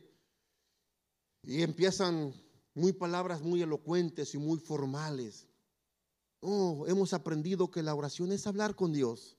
y 1.41 1.64
empiezan 1.64 2.34
muy 2.76 2.93
palabras 2.93 3.41
muy 3.41 3.61
elocuentes 3.64 4.34
y 4.36 4.38
muy 4.38 4.59
formales. 4.59 5.47
Oh, 6.39 6.86
hemos 6.88 7.14
aprendido 7.14 7.72
que 7.72 7.82
la 7.82 7.95
oración 7.95 8.32
es 8.32 8.45
hablar 8.45 8.76
con 8.76 8.93
Dios 8.93 9.38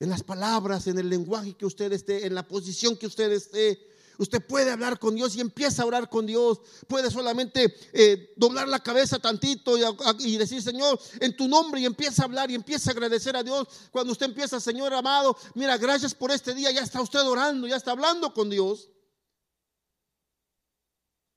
en 0.00 0.08
las 0.08 0.22
palabras, 0.22 0.86
en 0.86 0.98
el 0.98 1.10
lenguaje 1.10 1.54
que 1.54 1.66
usted 1.66 1.92
esté, 1.92 2.26
en 2.26 2.34
la 2.34 2.48
posición 2.48 2.96
que 2.96 3.06
usted 3.06 3.30
esté. 3.30 3.86
Usted 4.16 4.44
puede 4.44 4.70
hablar 4.70 4.98
con 4.98 5.14
Dios 5.14 5.34
y 5.36 5.40
empieza 5.40 5.82
a 5.82 5.86
orar 5.86 6.08
con 6.08 6.26
Dios. 6.26 6.60
Puede 6.88 7.10
solamente 7.10 7.74
eh, 7.92 8.32
doblar 8.36 8.68
la 8.68 8.80
cabeza 8.80 9.18
tantito 9.18 9.76
y, 10.18 10.36
decir, 10.36 10.62
Señor, 10.62 11.00
en 11.20 11.36
tu 11.36 11.48
nombre 11.48 11.80
y 11.80 11.86
empieza 11.86 12.22
a 12.22 12.24
hablar 12.26 12.50
y 12.50 12.54
empieza 12.54 12.90
a 12.90 12.92
agradecer 12.92 13.36
a 13.36 13.42
Dios. 13.42 13.68
Cuando 13.90 14.12
usted 14.12 14.26
empieza, 14.26 14.58
Señor 14.58 14.92
amado, 14.92 15.36
mira, 15.54 15.78
gracias 15.78 16.14
por 16.14 16.30
este 16.30 16.54
día. 16.54 16.70
Ya 16.70 16.82
está 16.82 17.00
usted 17.00 17.22
orando, 17.22 17.66
ya 17.66 17.76
está 17.76 17.92
hablando 17.92 18.34
con 18.34 18.50
Dios. 18.50 18.90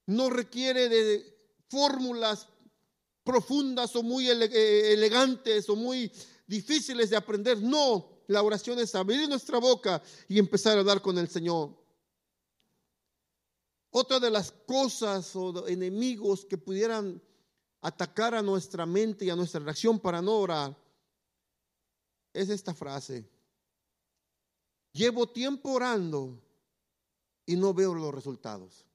No 0.05 0.29
requiere 0.29 0.89
de 0.89 1.37
fórmulas 1.69 2.47
profundas 3.23 3.95
o 3.95 4.03
muy 4.03 4.29
eh, 4.29 4.93
elegantes 4.93 5.69
o 5.69 5.75
muy 5.77 6.11
difíciles 6.47 7.09
de 7.09 7.15
aprender. 7.15 7.61
No, 7.61 8.12
la 8.27 8.41
oración 8.41 8.79
es 8.79 8.95
abrir 8.95 9.27
nuestra 9.27 9.59
boca 9.59 10.01
y 10.27 10.39
empezar 10.39 10.77
a 10.77 10.81
hablar 10.81 11.01
con 11.01 11.17
el 11.17 11.27
Señor. 11.27 11.75
Otra 13.91 14.19
de 14.19 14.31
las 14.31 14.51
cosas 14.51 15.35
o 15.35 15.67
enemigos 15.67 16.45
que 16.45 16.57
pudieran 16.57 17.21
atacar 17.81 18.33
a 18.33 18.41
nuestra 18.41 18.85
mente 18.85 19.25
y 19.25 19.29
a 19.29 19.35
nuestra 19.35 19.59
reacción 19.59 19.99
para 19.99 20.21
no 20.21 20.37
orar 20.37 20.75
es 22.33 22.49
esta 22.49 22.73
frase. 22.73 23.29
Llevo 24.93 25.27
tiempo 25.27 25.73
orando 25.73 26.41
y 27.45 27.55
no 27.55 27.73
veo 27.73 27.93
los 27.93 28.13
resultados. 28.13 28.85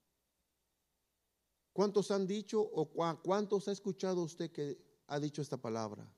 ¿Cuántos 1.72 2.10
han 2.10 2.26
dicho 2.26 2.60
o 2.60 2.86
cuántos 3.22 3.68
ha 3.68 3.72
escuchado 3.72 4.22
usted 4.22 4.50
que 4.50 4.78
ha 5.06 5.20
dicho 5.20 5.42
esta 5.42 5.56
palabra? 5.56 6.10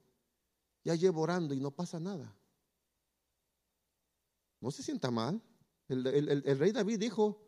Ya 0.85 0.95
llevo 0.95 1.21
orando 1.21 1.53
y 1.53 1.61
no 1.61 1.71
pasa 1.71 2.01
nada. 2.01 2.35
No 4.61 4.71
se 4.71 4.83
sienta 4.83 5.11
mal. 5.11 5.41
El, 5.89 6.59
rey 6.59 6.71
David 6.71 6.99
dijo, 6.99 7.41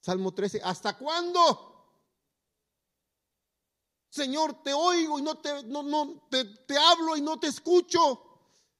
Salmo 0.00 0.34
13, 0.34 0.60
¿hasta 0.64 0.96
cuándo? 0.96 1.68
Señor, 4.08 4.62
te 4.62 4.72
oigo 4.72 5.18
y 5.18 5.22
no 5.22 5.38
te, 5.38 5.62
no, 5.64 5.82
no, 5.82 6.28
te, 6.28 6.76
hablo 6.76 7.16
y 7.16 7.20
no 7.20 7.38
te 7.38 7.46
escucho. 7.46 8.20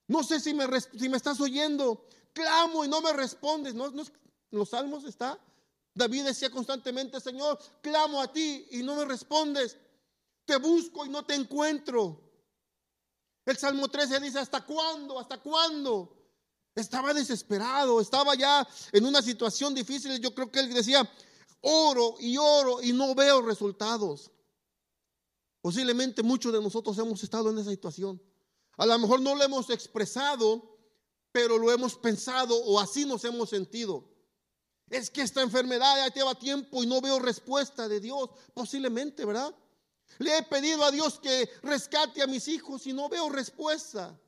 No 0.08 0.22
sé 0.22 0.40
si 0.40 0.52
me, 0.52 0.66
si 0.80 1.08
me 1.08 1.16
estás 1.16 1.40
oyendo. 1.40 2.06
Clamo 2.32 2.84
y 2.84 2.88
no 2.88 3.00
me 3.00 3.12
respondes. 3.12 3.74
¿No, 3.74 3.90
no, 3.90 4.02
los 4.50 4.70
salmos 4.70 5.04
está. 5.04 5.38
David 5.94 6.24
decía 6.24 6.50
constantemente, 6.50 7.20
Señor, 7.20 7.58
clamo 7.82 8.20
a 8.20 8.32
ti 8.32 8.66
y 8.70 8.82
no 8.82 8.96
me 8.96 9.04
respondes. 9.04 9.76
Te 10.44 10.56
busco 10.56 11.06
y 11.06 11.08
no 11.08 11.24
te 11.24 11.34
encuentro. 11.34 12.20
El 13.44 13.56
Salmo 13.56 13.88
13 13.88 14.20
dice, 14.20 14.38
¿hasta 14.38 14.64
cuándo? 14.64 15.18
¿Hasta 15.18 15.38
cuándo? 15.38 16.21
Estaba 16.74 17.12
desesperado, 17.12 18.00
estaba 18.00 18.34
ya 18.34 18.66
en 18.92 19.04
una 19.04 19.20
situación 19.20 19.74
difícil. 19.74 20.18
Yo 20.20 20.34
creo 20.34 20.50
que 20.50 20.60
él 20.60 20.72
decía, 20.72 21.08
oro 21.60 22.16
y 22.18 22.36
oro 22.36 22.82
y 22.82 22.92
no 22.92 23.14
veo 23.14 23.42
resultados. 23.42 24.30
Posiblemente 25.60 26.22
muchos 26.22 26.52
de 26.52 26.60
nosotros 26.60 26.98
hemos 26.98 27.22
estado 27.22 27.50
en 27.50 27.58
esa 27.58 27.70
situación. 27.70 28.20
A 28.76 28.86
lo 28.86 28.98
mejor 28.98 29.20
no 29.20 29.34
lo 29.34 29.44
hemos 29.44 29.70
expresado, 29.70 30.78
pero 31.30 31.58
lo 31.58 31.70
hemos 31.70 31.94
pensado 31.94 32.56
o 32.56 32.80
así 32.80 33.04
nos 33.04 33.24
hemos 33.24 33.50
sentido. 33.50 34.08
Es 34.88 35.08
que 35.08 35.22
esta 35.22 35.40
enfermedad 35.40 35.96
ya 35.96 36.12
lleva 36.12 36.34
tiempo 36.34 36.82
y 36.82 36.86
no 36.86 37.00
veo 37.00 37.18
respuesta 37.18 37.88
de 37.88 38.00
Dios. 38.00 38.30
Posiblemente, 38.54 39.24
¿verdad? 39.24 39.54
Le 40.18 40.38
he 40.38 40.42
pedido 40.42 40.84
a 40.84 40.90
Dios 40.90 41.18
que 41.20 41.48
rescate 41.62 42.22
a 42.22 42.26
mis 42.26 42.48
hijos 42.48 42.86
y 42.86 42.92
no 42.92 43.08
veo 43.08 43.28
respuesta. 43.30 44.18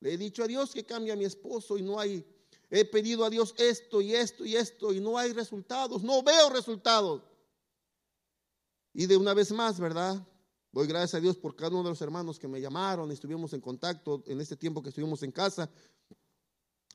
Le 0.00 0.14
he 0.14 0.18
dicho 0.18 0.44
a 0.44 0.46
Dios 0.46 0.72
que 0.72 0.84
cambie 0.84 1.12
a 1.12 1.16
mi 1.16 1.24
esposo 1.24 1.76
y 1.76 1.82
no 1.82 1.98
hay. 1.98 2.24
He 2.70 2.84
pedido 2.84 3.24
a 3.24 3.30
Dios 3.30 3.54
esto 3.58 4.00
y 4.00 4.14
esto 4.14 4.44
y 4.44 4.56
esto 4.56 4.92
y 4.92 5.00
no 5.00 5.18
hay 5.18 5.32
resultados. 5.32 6.02
No 6.02 6.22
veo 6.22 6.50
resultados. 6.50 7.22
Y 8.92 9.06
de 9.06 9.16
una 9.16 9.34
vez 9.34 9.52
más, 9.52 9.80
¿verdad? 9.80 10.26
Doy 10.70 10.86
gracias 10.86 11.14
a 11.14 11.20
Dios 11.20 11.36
por 11.36 11.56
cada 11.56 11.70
uno 11.70 11.84
de 11.84 11.90
los 11.90 12.02
hermanos 12.02 12.38
que 12.38 12.46
me 12.46 12.60
llamaron 12.60 13.10
y 13.10 13.14
estuvimos 13.14 13.52
en 13.52 13.60
contacto 13.60 14.22
en 14.26 14.40
este 14.40 14.56
tiempo 14.56 14.82
que 14.82 14.90
estuvimos 14.90 15.22
en 15.22 15.32
casa. 15.32 15.70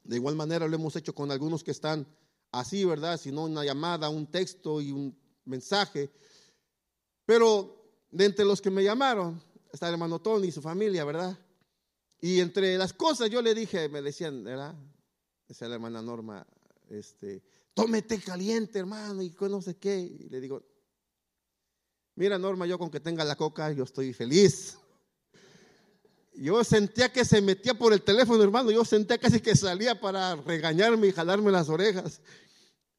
De 0.04 0.16
igual 0.18 0.36
manera 0.36 0.68
lo 0.68 0.76
hemos 0.76 0.96
hecho 0.96 1.16
con 1.16 1.32
algunos 1.32 1.64
que 1.64 1.72
están 1.72 2.08
así, 2.52 2.86
¿verdad? 2.86 3.20
Si 3.20 3.32
no 3.32 3.46
una 3.46 3.66
llamada, 3.66 4.10
un 4.10 4.28
texto 4.28 4.80
y 4.80 4.92
un 4.92 5.18
mensaje. 5.46 6.12
Pero 7.26 7.84
de 8.12 8.26
entre 8.26 8.46
los 8.46 8.62
que 8.62 8.70
me 8.70 8.84
llamaron 8.84 9.42
está 9.72 9.88
el 9.88 9.94
hermano 9.94 10.22
Tony 10.22 10.48
y 10.48 10.52
su 10.52 10.62
familia, 10.62 11.04
¿verdad? 11.04 11.38
Y 12.24 12.40
entre 12.40 12.78
las 12.78 12.94
cosas 12.94 13.30
yo 13.30 13.42
le 13.42 13.54
dije, 13.54 13.90
me 13.90 14.02
decían, 14.02 14.46
¿verdad? 14.46 14.74
Decía 15.46 15.68
la 15.68 15.76
hermana 15.76 16.02
Norma, 16.02 16.48
este, 16.90 17.44
tómete 17.74 18.18
caliente, 18.22 18.80
hermano, 18.80 19.22
y 19.22 19.36
no 19.42 19.62
sé 19.62 19.76
qué. 19.76 20.00
Y 20.00 20.30
le 20.30 20.40
digo, 20.40 20.64
mira 22.16 22.38
Norma, 22.38 22.66
yo 22.66 22.80
con 22.80 22.90
que 22.90 23.02
tenga 23.02 23.26
la 23.26 23.36
coca, 23.36 23.74
yo 23.74 23.84
estoy 23.84 24.14
feliz. 24.14 24.78
Yo 26.34 26.64
sentía 26.64 27.12
que 27.12 27.26
se 27.26 27.42
metía 27.42 27.74
por 27.74 27.92
el 27.92 28.02
teléfono, 28.02 28.42
hermano, 28.42 28.72
yo 28.72 28.86
sentía 28.86 29.18
casi 29.18 29.42
que 29.42 29.54
salía 29.54 30.00
para 30.00 30.38
regañarme 30.38 31.08
y 31.08 31.12
jalarme 31.12 31.52
las 31.52 31.68
orejas. 31.68 32.22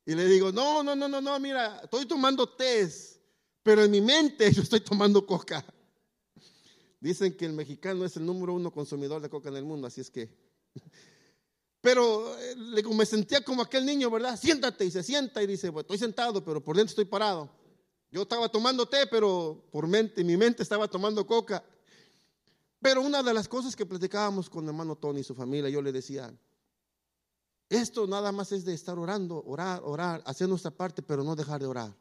Y 0.05 0.15
le 0.15 0.27
digo, 0.27 0.53
no, 0.53 0.83
no, 0.83 0.95
no, 0.95 1.09
no, 1.09 1.23
no, 1.23 1.41
mira, 1.41 1.81
estoy 1.83 2.05
tomando 2.05 2.47
té, 2.47 2.87
pero 3.63 3.85
en 3.85 3.91
mi 3.91 4.03
mente 4.03 4.53
yo 4.53 4.61
estoy 4.61 4.81
tomando 4.81 5.25
coca. 5.25 5.65
Dicen 7.05 7.37
que 7.37 7.45
el 7.45 7.53
mexicano 7.53 8.07
es 8.07 8.17
el 8.17 8.25
número 8.25 8.55
uno 8.55 8.71
consumidor 8.73 9.21
de 9.21 9.29
coca 9.29 9.51
en 9.51 9.57
el 9.57 9.65
mundo, 9.67 9.87
así 9.87 10.01
es 10.01 10.11
que. 10.11 10.35
Pero 11.83 12.35
eh, 12.39 12.83
me 12.95 13.05
sentía 13.05 13.43
como 13.43 13.61
aquel 13.61 13.85
niño, 13.85 14.11
¿verdad? 14.11 14.41
Siéntate 14.41 14.87
y 14.87 14.91
se 14.91 15.03
sienta 15.03 15.43
y 15.43 15.47
dice, 15.47 15.69
bueno, 15.69 15.83
estoy 15.83 15.99
sentado, 15.99 16.43
pero 16.43 16.65
por 16.65 16.77
dentro 16.77 16.93
estoy 16.93 17.05
parado. 17.05 17.51
Yo 18.11 18.23
estaba 18.23 18.49
tomando 18.49 18.87
té, 18.87 19.07
pero 19.07 19.67
por 19.71 19.87
mente, 19.87 20.25
mi 20.25 20.39
mente 20.39 20.63
estaba 20.63 20.89
tomando 20.89 21.27
coca. 21.27 21.63
Pero 22.81 23.03
una 23.03 23.23
de 23.23 23.35
las 23.35 23.49
cosas 23.49 23.77
que 23.77 23.85
platicábamos 23.85 24.49
con 24.49 24.65
el 24.65 24.71
hermano 24.71 24.97
Tony 24.97 25.21
y 25.21 25.25
su 25.25 25.35
familia, 25.35 25.69
yo 25.69 25.83
le 25.83 25.93
decía, 25.93 26.35
esto 27.69 28.07
nada 28.07 28.33
más 28.33 28.51
es 28.51 28.65
de 28.65 28.73
estar 28.73 28.99
orando, 28.99 29.45
orar, 29.45 29.83
orar, 29.85 30.23
hacer 30.25 30.49
nuestra 30.49 30.71
parte, 30.71 31.03
pero 31.03 31.23
no 31.23 31.37
dejar 31.37 31.61
de 31.61 31.67
orar. 31.67 31.95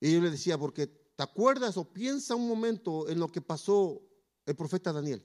Y 0.00 0.12
yo 0.12 0.20
le 0.20 0.30
decía, 0.30 0.58
porque 0.58 1.03
¿te 1.16 1.22
acuerdas 1.22 1.76
o 1.76 1.84
piensa 1.84 2.34
un 2.34 2.48
momento 2.48 3.08
en 3.08 3.18
lo 3.18 3.28
que 3.28 3.40
pasó 3.40 4.02
el 4.46 4.56
profeta 4.56 4.92
Daniel? 4.92 5.22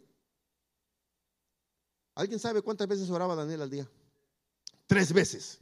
¿Alguien 2.15 2.39
sabe 2.39 2.61
cuántas 2.61 2.87
veces 2.87 3.09
oraba 3.09 3.35
Daniel 3.35 3.61
al 3.61 3.69
día? 3.69 3.89
Tres 4.87 5.13
veces. 5.13 5.59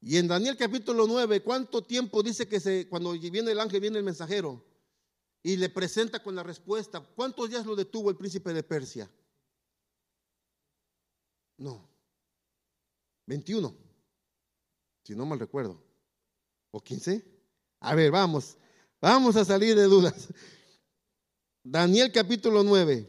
Y 0.00 0.16
en 0.16 0.28
Daniel 0.28 0.56
capítulo 0.56 1.06
9, 1.06 1.42
¿cuánto 1.42 1.82
tiempo 1.82 2.22
dice 2.22 2.48
que 2.48 2.60
se, 2.60 2.88
cuando 2.88 3.12
viene 3.12 3.52
el 3.52 3.60
ángel, 3.60 3.80
viene 3.80 3.98
el 3.98 4.04
mensajero 4.04 4.64
y 5.42 5.56
le 5.56 5.68
presenta 5.68 6.22
con 6.22 6.34
la 6.34 6.42
respuesta? 6.42 7.00
¿Cuántos 7.00 7.50
días 7.50 7.64
lo 7.66 7.76
detuvo 7.76 8.10
el 8.10 8.16
príncipe 8.16 8.52
de 8.52 8.62
Persia? 8.62 9.10
No. 11.56 11.88
21. 13.26 13.76
Si 15.04 15.14
no 15.14 15.24
mal 15.24 15.38
recuerdo. 15.38 15.80
¿O 16.72 16.80
15? 16.82 17.31
A 17.82 17.94
ver, 17.94 18.10
vamos. 18.10 18.56
Vamos 19.00 19.36
a 19.36 19.44
salir 19.44 19.76
de 19.76 19.84
dudas. 19.84 20.28
Daniel 21.62 22.10
capítulo 22.12 22.62
9. 22.62 23.08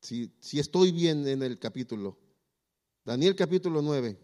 Si, 0.00 0.30
estoy 0.52 0.92
bien 0.92 1.26
en 1.26 1.42
el 1.42 1.58
capítulo. 1.58 2.18
Daniel 3.04 3.34
capítulo 3.34 3.82
9. 3.82 4.18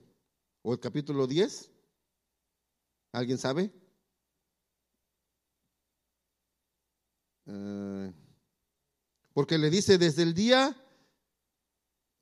¿O 0.63 0.73
el 0.73 0.81
capítulo 0.81 1.27
10? 1.27 1.71
¿Alguien 3.13 3.39
sabe? 3.39 3.73
Eh, 7.47 8.13
porque 9.33 9.59
le 9.59 9.71
dice, 9.71 9.99
desde 9.99 10.23
el 10.23 10.35
día 10.35 10.77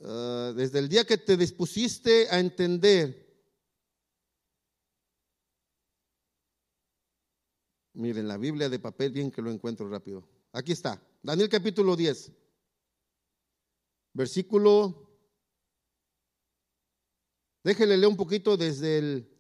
Ah, 0.03 0.53
desde 0.57 0.79
el 0.79 0.89
día 0.89 1.05
que 1.05 1.19
te 1.19 1.37
dispusiste 1.37 2.29
a 2.31 2.41
entender, 2.41 3.30
miren 7.95 8.29
la 8.29 8.37
Biblia 8.37 8.69
de 8.69 8.79
papel, 8.79 9.13
bien 9.13 9.31
que 9.31 9.43
lo 9.43 9.51
encuentro 9.51 9.89
rápido. 9.89 10.27
Aquí 10.53 10.73
está, 10.73 11.03
Daniel 11.23 11.49
capítulo 11.49 11.97
10, 11.97 12.33
versículo, 14.13 15.09
déjenle 17.63 17.97
leer 17.97 18.09
un 18.09 18.17
poquito 18.17 18.57
desde 18.57 18.99
el, 18.99 19.31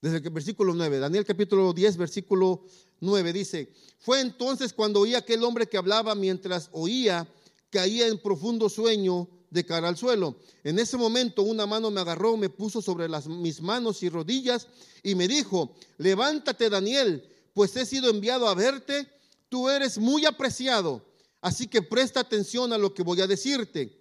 desde 0.00 0.18
el 0.18 0.30
versículo 0.30 0.74
9, 0.74 0.98
Daniel 0.98 1.24
capítulo 1.24 1.72
10, 1.72 1.96
versículo 1.96 2.66
9 3.00 3.32
dice, 3.32 3.72
fue 3.98 4.20
entonces 4.20 4.72
cuando 4.72 5.00
oí 5.00 5.14
aquel 5.14 5.42
hombre 5.42 5.66
que 5.66 5.76
hablaba 5.76 6.14
mientras 6.14 6.68
oía, 6.72 7.28
caía 7.70 8.06
en 8.06 8.18
profundo 8.18 8.68
sueño 8.68 9.28
de 9.54 9.64
cara 9.64 9.88
al 9.88 9.96
suelo. 9.96 10.36
En 10.64 10.78
ese 10.78 10.98
momento 10.98 11.42
una 11.42 11.64
mano 11.64 11.90
me 11.90 12.00
agarró, 12.00 12.36
me 12.36 12.50
puso 12.50 12.82
sobre 12.82 13.08
mis 13.28 13.62
manos 13.62 14.02
y 14.02 14.10
rodillas 14.10 14.66
y 15.02 15.14
me 15.14 15.28
dijo, 15.28 15.74
levántate 15.96 16.68
Daniel, 16.68 17.26
pues 17.54 17.74
he 17.76 17.86
sido 17.86 18.10
enviado 18.10 18.48
a 18.48 18.54
verte, 18.54 19.08
tú 19.48 19.70
eres 19.70 19.96
muy 19.96 20.26
apreciado, 20.26 21.02
así 21.40 21.68
que 21.68 21.80
presta 21.80 22.20
atención 22.20 22.72
a 22.72 22.78
lo 22.78 22.92
que 22.92 23.04
voy 23.04 23.20
a 23.20 23.26
decirte. 23.26 23.96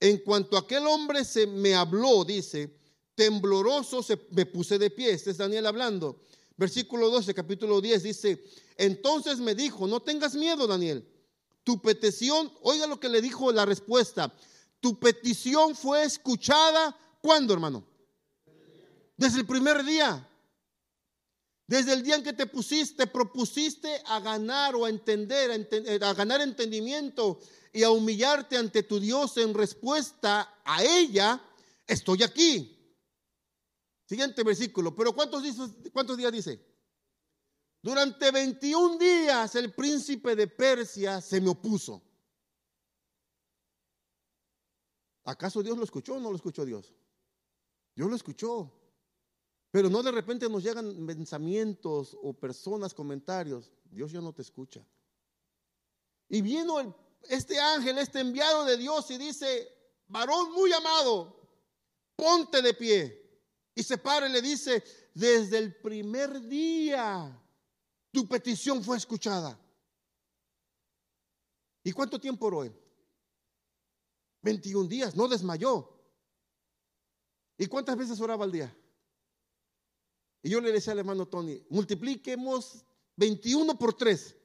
En 0.00 0.18
cuanto 0.18 0.56
aquel 0.56 0.86
hombre 0.86 1.24
se 1.24 1.46
me 1.46 1.74
habló, 1.74 2.24
dice, 2.24 2.74
tembloroso 3.14 4.02
se, 4.02 4.18
me 4.30 4.46
puse 4.46 4.78
de 4.78 4.90
pie, 4.90 5.12
este 5.12 5.30
es 5.30 5.36
Daniel 5.36 5.66
hablando. 5.66 6.22
Versículo 6.56 7.10
12, 7.10 7.34
capítulo 7.34 7.80
10 7.80 8.02
dice, 8.02 8.42
entonces 8.76 9.38
me 9.38 9.54
dijo, 9.54 9.86
no 9.86 10.00
tengas 10.00 10.34
miedo 10.34 10.66
Daniel 10.66 11.06
tu 11.68 11.82
petición, 11.82 12.50
oiga 12.62 12.86
lo 12.86 12.98
que 12.98 13.10
le 13.10 13.20
dijo 13.20 13.52
la 13.52 13.66
respuesta. 13.66 14.32
Tu 14.80 14.98
petición 14.98 15.74
fue 15.74 16.04
escuchada. 16.04 16.96
¿Cuándo, 17.20 17.52
hermano? 17.52 17.84
Desde 19.16 19.40
el 19.40 19.46
primer 19.46 19.84
día. 19.84 20.24
Desde 21.66 21.92
el 21.92 22.02
día 22.02 22.16
en 22.16 22.22
que 22.22 22.32
te 22.32 22.46
pusiste, 22.46 23.06
propusiste 23.06 24.02
a 24.06 24.20
ganar 24.20 24.74
o 24.74 24.86
a 24.86 24.88
entender, 24.88 25.50
a, 25.50 25.54
entender, 25.54 26.02
a 26.02 26.14
ganar 26.14 26.40
entendimiento 26.40 27.40
y 27.72 27.82
a 27.82 27.90
humillarte 27.90 28.56
ante 28.56 28.82
tu 28.82 28.98
Dios 28.98 29.36
en 29.36 29.52
respuesta 29.52 30.60
a 30.64 30.82
ella, 30.82 31.42
estoy 31.86 32.22
aquí. 32.22 32.74
Siguiente 34.06 34.42
versículo. 34.42 34.96
Pero 34.96 35.12
¿cuántos, 35.12 35.42
cuántos 35.92 36.16
días 36.16 36.32
dice? 36.32 36.64
Durante 37.82 38.30
21 38.30 38.96
días 38.96 39.54
el 39.54 39.72
príncipe 39.74 40.34
de 40.34 40.46
Persia 40.46 41.20
se 41.20 41.40
me 41.40 41.50
opuso. 41.50 42.02
¿Acaso 45.28 45.62
Dios 45.62 45.76
lo 45.76 45.84
escuchó 45.84 46.14
o 46.14 46.20
no 46.20 46.30
lo 46.30 46.36
escuchó 46.36 46.64
Dios? 46.64 46.94
Dios 47.94 48.08
lo 48.08 48.16
escuchó. 48.16 48.72
Pero 49.70 49.90
no 49.90 50.02
de 50.02 50.10
repente 50.10 50.48
nos 50.48 50.62
llegan 50.62 51.06
pensamientos 51.06 52.16
o 52.22 52.32
personas, 52.32 52.94
comentarios. 52.94 53.70
Dios 53.90 54.10
ya 54.10 54.22
no 54.22 54.32
te 54.32 54.40
escucha. 54.40 54.82
Y 56.30 56.40
vino 56.40 56.96
este 57.24 57.60
ángel, 57.60 57.98
este 57.98 58.20
enviado 58.20 58.64
de 58.64 58.78
Dios 58.78 59.10
y 59.10 59.18
dice, 59.18 59.68
varón 60.06 60.50
muy 60.52 60.72
amado, 60.72 61.38
ponte 62.16 62.62
de 62.62 62.72
pie. 62.72 63.42
Y 63.74 63.82
se 63.82 63.98
para 63.98 64.30
y 64.30 64.32
le 64.32 64.40
dice, 64.40 64.82
desde 65.12 65.58
el 65.58 65.74
primer 65.74 66.40
día 66.40 67.38
tu 68.10 68.26
petición 68.26 68.82
fue 68.82 68.96
escuchada. 68.96 69.60
¿Y 71.84 71.92
cuánto 71.92 72.18
tiempo 72.18 72.46
oró 72.46 72.64
él? 72.64 72.87
21 74.48 74.88
días, 74.88 75.16
no 75.16 75.28
desmayó. 75.28 75.88
¿Y 77.56 77.66
cuántas 77.66 77.96
veces 77.96 78.20
oraba 78.20 78.44
al 78.44 78.52
día? 78.52 78.76
Y 80.42 80.50
yo 80.50 80.60
le 80.60 80.72
decía 80.72 80.92
al 80.92 81.00
hermano 81.00 81.26
Tony, 81.26 81.62
multipliquemos 81.70 82.84
21 83.16 83.78
por 83.78 83.94
3. 83.94 84.36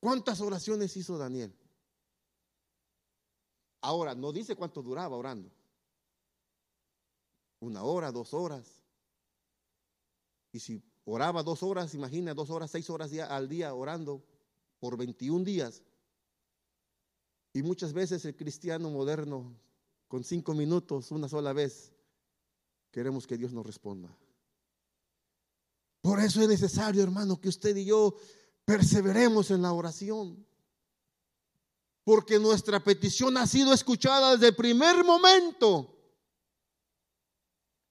¿Cuántas 0.00 0.40
oraciones 0.40 0.96
hizo 0.96 1.16
Daniel? 1.16 1.56
Ahora, 3.80 4.14
no 4.14 4.32
dice 4.32 4.54
cuánto 4.56 4.82
duraba 4.82 5.16
orando. 5.16 5.50
Una 7.60 7.82
hora, 7.82 8.12
dos 8.12 8.34
horas. 8.34 8.82
Y 10.52 10.60
si 10.60 10.82
Oraba 11.06 11.42
dos 11.42 11.62
horas, 11.62 11.94
imagina, 11.94 12.32
dos 12.32 12.48
horas, 12.48 12.70
seis 12.70 12.88
horas 12.88 13.12
al 13.12 13.48
día 13.48 13.74
orando 13.74 14.24
por 14.78 14.96
21 14.96 15.44
días. 15.44 15.82
Y 17.54 17.62
muchas 17.62 17.94
veces 17.94 18.22
el 18.26 18.36
cristiano 18.36 18.90
moderno, 18.90 19.58
con 20.08 20.22
cinco 20.22 20.52
minutos, 20.52 21.10
una 21.10 21.28
sola 21.28 21.54
vez, 21.54 21.90
queremos 22.90 23.26
que 23.26 23.38
Dios 23.38 23.52
nos 23.52 23.64
responda. 23.64 24.14
Por 26.02 26.20
eso 26.20 26.42
es 26.42 26.48
necesario, 26.48 27.02
hermano, 27.02 27.40
que 27.40 27.48
usted 27.48 27.74
y 27.76 27.86
yo 27.86 28.14
perseveremos 28.66 29.50
en 29.50 29.62
la 29.62 29.72
oración. 29.72 30.44
Porque 32.04 32.38
nuestra 32.38 32.84
petición 32.84 33.38
ha 33.38 33.46
sido 33.46 33.72
escuchada 33.72 34.32
desde 34.32 34.48
el 34.48 34.56
primer 34.56 35.02
momento 35.02 35.94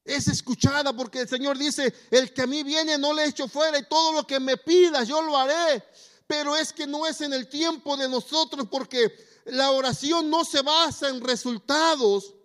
es 0.05 0.27
escuchada 0.27 0.93
porque 0.93 1.21
el 1.21 1.29
Señor 1.29 1.57
dice, 1.57 1.93
el 2.11 2.33
que 2.33 2.41
a 2.41 2.47
mí 2.47 2.63
viene 2.63 2.97
no 2.97 3.13
le 3.13 3.25
echo 3.25 3.47
fuera 3.47 3.77
y 3.77 3.87
todo 3.87 4.11
lo 4.11 4.27
que 4.27 4.39
me 4.39 4.57
pidas 4.57 5.07
yo 5.07 5.21
lo 5.21 5.37
haré. 5.37 5.83
Pero 6.27 6.55
es 6.55 6.73
que 6.73 6.87
no 6.87 7.05
es 7.05 7.21
en 7.21 7.33
el 7.33 7.47
tiempo 7.47 7.95
de 7.95 8.09
nosotros 8.09 8.67
porque 8.69 9.13
la 9.45 9.71
oración 9.71 10.29
no 10.29 10.45
se 10.45 10.61
basa 10.61 11.09
en 11.09 11.21
resultados. 11.21 12.35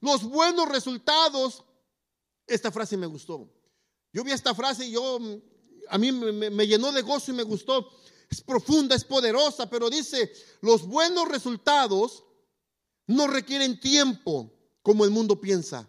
Los 0.00 0.24
buenos 0.24 0.68
resultados, 0.68 1.64
esta 2.46 2.70
frase 2.70 2.96
me 2.96 3.06
gustó. 3.06 3.50
Yo 4.12 4.22
vi 4.22 4.32
esta 4.32 4.54
frase 4.54 4.86
y 4.86 4.92
yo, 4.92 5.18
a 5.88 5.98
mí 5.98 6.12
me, 6.12 6.50
me 6.50 6.66
llenó 6.66 6.92
de 6.92 7.02
gozo 7.02 7.32
y 7.32 7.34
me 7.34 7.42
gustó. 7.42 7.90
Es 8.30 8.40
profunda, 8.40 8.94
es 8.94 9.04
poderosa, 9.04 9.68
pero 9.68 9.90
dice, 9.90 10.32
los 10.60 10.86
buenos 10.86 11.28
resultados 11.28 12.24
no 13.06 13.26
requieren 13.26 13.80
tiempo 13.80 14.52
como 14.82 15.04
el 15.04 15.10
mundo 15.10 15.40
piensa. 15.40 15.88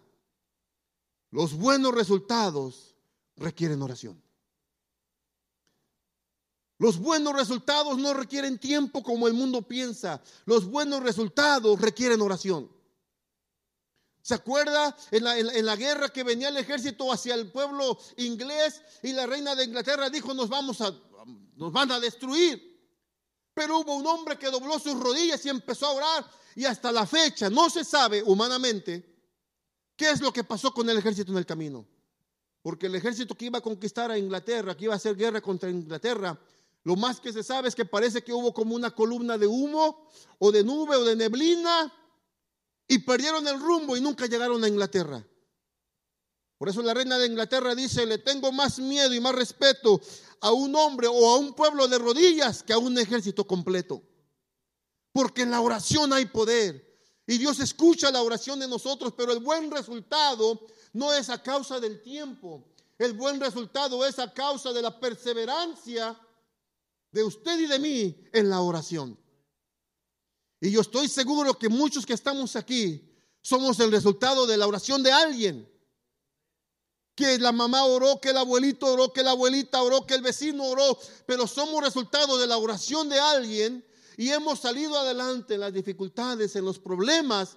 Los 1.30 1.54
buenos 1.54 1.94
resultados 1.94 2.94
requieren 3.36 3.82
oración. 3.82 4.25
Los 6.78 6.98
buenos 6.98 7.34
resultados 7.34 7.96
no 7.98 8.12
requieren 8.12 8.58
tiempo 8.58 9.02
como 9.02 9.26
el 9.26 9.34
mundo 9.34 9.62
piensa. 9.62 10.22
Los 10.44 10.66
buenos 10.66 11.02
resultados 11.02 11.80
requieren 11.80 12.20
oración. 12.20 12.70
¿Se 14.20 14.34
acuerda 14.34 14.96
en 15.12 15.64
la, 15.64 15.76
guerra 15.76 16.08
que 16.08 16.24
venía 16.24 16.48
el 16.48 16.56
ejército 16.56 17.12
hacia 17.12 17.34
el 17.34 17.50
pueblo 17.52 17.96
inglés 18.16 18.82
y 19.02 19.12
la 19.12 19.24
reina 19.24 19.54
de 19.54 19.64
Inglaterra 19.64 20.10
dijo 20.10 20.34
nos 20.34 20.48
vamos 20.48 20.80
a, 20.80 20.92
nos 21.54 21.72
van 21.72 21.92
a 21.92 22.00
destruir? 22.00 22.76
Pero 23.54 23.78
hubo 23.78 23.94
un 23.94 24.06
hombre 24.06 24.36
que 24.36 24.50
dobló 24.50 24.78
sus 24.78 24.98
rodillas 24.98 25.46
y 25.46 25.48
empezó 25.48 25.86
a 25.86 25.92
orar 25.92 26.30
y 26.56 26.64
hasta 26.64 26.90
la 26.90 27.06
fecha 27.06 27.48
no 27.48 27.70
se 27.70 27.84
sabe 27.84 28.22
humanamente 28.22 29.16
qué 29.94 30.10
es 30.10 30.20
lo 30.20 30.32
que 30.32 30.42
pasó 30.44 30.74
con 30.74 30.90
el 30.90 30.98
ejército 30.98 31.30
en 31.30 31.38
el 31.38 31.46
camino. 31.46 31.86
Porque 32.62 32.86
el 32.86 32.96
ejército 32.96 33.36
que 33.36 33.44
iba 33.44 33.58
a 33.58 33.62
conquistar 33.62 34.10
a 34.10 34.18
Inglaterra, 34.18 34.76
que 34.76 34.86
iba 34.86 34.94
a 34.94 34.96
hacer 34.96 35.14
guerra 35.14 35.40
contra 35.40 35.70
Inglaterra, 35.70 36.36
lo 36.86 36.94
más 36.94 37.18
que 37.18 37.32
se 37.32 37.42
sabe 37.42 37.66
es 37.66 37.74
que 37.74 37.84
parece 37.84 38.22
que 38.22 38.32
hubo 38.32 38.54
como 38.54 38.76
una 38.76 38.92
columna 38.92 39.36
de 39.36 39.48
humo 39.48 40.08
o 40.38 40.52
de 40.52 40.62
nube 40.62 40.94
o 40.94 41.04
de 41.04 41.16
neblina 41.16 41.92
y 42.86 43.00
perdieron 43.00 43.44
el 43.48 43.58
rumbo 43.58 43.96
y 43.96 44.00
nunca 44.00 44.26
llegaron 44.26 44.62
a 44.62 44.68
Inglaterra. 44.68 45.26
Por 46.56 46.68
eso 46.68 46.82
la 46.82 46.94
reina 46.94 47.18
de 47.18 47.26
Inglaterra 47.26 47.74
dice, 47.74 48.06
le 48.06 48.18
tengo 48.18 48.52
más 48.52 48.78
miedo 48.78 49.12
y 49.12 49.18
más 49.18 49.34
respeto 49.34 50.00
a 50.40 50.52
un 50.52 50.76
hombre 50.76 51.08
o 51.08 51.28
a 51.28 51.38
un 51.38 51.54
pueblo 51.54 51.88
de 51.88 51.98
rodillas 51.98 52.62
que 52.62 52.72
a 52.72 52.78
un 52.78 52.96
ejército 52.96 53.44
completo. 53.44 54.00
Porque 55.10 55.42
en 55.42 55.50
la 55.50 55.62
oración 55.62 56.12
hay 56.12 56.26
poder. 56.26 57.00
Y 57.26 57.38
Dios 57.38 57.58
escucha 57.58 58.12
la 58.12 58.22
oración 58.22 58.60
de 58.60 58.68
nosotros, 58.68 59.12
pero 59.16 59.32
el 59.32 59.40
buen 59.40 59.72
resultado 59.72 60.64
no 60.92 61.12
es 61.12 61.30
a 61.30 61.42
causa 61.42 61.80
del 61.80 62.00
tiempo. 62.00 62.64
El 62.96 63.14
buen 63.14 63.40
resultado 63.40 64.06
es 64.06 64.20
a 64.20 64.32
causa 64.32 64.72
de 64.72 64.82
la 64.82 65.00
perseverancia 65.00 66.16
de 67.12 67.24
usted 67.24 67.58
y 67.58 67.66
de 67.66 67.78
mí 67.78 68.16
en 68.32 68.50
la 68.50 68.60
oración. 68.60 69.18
Y 70.60 70.70
yo 70.70 70.80
estoy 70.80 71.08
seguro 71.08 71.58
que 71.58 71.68
muchos 71.68 72.06
que 72.06 72.14
estamos 72.14 72.56
aquí 72.56 73.02
somos 73.42 73.78
el 73.80 73.92
resultado 73.92 74.46
de 74.46 74.56
la 74.56 74.66
oración 74.66 75.02
de 75.02 75.12
alguien. 75.12 75.70
Que 77.14 77.38
la 77.38 77.52
mamá 77.52 77.84
oró, 77.84 78.20
que 78.20 78.30
el 78.30 78.36
abuelito 78.36 78.86
oró, 78.86 79.12
que 79.12 79.22
la 79.22 79.30
abuelita 79.30 79.82
oró, 79.82 80.06
que 80.06 80.14
el 80.14 80.22
vecino 80.22 80.64
oró, 80.64 80.98
pero 81.26 81.46
somos 81.46 81.82
resultado 81.82 82.36
de 82.38 82.46
la 82.46 82.58
oración 82.58 83.08
de 83.08 83.18
alguien 83.18 83.84
y 84.16 84.30
hemos 84.30 84.60
salido 84.60 84.98
adelante 84.98 85.54
en 85.54 85.60
las 85.60 85.72
dificultades, 85.72 86.56
en 86.56 86.64
los 86.64 86.78
problemas, 86.78 87.56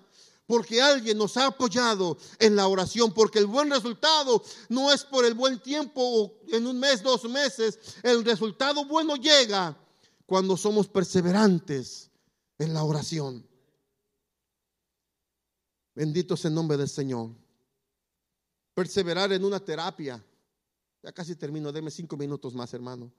porque 0.50 0.82
alguien 0.82 1.16
nos 1.16 1.38
ha 1.38 1.45
apoyado 1.45 2.18
en 2.39 2.56
la 2.56 2.68
oración, 2.68 3.14
porque 3.14 3.38
el 3.38 3.45
buen 3.45 3.70
resultado 3.70 4.43
no 4.70 4.91
es 4.91 5.04
por 5.04 5.24
el 5.24 5.36
buen 5.36 5.60
tiempo 5.60 6.02
o 6.02 6.39
en 6.47 6.66
un 6.66 6.80
mes, 6.80 7.04
dos 7.04 7.26
meses, 7.26 7.78
el 8.02 8.26
resultado 8.26 8.84
bueno 8.86 9.16
llega 9.16 9.78
cuando 10.26 10.58
somos 10.58 10.88
perseverantes 10.88 12.10
en 12.58 12.74
la 12.74 12.84
oración. 12.84 13.47
Bendito 15.93 16.36
sea 16.36 16.50
el 16.50 16.56
nombre 16.56 16.78
del 16.78 16.89
Señor. 16.89 17.30
Perseverar 18.74 19.32
en 19.32 19.45
una 19.45 19.60
terapia. 19.60 20.26
Ya 21.04 21.12
casi 21.12 21.36
termino, 21.36 21.72
deme 21.72 21.91
cinco 21.91 22.18
minutos 22.18 22.56
más, 22.56 22.74
hermano. 22.74 23.14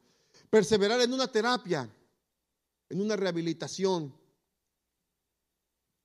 Perseverar 0.50 1.00
en 1.00 1.12
una 1.12 1.28
terapia, 1.28 1.88
en 2.88 3.00
una 3.00 3.14
rehabilitación, 3.14 4.12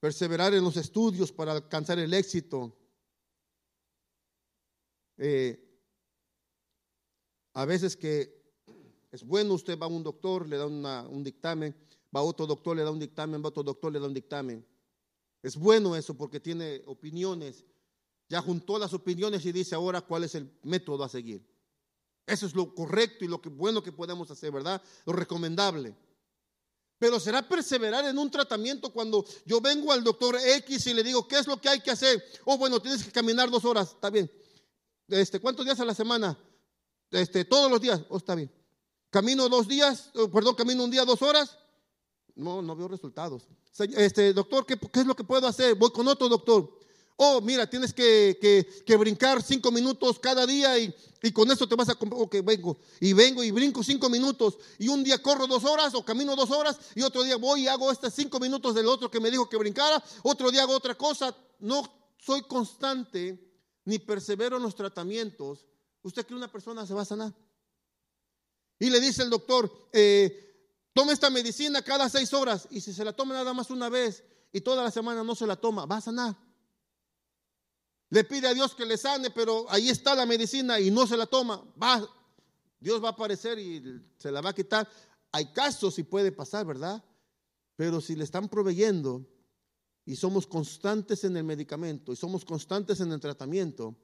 perseverar 0.06 0.54
en 0.54 0.64
los 0.64 0.78
estudios 0.78 1.32
para 1.32 1.54
alcanzar 1.54 1.98
el 1.98 2.14
éxito. 2.14 2.78
Eh, 5.18 5.60
a 7.56 7.66
veces 7.66 7.98
que 7.98 8.54
es 9.12 9.24
bueno, 9.24 9.56
usted 9.56 9.80
va 9.80 9.88
a 9.88 9.90
un 9.90 10.04
doctor, 10.04 10.48
le 10.48 10.58
da 10.58 10.68
un 10.68 11.24
dictamen, 11.24 11.76
va 12.16 12.20
a 12.20 12.24
otro 12.24 12.46
doctor, 12.46 12.78
le 12.78 12.84
da 12.84 12.92
un 12.92 13.00
dictamen, 13.00 13.42
va 13.42 13.46
a 13.46 13.50
otro 13.50 13.64
doctor, 13.64 13.92
le 13.92 14.00
da 14.00 14.06
un 14.06 14.14
dictamen. 14.14 14.64
Es 15.42 15.56
bueno 15.56 15.96
eso 15.96 16.16
porque 16.16 16.40
tiene 16.40 16.84
opiniones. 16.86 17.66
Ya 18.30 18.44
juntó 18.44 18.78
las 18.78 18.94
opiniones 18.94 19.44
y 19.44 19.52
dice 19.52 19.74
ahora 19.74 20.02
cuál 20.02 20.26
es 20.26 20.36
el 20.36 20.52
método 20.62 21.04
a 21.04 21.10
seguir. 21.10 21.44
Eso 22.28 22.46
es 22.46 22.54
lo 22.54 22.76
correcto 22.76 23.26
y 23.26 23.28
lo 23.28 23.42
que 23.42 23.50
bueno 23.50 23.82
que 23.82 23.92
podemos 23.92 24.30
hacer, 24.30 24.52
¿verdad? 24.52 24.80
Lo 25.08 25.14
recomendable. 25.14 25.96
Pero 26.98 27.20
será 27.20 27.48
perseverar 27.48 28.06
en 28.06 28.18
un 28.18 28.32
tratamiento 28.32 28.92
cuando 28.92 29.26
yo 29.46 29.60
vengo 29.60 29.92
al 29.92 30.04
doctor 30.04 30.38
X 30.38 30.88
y 30.88 30.94
le 30.94 31.04
digo, 31.04 31.28
¿qué 31.28 31.40
es 31.40 31.48
lo 31.48 31.60
que 31.60 31.68
hay 31.68 31.82
que 31.82 31.92
hacer? 31.92 32.24
Oh, 32.46 32.58
bueno, 32.58 32.80
tienes 32.80 33.04
que 33.04 33.12
caminar 33.12 33.50
dos 33.50 33.66
horas, 33.66 33.92
está 33.92 34.10
bien. 34.10 34.32
Este, 35.08 35.40
¿Cuántos 35.40 35.66
días 35.66 35.80
a 35.80 35.86
la 35.86 35.94
semana? 35.94 36.38
Este, 37.12 37.46
todos 37.46 37.70
los 37.70 37.82
días, 37.82 38.02
oh, 38.10 38.18
está 38.18 38.34
bien. 38.36 38.52
Camino 39.10 39.50
dos 39.50 39.68
días, 39.68 40.10
oh, 40.16 40.30
perdón, 40.30 40.56
camino 40.56 40.84
un 40.84 40.92
día, 40.92 41.04
dos 41.04 41.22
horas. 41.22 41.58
No, 42.36 42.62
no 42.62 42.76
veo 42.76 42.88
resultados. 42.88 43.48
Este, 43.78 44.34
doctor, 44.34 44.66
¿qué, 44.66 44.78
¿qué 44.78 45.02
es 45.02 45.06
lo 45.06 45.16
que 45.16 45.24
puedo 45.24 45.48
hacer? 45.48 45.76
Voy 45.76 45.92
con 45.92 46.08
otro 46.08 46.30
doctor. 46.30 46.80
Oh, 47.18 47.40
mira, 47.40 47.70
tienes 47.70 47.94
que, 47.94 48.84
brincar 49.00 49.42
cinco 49.42 49.72
minutos 49.72 50.20
cada 50.20 50.46
día 50.46 50.78
y, 50.78 50.94
con 51.34 51.50
eso 51.50 51.68
te 51.68 51.76
vas 51.76 51.90
a... 51.90 51.94
Ok, 51.94 52.36
vengo 52.44 52.78
y 53.00 53.14
vengo 53.14 53.44
y 53.44 53.52
brinco 53.52 53.84
cinco 53.84 54.10
minutos 54.10 54.58
y 54.78 54.90
un 54.90 55.04
día 55.04 55.22
corro 55.22 55.48
dos 55.48 55.64
horas 55.64 55.96
o 55.96 56.06
camino 56.06 56.36
dos 56.36 56.52
horas 56.52 56.78
y 56.94 57.02
otro 57.02 57.24
día 57.24 57.38
voy 57.38 57.64
y 57.64 57.68
hago 57.68 57.92
estos 57.92 58.14
cinco 58.14 58.40
minutos 58.40 58.76
del 58.76 58.88
otro 58.88 59.10
que 59.10 59.20
me 59.20 59.32
dijo 59.32 59.50
que 59.50 59.58
brincara, 59.58 60.04
otro 60.24 60.52
día 60.52 60.64
hago 60.64 60.74
otra 60.74 60.96
cosa. 60.96 61.36
No 61.60 62.14
soy 62.20 62.44
constante 62.44 63.40
ni 63.86 63.98
persevero 63.98 64.58
en 64.58 64.64
los 64.64 64.76
tratamientos. 64.76 65.66
¿Usted 66.04 66.26
cree 66.26 66.38
una 66.38 66.52
persona 66.52 66.86
se 66.86 66.94
va 66.94 67.04
a 67.04 67.06
sanar? 67.06 67.34
Y 68.78 68.90
le 68.90 69.00
dice 69.00 69.24
el 69.24 69.30
doctor, 69.30 69.90
eh, 69.94 70.70
tome 70.94 71.14
esta 71.14 71.30
medicina 71.30 71.82
cada 71.82 72.10
seis 72.10 72.34
horas 72.34 72.68
y 72.70 72.82
si 72.82 72.94
se 72.94 73.06
la 73.06 73.14
toma 73.14 73.34
nada 73.34 73.54
más 73.54 73.70
una 73.72 73.90
vez 73.90 74.24
y 74.52 74.62
toda 74.62 74.84
la 74.84 74.92
semana 74.92 75.24
no 75.24 75.34
se 75.34 75.48
la 75.48 75.56
toma, 75.56 75.86
va 75.86 75.98
a 75.98 76.02
sanar. 76.02 76.45
Le 78.16 78.24
pide 78.24 78.48
a 78.48 78.54
Dios 78.54 78.74
que 78.74 78.86
le 78.86 78.96
sane, 78.96 79.30
pero 79.30 79.66
ahí 79.68 79.90
está 79.90 80.16
la 80.16 80.26
medicina 80.26 80.80
y 80.80 80.90
no 80.90 81.06
se 81.06 81.18
la 81.18 81.26
toma. 81.26 81.62
Va, 81.84 82.02
Dios 82.80 83.04
va 83.04 83.10
a 83.10 83.12
aparecer 83.12 83.60
y 83.60 84.02
se 84.18 84.32
la 84.32 84.40
va 84.40 84.52
a 84.52 84.56
quitar. 84.56 84.88
Hay 85.34 85.52
casos 85.52 86.00
y 86.00 86.04
puede 86.04 86.32
pasar, 86.32 86.66
¿verdad? 86.66 87.04
Pero 87.76 88.00
si 88.00 88.16
le 88.16 88.24
están 88.24 88.48
proveyendo 88.48 89.28
y 90.06 90.16
somos 90.16 90.48
constantes 90.48 91.26
en 91.26 91.36
el 91.36 91.44
medicamento 91.44 92.14
y 92.14 92.16
somos 92.16 92.46
constantes 92.46 93.02
en 93.02 93.12
el 93.12 93.20
tratamiento, 93.20 93.98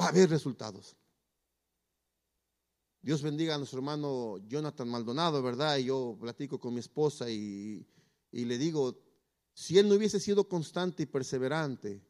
va 0.00 0.06
a 0.06 0.08
haber 0.08 0.30
resultados. 0.30 0.96
Dios 3.02 3.20
bendiga 3.20 3.54
a 3.54 3.58
nuestro 3.58 3.80
hermano 3.80 4.38
Jonathan 4.48 4.88
Maldonado, 4.88 5.42
¿verdad? 5.42 5.76
Y 5.76 5.84
yo 5.84 6.16
platico 6.18 6.58
con 6.58 6.72
mi 6.72 6.80
esposa 6.80 7.28
y, 7.28 7.86
y 8.32 8.46
le 8.46 8.56
digo, 8.56 8.98
si 9.52 9.78
él 9.78 9.90
no 9.90 9.96
hubiese 9.96 10.18
sido 10.20 10.48
constante 10.48 11.02
y 11.02 11.06
perseverante, 11.06 12.02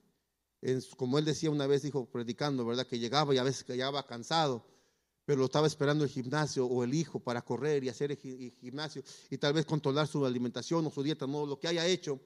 como 0.97 1.19
él 1.19 1.25
decía 1.25 1.51
una 1.51 1.67
vez, 1.67 1.83
dijo, 1.83 2.07
predicando, 2.07 2.65
¿verdad? 2.65 2.87
Que 2.87 2.99
llegaba 2.99 3.35
y 3.35 3.39
a 3.39 3.43
veces 3.43 3.67
llegaba 3.67 4.07
cansado, 4.07 4.67
pero 5.25 5.41
lo 5.41 5.45
estaba 5.47 5.67
esperando 5.67 6.05
el 6.05 6.11
gimnasio 6.11 6.67
o 6.67 6.85
el 6.85 6.95
hijo 6.95 7.21
para 7.21 7.43
correr 7.43 7.85
y 7.85 7.89
hacer 7.89 8.13
el 8.13 8.53
gimnasio 8.61 9.03
y 9.31 9.39
tal 9.39 9.53
vez 9.53 9.67
controlar 9.67 10.07
su 10.07 10.25
alimentación 10.25 10.87
o 10.87 10.91
su 10.91 11.03
dieta, 11.03 11.27
no 11.27 11.47
lo 11.47 11.59
que 11.59 11.69
haya 11.69 11.87
hecho. 11.87 12.21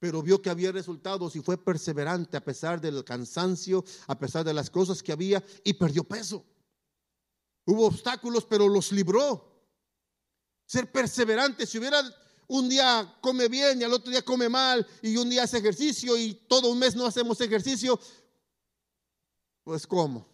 Pero 0.00 0.22
vio 0.22 0.40
que 0.40 0.50
había 0.50 0.70
resultados 0.70 1.34
y 1.34 1.40
fue 1.40 1.56
perseverante 1.56 2.36
a 2.36 2.44
pesar 2.44 2.80
del 2.80 3.04
cansancio, 3.04 3.84
a 4.06 4.16
pesar 4.16 4.44
de 4.44 4.54
las 4.54 4.70
cosas 4.70 5.02
que 5.02 5.10
había 5.10 5.44
y 5.64 5.74
perdió 5.74 6.04
peso. 6.04 6.44
Hubo 7.64 7.86
obstáculos, 7.86 8.44
pero 8.44 8.68
los 8.68 8.92
libró. 8.92 9.44
Ser 10.66 10.90
perseverante, 10.90 11.66
si 11.66 11.78
hubiera 11.78 12.00
un 12.48 12.68
día 12.68 13.16
come 13.20 13.48
bien 13.48 13.80
y 13.80 13.84
al 13.84 13.92
otro 13.92 14.10
día 14.10 14.22
come 14.22 14.48
mal 14.48 14.86
y 15.02 15.16
un 15.16 15.28
día 15.28 15.44
hace 15.44 15.58
ejercicio 15.58 16.16
y 16.16 16.34
todo 16.48 16.70
un 16.70 16.78
mes 16.78 16.96
no 16.96 17.06
hacemos 17.06 17.40
ejercicio, 17.40 17.98
pues 19.62 19.86
¿cómo? 19.86 20.26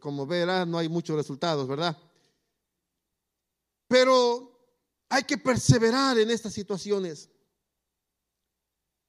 Como 0.00 0.26
verá, 0.26 0.64
no 0.64 0.78
hay 0.78 0.88
muchos 0.88 1.14
resultados, 1.14 1.68
¿verdad? 1.68 1.96
Pero 3.86 4.50
hay 5.10 5.24
que 5.24 5.36
perseverar 5.36 6.18
en 6.18 6.30
estas 6.30 6.54
situaciones. 6.54 7.28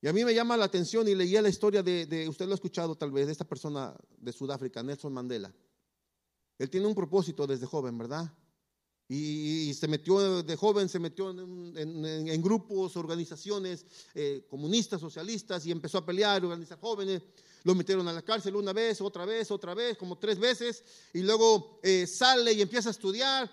Y 0.01 0.07
a 0.09 0.11
mí 0.11 0.25
me 0.25 0.33
llama 0.33 0.57
la 0.57 0.65
atención 0.65 1.07
y 1.07 1.15
leía 1.15 1.41
la 1.41 1.47
historia 1.47 1.81
de, 1.81 2.05
de, 2.05 2.27
usted 2.27 2.45
lo 2.45 2.51
ha 2.51 2.55
escuchado 2.55 2.97
tal 2.97 3.09
vez, 3.09 3.27
de 3.27 3.31
esta 3.31 3.45
persona 3.45 3.95
de 4.17 4.33
Sudáfrica, 4.33 4.83
Nelson 4.83 5.13
Mandela. 5.13 5.55
Él 6.59 6.69
tiene 6.69 6.87
un 6.87 6.93
propósito 6.93 7.47
desde 7.47 7.65
joven, 7.65 7.97
¿verdad? 7.97 8.29
Y, 9.09 9.73
se 9.73 9.87
metió 9.87 10.43
de 10.43 10.55
joven, 10.55 10.87
se 10.87 10.99
metió 10.99 11.29
en, 11.29 12.41
grupos, 12.41 12.95
organizaciones 12.95 13.85
eh, 14.15 14.45
comunistas, 14.49 15.01
socialistas, 15.01 15.65
y 15.65 15.71
empezó 15.71 15.97
a 15.99 16.05
pelear, 16.05 16.43
organizar 16.43 16.79
jóvenes. 16.79 17.21
Lo 17.63 17.75
metieron 17.75 18.07
a 18.07 18.13
la 18.13 18.21
cárcel 18.21 18.55
una 18.55 18.73
vez, 18.73 19.01
otra 19.01 19.25
vez, 19.25 19.51
otra 19.51 19.73
vez, 19.73 19.97
como 19.97 20.17
tres 20.17 20.39
veces, 20.39 20.83
y 21.13 21.21
luego 21.21 21.79
eh, 21.83 22.07
sale 22.07 22.53
y 22.53 22.61
empieza 22.61 22.89
a 22.89 22.91
estudiar. 22.91 23.51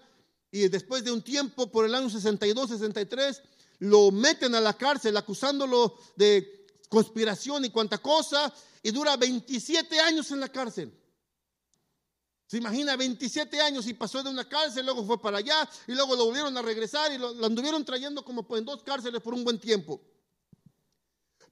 Y 0.51 0.68
después 0.68 1.05
de 1.05 1.12
un 1.12 1.22
tiempo, 1.22 1.70
por 1.70 1.84
el 1.84 1.94
año 1.94 2.11
62, 2.11 2.70
63, 2.70 3.42
lo 3.80 4.11
meten 4.11 4.55
a 4.55 4.61
la 4.61 4.76
cárcel 4.76 5.16
acusándolo 5.16 5.96
de 6.16 6.66
conspiración 6.88 7.64
y 7.64 7.70
cuanta 7.70 7.98
cosa, 7.98 8.53
y 8.82 8.90
dura 8.90 9.16
27 9.16 10.01
años 10.01 10.30
en 10.30 10.40
la 10.40 10.48
cárcel. 10.48 10.92
Se 12.51 12.57
imagina 12.57 12.96
27 12.96 13.61
años 13.61 13.86
y 13.86 13.94
pasó 13.94 14.24
de 14.24 14.28
una 14.28 14.48
cárcel, 14.48 14.84
luego 14.84 15.05
fue 15.05 15.22
para 15.22 15.38
allá 15.38 15.70
y 15.86 15.92
luego 15.92 16.16
lo 16.16 16.24
volvieron 16.24 16.57
a 16.59 16.62
regresar 16.62 17.12
y 17.12 17.16
lo, 17.16 17.28
anduvieron 17.46 17.84
trayendo 17.84 18.24
como 18.24 18.44
en 18.57 18.64
dos 18.64 18.82
cárceles 18.82 19.20
por 19.20 19.34
un 19.34 19.44
buen 19.44 19.61
tiempo. 19.61 20.01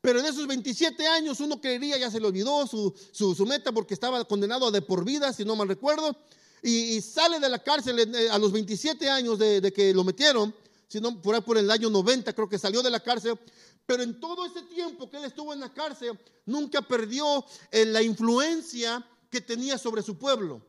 Pero 0.00 0.18
en 0.18 0.26
esos 0.26 0.44
27 0.48 1.06
años 1.06 1.38
uno 1.38 1.60
creería, 1.60 1.96
ya 1.98 2.10
se 2.10 2.18
le 2.18 2.26
olvidó 2.26 2.66
su, 2.66 3.46
meta 3.46 3.70
porque 3.70 3.94
estaba 3.94 4.24
condenado 4.24 4.66
a 4.66 4.70
de 4.72 4.82
por 4.82 5.04
vida, 5.04 5.32
si 5.32 5.44
no 5.44 5.54
mal 5.54 5.68
recuerdo, 5.68 6.16
y, 6.64 7.00
sale 7.00 7.38
de 7.38 7.48
la 7.48 7.62
cárcel 7.62 8.00
eh, 8.00 8.28
a 8.28 8.36
los 8.36 8.50
27 8.50 9.08
años 9.08 9.38
de, 9.38 9.72
que 9.72 9.94
lo 9.94 10.02
metieron, 10.02 10.52
si 10.88 11.00
no, 11.00 11.22
por 11.22 11.36
ahí 11.36 11.42
por 11.42 11.58
el 11.58 11.70
año 11.70 11.90
90 11.90 12.32
creo 12.32 12.48
que 12.48 12.58
salió 12.58 12.82
de 12.82 12.90
la 12.90 12.98
cárcel, 12.98 13.38
pero 13.86 14.02
en 14.02 14.18
todo 14.18 14.44
ese 14.46 14.62
tiempo 14.62 15.08
que 15.08 15.18
él 15.18 15.26
estuvo 15.26 15.52
en 15.52 15.60
la 15.60 15.72
cárcel, 15.72 16.18
nunca 16.44 16.82
perdió 16.82 17.44
eh, 17.70 17.84
la 17.84 18.02
influencia 18.02 19.06
que 19.30 19.40
tenía 19.40 19.78
sobre 19.78 20.02
su 20.02 20.18
pueblo. 20.18 20.66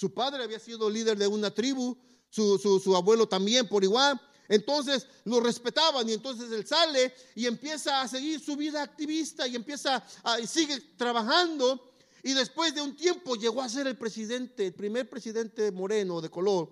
Su 0.00 0.14
padre 0.14 0.42
había 0.42 0.58
sido 0.58 0.88
líder 0.88 1.18
de 1.18 1.26
una 1.26 1.50
tribu, 1.50 1.94
su, 2.30 2.58
su 2.58 2.96
abuelo 2.96 3.28
también 3.28 3.68
por 3.68 3.84
igual, 3.84 4.18
entonces 4.48 5.06
lo 5.24 5.40
respetaban 5.40 6.08
y 6.08 6.14
entonces 6.14 6.50
él 6.52 6.66
sale 6.66 7.12
y 7.34 7.44
empieza 7.44 8.00
a 8.00 8.08
seguir 8.08 8.40
su 8.40 8.56
vida 8.56 8.82
activista 8.82 9.46
y 9.46 9.56
empieza 9.56 10.02
a, 10.24 10.40
y 10.40 10.46
sigue 10.46 10.80
trabajando. 10.96 11.92
Y 12.22 12.32
después 12.32 12.74
de 12.74 12.80
un 12.80 12.96
tiempo 12.96 13.36
llegó 13.36 13.60
a 13.60 13.68
ser 13.68 13.88
el 13.88 13.98
presidente, 13.98 14.68
el 14.68 14.72
primer 14.72 15.10
presidente 15.10 15.70
moreno 15.70 16.22
de 16.22 16.30
color 16.30 16.70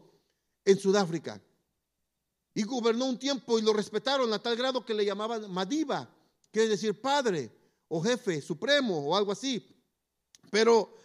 en 0.64 0.78
Sudáfrica. 0.78 1.38
Y 2.54 2.62
gobernó 2.62 3.04
un 3.04 3.18
tiempo 3.18 3.58
y 3.58 3.62
lo 3.62 3.74
respetaron 3.74 4.32
a 4.32 4.38
tal 4.38 4.56
grado 4.56 4.86
que 4.86 4.94
le 4.94 5.04
llamaban 5.04 5.50
Madiba, 5.52 6.10
que 6.50 6.62
es 6.62 6.70
decir 6.70 6.98
padre 6.98 7.52
o 7.88 8.02
jefe 8.02 8.40
supremo 8.40 9.06
o 9.06 9.14
algo 9.14 9.32
así. 9.32 9.62
Pero 10.50 10.96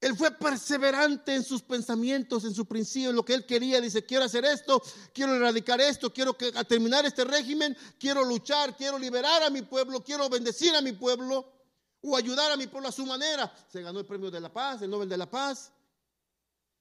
él 0.00 0.16
fue 0.16 0.30
perseverante 0.30 1.34
en 1.34 1.42
sus 1.42 1.62
pensamientos, 1.62 2.44
en 2.44 2.54
su 2.54 2.66
principio, 2.66 3.10
en 3.10 3.16
lo 3.16 3.24
que 3.24 3.34
él 3.34 3.44
quería. 3.44 3.80
Dice, 3.80 4.04
quiero 4.04 4.24
hacer 4.24 4.44
esto, 4.44 4.80
quiero 5.12 5.34
erradicar 5.34 5.80
esto, 5.80 6.12
quiero 6.12 6.36
que, 6.36 6.52
terminar 6.64 7.04
este 7.04 7.24
régimen, 7.24 7.76
quiero 7.98 8.24
luchar, 8.24 8.76
quiero 8.76 8.98
liberar 8.98 9.42
a 9.42 9.50
mi 9.50 9.62
pueblo, 9.62 10.02
quiero 10.02 10.28
bendecir 10.28 10.74
a 10.76 10.82
mi 10.82 10.92
pueblo 10.92 11.52
o 12.00 12.16
ayudar 12.16 12.52
a 12.52 12.56
mi 12.56 12.68
pueblo 12.68 12.88
a 12.88 12.92
su 12.92 13.04
manera. 13.06 13.52
Se 13.68 13.82
ganó 13.82 13.98
el 13.98 14.06
premio 14.06 14.30
de 14.30 14.40
la 14.40 14.52
paz, 14.52 14.82
el 14.82 14.90
Nobel 14.90 15.08
de 15.08 15.16
la 15.16 15.28
Paz. 15.28 15.72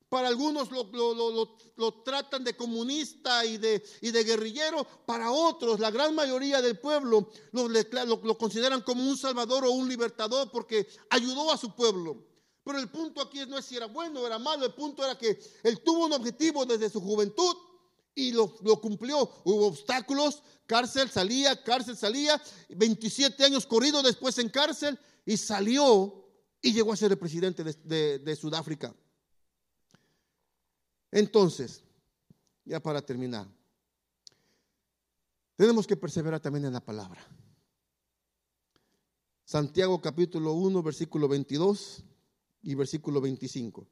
Para 0.10 0.30
algunos 0.30 0.70
lo, 0.72 2.04
tratan 2.04 2.44
de 2.44 2.56
comunista 2.56 3.44
y 3.44 3.58
de, 3.58 3.82
guerrillero, 4.02 4.88
para 5.06 5.32
otros, 5.32 5.82
la 5.82 5.92
gran 5.92 6.16
mayoría 6.16 6.62
del 6.62 6.80
pueblo, 6.80 7.30
lo 7.52 8.38
consideran 8.38 8.82
como 8.84 9.04
un 9.04 9.18
salvador 9.18 9.66
o 9.66 9.72
un 9.72 9.90
libertador 9.90 10.50
porque 10.50 10.88
ayudó 11.10 11.52
a 11.52 11.58
su 11.58 11.76
pueblo. 11.76 12.37
Pero 12.68 12.80
el 12.80 12.90
punto 12.90 13.22
aquí 13.22 13.46
no 13.46 13.58
es 13.58 13.64
si 13.64 13.78
era 13.78 13.86
bueno 13.86 14.20
o 14.20 14.28
era 14.28 14.38
malo, 14.38 14.66
el 14.66 14.74
punto 14.74 15.02
era 15.02 15.18
que 15.18 15.40
él 15.64 15.80
tuvo 15.80 16.06
un 16.06 16.12
objetivo 16.12 16.66
desde 16.66 16.90
su 16.90 17.00
juventud 17.00 17.56
y 18.14 18.34
lo, 18.34 18.50
cumplió. 18.82 19.18
Hubo 19.46 19.68
obstáculos, 19.68 20.44
cárcel 20.66 21.10
salía, 21.10 21.64
cárcel 21.64 21.96
salía, 21.96 22.42
27 22.68 23.42
años 23.46 23.66
corrido 23.66 24.04
después 24.04 24.38
en 24.40 24.50
cárcel 24.50 25.00
y 25.26 25.38
salió 25.38 26.28
y 26.62 26.74
llegó 26.74 26.92
a 26.92 26.98
ser 26.98 27.10
el 27.10 27.18
presidente 27.18 27.64
de, 27.64 28.20
de 28.20 28.36
Sudáfrica. 28.36 28.94
Entonces, 31.10 31.86
ya 32.66 32.82
para 32.82 33.02
terminar, 33.02 33.48
tenemos 35.56 35.88
que 35.88 35.96
perseverar 35.96 36.42
también 36.42 36.66
en 36.66 36.74
la 36.74 36.84
palabra. 36.84 37.26
Santiago 39.46 40.02
capítulo 40.02 40.52
1, 40.52 40.84
versículo 40.84 41.30
22 41.30 42.04
y 42.68 42.76
versículo 42.76 43.22
25. 43.22 43.88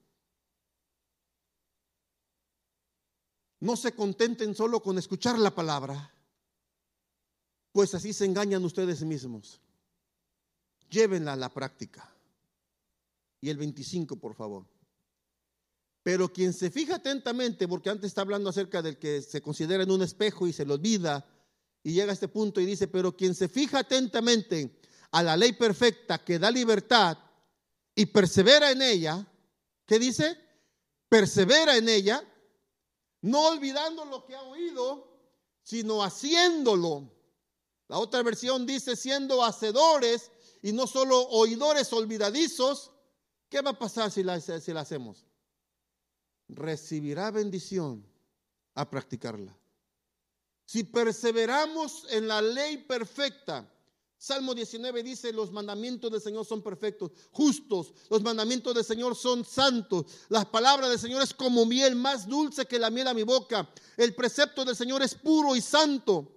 No 3.62 3.78
se 3.78 3.94
contenten 3.94 4.54
solo 4.54 4.82
con 4.82 4.98
escuchar 4.98 5.40
la 5.40 5.56
palabra, 5.56 6.14
pues 7.72 7.96
así 7.96 8.12
se 8.12 8.26
engañan 8.26 8.66
ustedes 8.66 9.02
mismos. 9.04 9.62
Llévenla 10.90 11.34
a 11.34 11.38
la 11.38 11.54
práctica. 11.54 12.14
Y 13.40 13.50
el 13.50 13.58
25, 13.58 14.18
por 14.18 14.36
favor. 14.36 14.66
Pero 16.04 16.34
quien 16.34 16.52
se 16.52 16.70
fija 16.70 16.96
atentamente, 16.96 17.70
porque 17.70 17.90
antes 17.90 18.08
está 18.08 18.22
hablando 18.22 18.50
acerca 18.50 18.82
del 18.82 19.00
que 19.00 19.22
se 19.22 19.42
considera 19.42 19.84
en 19.84 19.92
un 19.92 20.02
espejo 20.02 20.48
y 20.48 20.54
se 20.54 20.66
lo 20.66 20.74
olvida, 20.74 21.26
y 21.82 21.94
llega 21.94 22.12
a 22.12 22.14
este 22.14 22.28
punto 22.28 22.60
y 22.60 22.66
dice, 22.66 22.90
pero 22.90 23.16
quien 23.16 23.34
se 23.34 23.48
fija 23.48 23.80
atentamente 23.80 24.82
a 25.12 25.24
la 25.24 25.38
ley 25.38 25.54
perfecta 25.54 26.18
que 26.26 26.40
da 26.40 26.52
libertad 26.52 27.25
y 27.96 28.06
persevera 28.08 28.72
en 28.72 28.82
ella, 28.82 29.26
¿qué 29.86 29.98
dice? 29.98 30.38
Persevera 31.08 31.78
en 31.78 31.88
ella, 31.88 32.24
no 33.22 33.48
olvidando 33.48 34.04
lo 34.06 34.26
que 34.26 34.36
ha 34.36 34.44
oído, 34.44 35.16
sino 35.64 36.04
haciéndolo. 36.04 37.10
La 37.88 37.98
otra 37.98 38.22
versión 38.22 38.66
dice 38.66 38.96
siendo 38.96 39.44
hacedores 39.44 40.32
y 40.62 40.74
no 40.74 40.88
solo 40.88 41.22
oidores 41.30 41.92
olvidadizos. 41.94 42.92
¿Qué 43.50 43.62
va 43.62 43.72
a 43.72 43.80
pasar 43.80 44.12
si 44.12 44.24
la, 44.24 44.42
si 44.42 44.74
la 44.74 44.82
hacemos? 44.82 45.26
Recibirá 46.50 47.32
bendición 47.32 48.06
a 48.74 48.90
practicarla. 48.90 49.58
Si 50.66 50.84
perseveramos 50.84 52.08
en 52.10 52.28
la 52.28 52.42
ley 52.42 52.78
perfecta, 52.78 53.72
Salmo 54.18 54.56
19 54.56 55.04
dice, 55.04 55.34
los 55.34 55.52
mandamientos 55.52 56.12
del 56.12 56.22
Señor 56.22 56.46
son 56.46 56.62
perfectos, 56.62 57.12
justos, 57.32 57.94
los 58.10 58.22
mandamientos 58.22 58.74
del 58.74 58.86
Señor 58.86 59.16
son 59.16 59.44
santos, 59.46 60.06
las 60.30 60.46
palabras 60.46 60.90
del 60.90 61.00
Señor 61.00 61.22
es 61.22 61.34
como 61.34 61.66
miel, 61.66 61.96
más 61.96 62.28
dulce 62.28 62.66
que 62.66 62.80
la 62.80 62.90
miel 62.90 63.08
a 63.08 63.14
mi 63.14 63.24
boca, 63.24 63.70
el 63.98 64.16
precepto 64.16 64.64
del 64.64 64.76
Señor 64.76 65.04
es 65.04 65.16
puro 65.16 65.56
y 65.56 65.62
santo. 65.62 66.32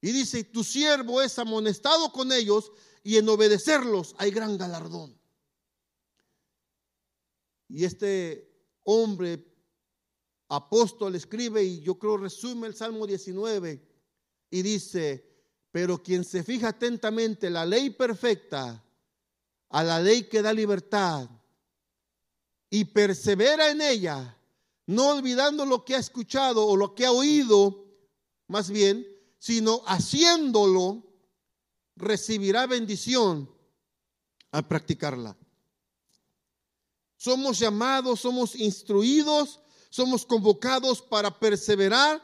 Y 0.00 0.10
dice, 0.10 0.44
tu 0.44 0.64
siervo 0.64 1.22
es 1.22 1.38
amonestado 1.38 2.10
con 2.12 2.32
ellos 2.32 2.72
y 3.04 3.16
en 3.16 3.28
obedecerlos 3.28 4.14
hay 4.18 4.30
gran 4.32 4.58
galardón. 4.58 5.16
Y 7.68 7.84
este 7.84 8.52
hombre 8.82 9.46
apóstol 10.48 11.14
escribe 11.14 11.64
y 11.64 11.80
yo 11.80 11.98
creo 11.98 12.16
resume 12.16 12.66
el 12.66 12.74
Salmo 12.74 13.06
19 13.06 13.88
y 14.50 14.62
dice, 14.62 15.31
pero 15.72 16.02
quien 16.02 16.22
se 16.22 16.44
fija 16.44 16.68
atentamente 16.68 17.48
la 17.50 17.64
ley 17.64 17.90
perfecta, 17.90 18.84
a 19.70 19.82
la 19.82 19.98
ley 20.00 20.28
que 20.28 20.42
da 20.42 20.52
libertad, 20.52 21.28
y 22.68 22.84
persevera 22.84 23.70
en 23.70 23.80
ella, 23.80 24.36
no 24.86 25.08
olvidando 25.08 25.64
lo 25.64 25.84
que 25.84 25.94
ha 25.94 25.98
escuchado 25.98 26.66
o 26.66 26.76
lo 26.76 26.94
que 26.94 27.06
ha 27.06 27.12
oído, 27.12 27.86
más 28.48 28.70
bien, 28.70 29.06
sino 29.38 29.82
haciéndolo, 29.86 31.02
recibirá 31.96 32.66
bendición 32.66 33.50
al 34.50 34.68
practicarla. 34.68 35.36
Somos 37.16 37.58
llamados, 37.58 38.20
somos 38.20 38.56
instruidos, 38.56 39.60
somos 39.88 40.26
convocados 40.26 41.00
para 41.00 41.38
perseverar 41.38 42.22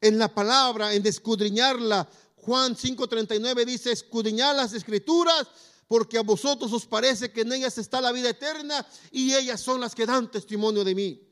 en 0.00 0.18
la 0.18 0.32
palabra, 0.32 0.94
en 0.94 1.06
escudriñarla, 1.06 2.08
Juan 2.50 2.74
5:39 2.74 3.64
dice, 3.64 3.92
escudriñad 3.92 4.56
las 4.56 4.72
escrituras 4.72 5.46
porque 5.86 6.18
a 6.18 6.22
vosotros 6.22 6.72
os 6.72 6.84
parece 6.84 7.30
que 7.30 7.42
en 7.42 7.52
ellas 7.52 7.78
está 7.78 8.00
la 8.00 8.10
vida 8.10 8.30
eterna 8.30 8.84
y 9.12 9.32
ellas 9.34 9.60
son 9.60 9.80
las 9.80 9.94
que 9.94 10.04
dan 10.04 10.32
testimonio 10.32 10.82
de 10.82 10.96
mí. 10.96 11.28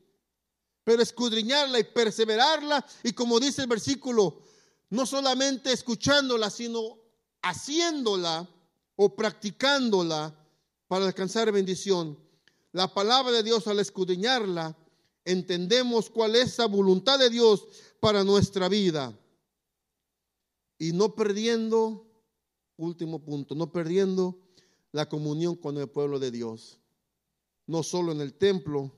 Pero 0.84 1.02
escudriñarla 1.02 1.80
y 1.80 1.82
perseverarla 1.82 2.86
y 3.02 3.14
como 3.14 3.40
dice 3.40 3.62
el 3.62 3.66
versículo, 3.66 4.44
no 4.90 5.06
solamente 5.06 5.72
escuchándola, 5.72 6.50
sino 6.50 7.00
haciéndola 7.42 8.48
o 8.94 9.16
practicándola 9.16 10.32
para 10.86 11.06
alcanzar 11.06 11.50
bendición. 11.50 12.16
La 12.70 12.94
palabra 12.94 13.32
de 13.32 13.42
Dios 13.42 13.66
al 13.66 13.80
escudriñarla, 13.80 14.76
entendemos 15.24 16.10
cuál 16.10 16.36
es 16.36 16.56
la 16.58 16.66
voluntad 16.66 17.18
de 17.18 17.28
Dios 17.28 17.66
para 17.98 18.22
nuestra 18.22 18.68
vida 18.68 19.18
y 20.78 20.92
no 20.92 21.14
perdiendo, 21.14 22.06
último 22.76 23.24
punto, 23.24 23.54
no 23.54 23.72
perdiendo 23.72 24.38
la 24.92 25.08
comunión 25.08 25.56
con 25.56 25.76
el 25.76 25.88
pueblo 25.88 26.18
de 26.18 26.30
Dios. 26.30 26.80
No 27.66 27.82
solo 27.82 28.12
en 28.12 28.20
el 28.20 28.34
templo, 28.34 28.92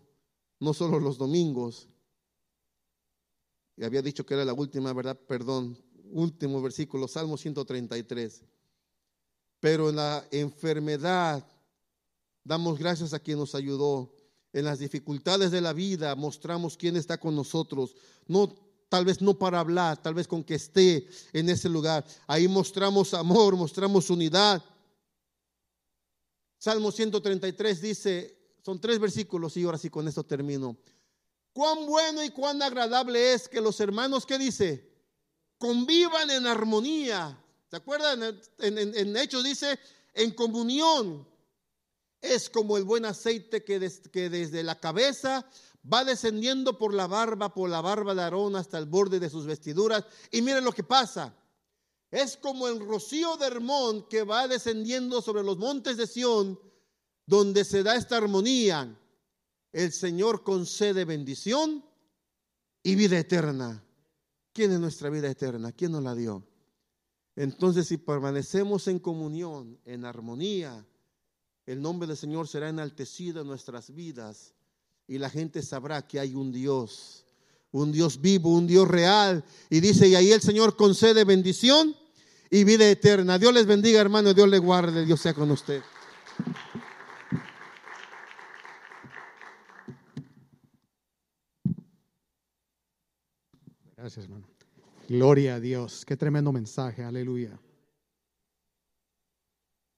no 0.60 0.74
solo 0.74 1.00
los 1.00 1.18
domingos. 1.18 1.88
Y 3.76 3.84
había 3.84 4.02
dicho 4.02 4.24
que 4.24 4.34
era 4.34 4.44
la 4.44 4.52
última, 4.52 4.92
¿verdad? 4.92 5.18
Perdón, 5.26 5.76
último 6.10 6.60
versículo, 6.60 7.08
Salmo 7.08 7.36
133. 7.36 8.44
Pero 9.58 9.88
en 9.88 9.96
la 9.96 10.26
enfermedad 10.30 11.46
damos 12.44 12.78
gracias 12.78 13.14
a 13.14 13.20
quien 13.20 13.38
nos 13.38 13.54
ayudó. 13.54 14.14
En 14.52 14.64
las 14.64 14.78
dificultades 14.78 15.50
de 15.50 15.60
la 15.60 15.72
vida 15.72 16.14
mostramos 16.14 16.76
quién 16.76 16.96
está 16.96 17.18
con 17.18 17.34
nosotros. 17.34 17.94
No 18.26 18.54
tal 18.90 19.04
vez 19.04 19.22
no 19.22 19.38
para 19.38 19.60
hablar, 19.60 20.02
tal 20.02 20.14
vez 20.14 20.26
con 20.26 20.42
que 20.44 20.56
esté 20.56 21.08
en 21.32 21.48
ese 21.48 21.68
lugar. 21.68 22.04
Ahí 22.26 22.48
mostramos 22.48 23.14
amor, 23.14 23.56
mostramos 23.56 24.10
unidad. 24.10 24.62
Salmo 26.58 26.90
133 26.90 27.80
dice, 27.80 28.36
son 28.62 28.80
tres 28.80 28.98
versículos 28.98 29.56
y 29.56 29.62
ahora 29.62 29.78
sí 29.78 29.88
con 29.88 30.08
esto 30.08 30.24
termino. 30.24 30.76
Cuán 31.52 31.86
bueno 31.86 32.22
y 32.24 32.30
cuán 32.30 32.60
agradable 32.62 33.32
es 33.32 33.48
que 33.48 33.60
los 33.60 33.78
hermanos, 33.80 34.26
¿qué 34.26 34.38
dice? 34.38 34.92
Convivan 35.56 36.28
en 36.30 36.48
armonía. 36.48 37.38
¿Se 37.70 37.76
acuerdan? 37.76 38.40
En, 38.58 39.16
Hechos 39.16 39.44
dice, 39.44 39.78
en 40.14 40.32
comunión 40.32 41.28
es 42.20 42.50
como 42.50 42.76
el 42.76 42.82
buen 42.82 43.04
aceite 43.04 43.62
que 43.62 43.78
desde 43.78 44.64
la 44.64 44.80
cabeza 44.80 45.48
va 45.90 46.04
descendiendo 46.04 46.78
por 46.78 46.94
la 46.94 47.06
barba, 47.06 47.54
por 47.54 47.70
la 47.70 47.80
barba 47.80 48.14
de 48.14 48.22
Aarón 48.22 48.56
hasta 48.56 48.78
el 48.78 48.86
borde 48.86 49.18
de 49.18 49.30
sus 49.30 49.46
vestiduras. 49.46 50.04
Y 50.30 50.42
miren 50.42 50.64
lo 50.64 50.72
que 50.72 50.84
pasa. 50.84 51.34
Es 52.10 52.36
como 52.36 52.66
el 52.68 52.80
rocío 52.80 53.36
de 53.36 53.46
Hermón 53.46 54.08
que 54.08 54.24
va 54.24 54.48
descendiendo 54.48 55.22
sobre 55.22 55.42
los 55.42 55.58
montes 55.58 55.96
de 55.96 56.06
Sión, 56.06 56.58
donde 57.24 57.64
se 57.64 57.82
da 57.82 57.94
esta 57.94 58.16
armonía. 58.16 58.98
El 59.72 59.92
Señor 59.92 60.42
concede 60.42 61.04
bendición 61.04 61.84
y 62.82 62.96
vida 62.96 63.18
eterna. 63.18 63.84
¿Quién 64.52 64.72
es 64.72 64.80
nuestra 64.80 65.08
vida 65.10 65.30
eterna? 65.30 65.70
¿Quién 65.72 65.92
nos 65.92 66.02
la 66.02 66.14
dio? 66.14 66.44
Entonces, 67.36 67.86
si 67.86 67.96
permanecemos 67.96 68.88
en 68.88 68.98
comunión, 68.98 69.78
en 69.84 70.04
armonía, 70.04 70.84
el 71.64 71.80
nombre 71.80 72.08
del 72.08 72.16
Señor 72.16 72.48
será 72.48 72.68
enaltecido 72.68 73.42
en 73.42 73.46
nuestras 73.46 73.94
vidas 73.94 74.54
y 75.10 75.18
la 75.18 75.28
gente 75.28 75.60
sabrá 75.60 76.06
que 76.06 76.20
hay 76.20 76.36
un 76.36 76.52
Dios, 76.52 77.24
un 77.72 77.90
Dios 77.90 78.20
vivo, 78.20 78.54
un 78.54 78.68
Dios 78.68 78.86
real. 78.86 79.44
Y 79.68 79.80
dice, 79.80 80.06
y 80.06 80.14
ahí 80.14 80.30
el 80.30 80.40
Señor 80.40 80.76
concede 80.76 81.24
bendición 81.24 81.96
y 82.48 82.62
vida 82.62 82.88
eterna. 82.88 83.36
Dios 83.36 83.52
les 83.52 83.66
bendiga, 83.66 84.00
hermano, 84.00 84.32
Dios 84.32 84.48
les 84.48 84.60
guarde, 84.60 85.04
Dios 85.04 85.20
sea 85.20 85.34
con 85.34 85.50
usted. 85.50 85.82
Gracias, 93.96 94.26
hermano. 94.26 94.46
Gloria 95.08 95.56
a 95.56 95.60
Dios. 95.60 96.04
Qué 96.04 96.16
tremendo 96.16 96.52
mensaje. 96.52 97.02
Aleluya. 97.02 97.58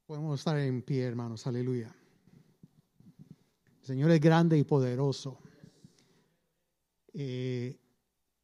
Podemos 0.06 0.40
estar 0.40 0.56
en 0.56 0.80
pie, 0.80 1.02
hermanos. 1.02 1.46
Aleluya. 1.46 1.94
El 3.82 3.86
Señor 3.86 4.12
es 4.12 4.20
grande 4.20 4.56
y 4.56 4.62
poderoso. 4.62 5.40
Eh, 7.12 7.76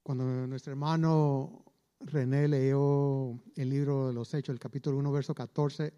cuando 0.02 0.24
nuestro 0.24 0.72
hermano 0.72 1.64
René 2.00 2.48
leyó 2.48 3.40
el 3.54 3.70
libro 3.70 4.08
de 4.08 4.14
los 4.14 4.34
Hechos, 4.34 4.52
el 4.52 4.58
capítulo 4.58 4.98
1, 4.98 5.12
verso 5.12 5.36
14, 5.36 5.94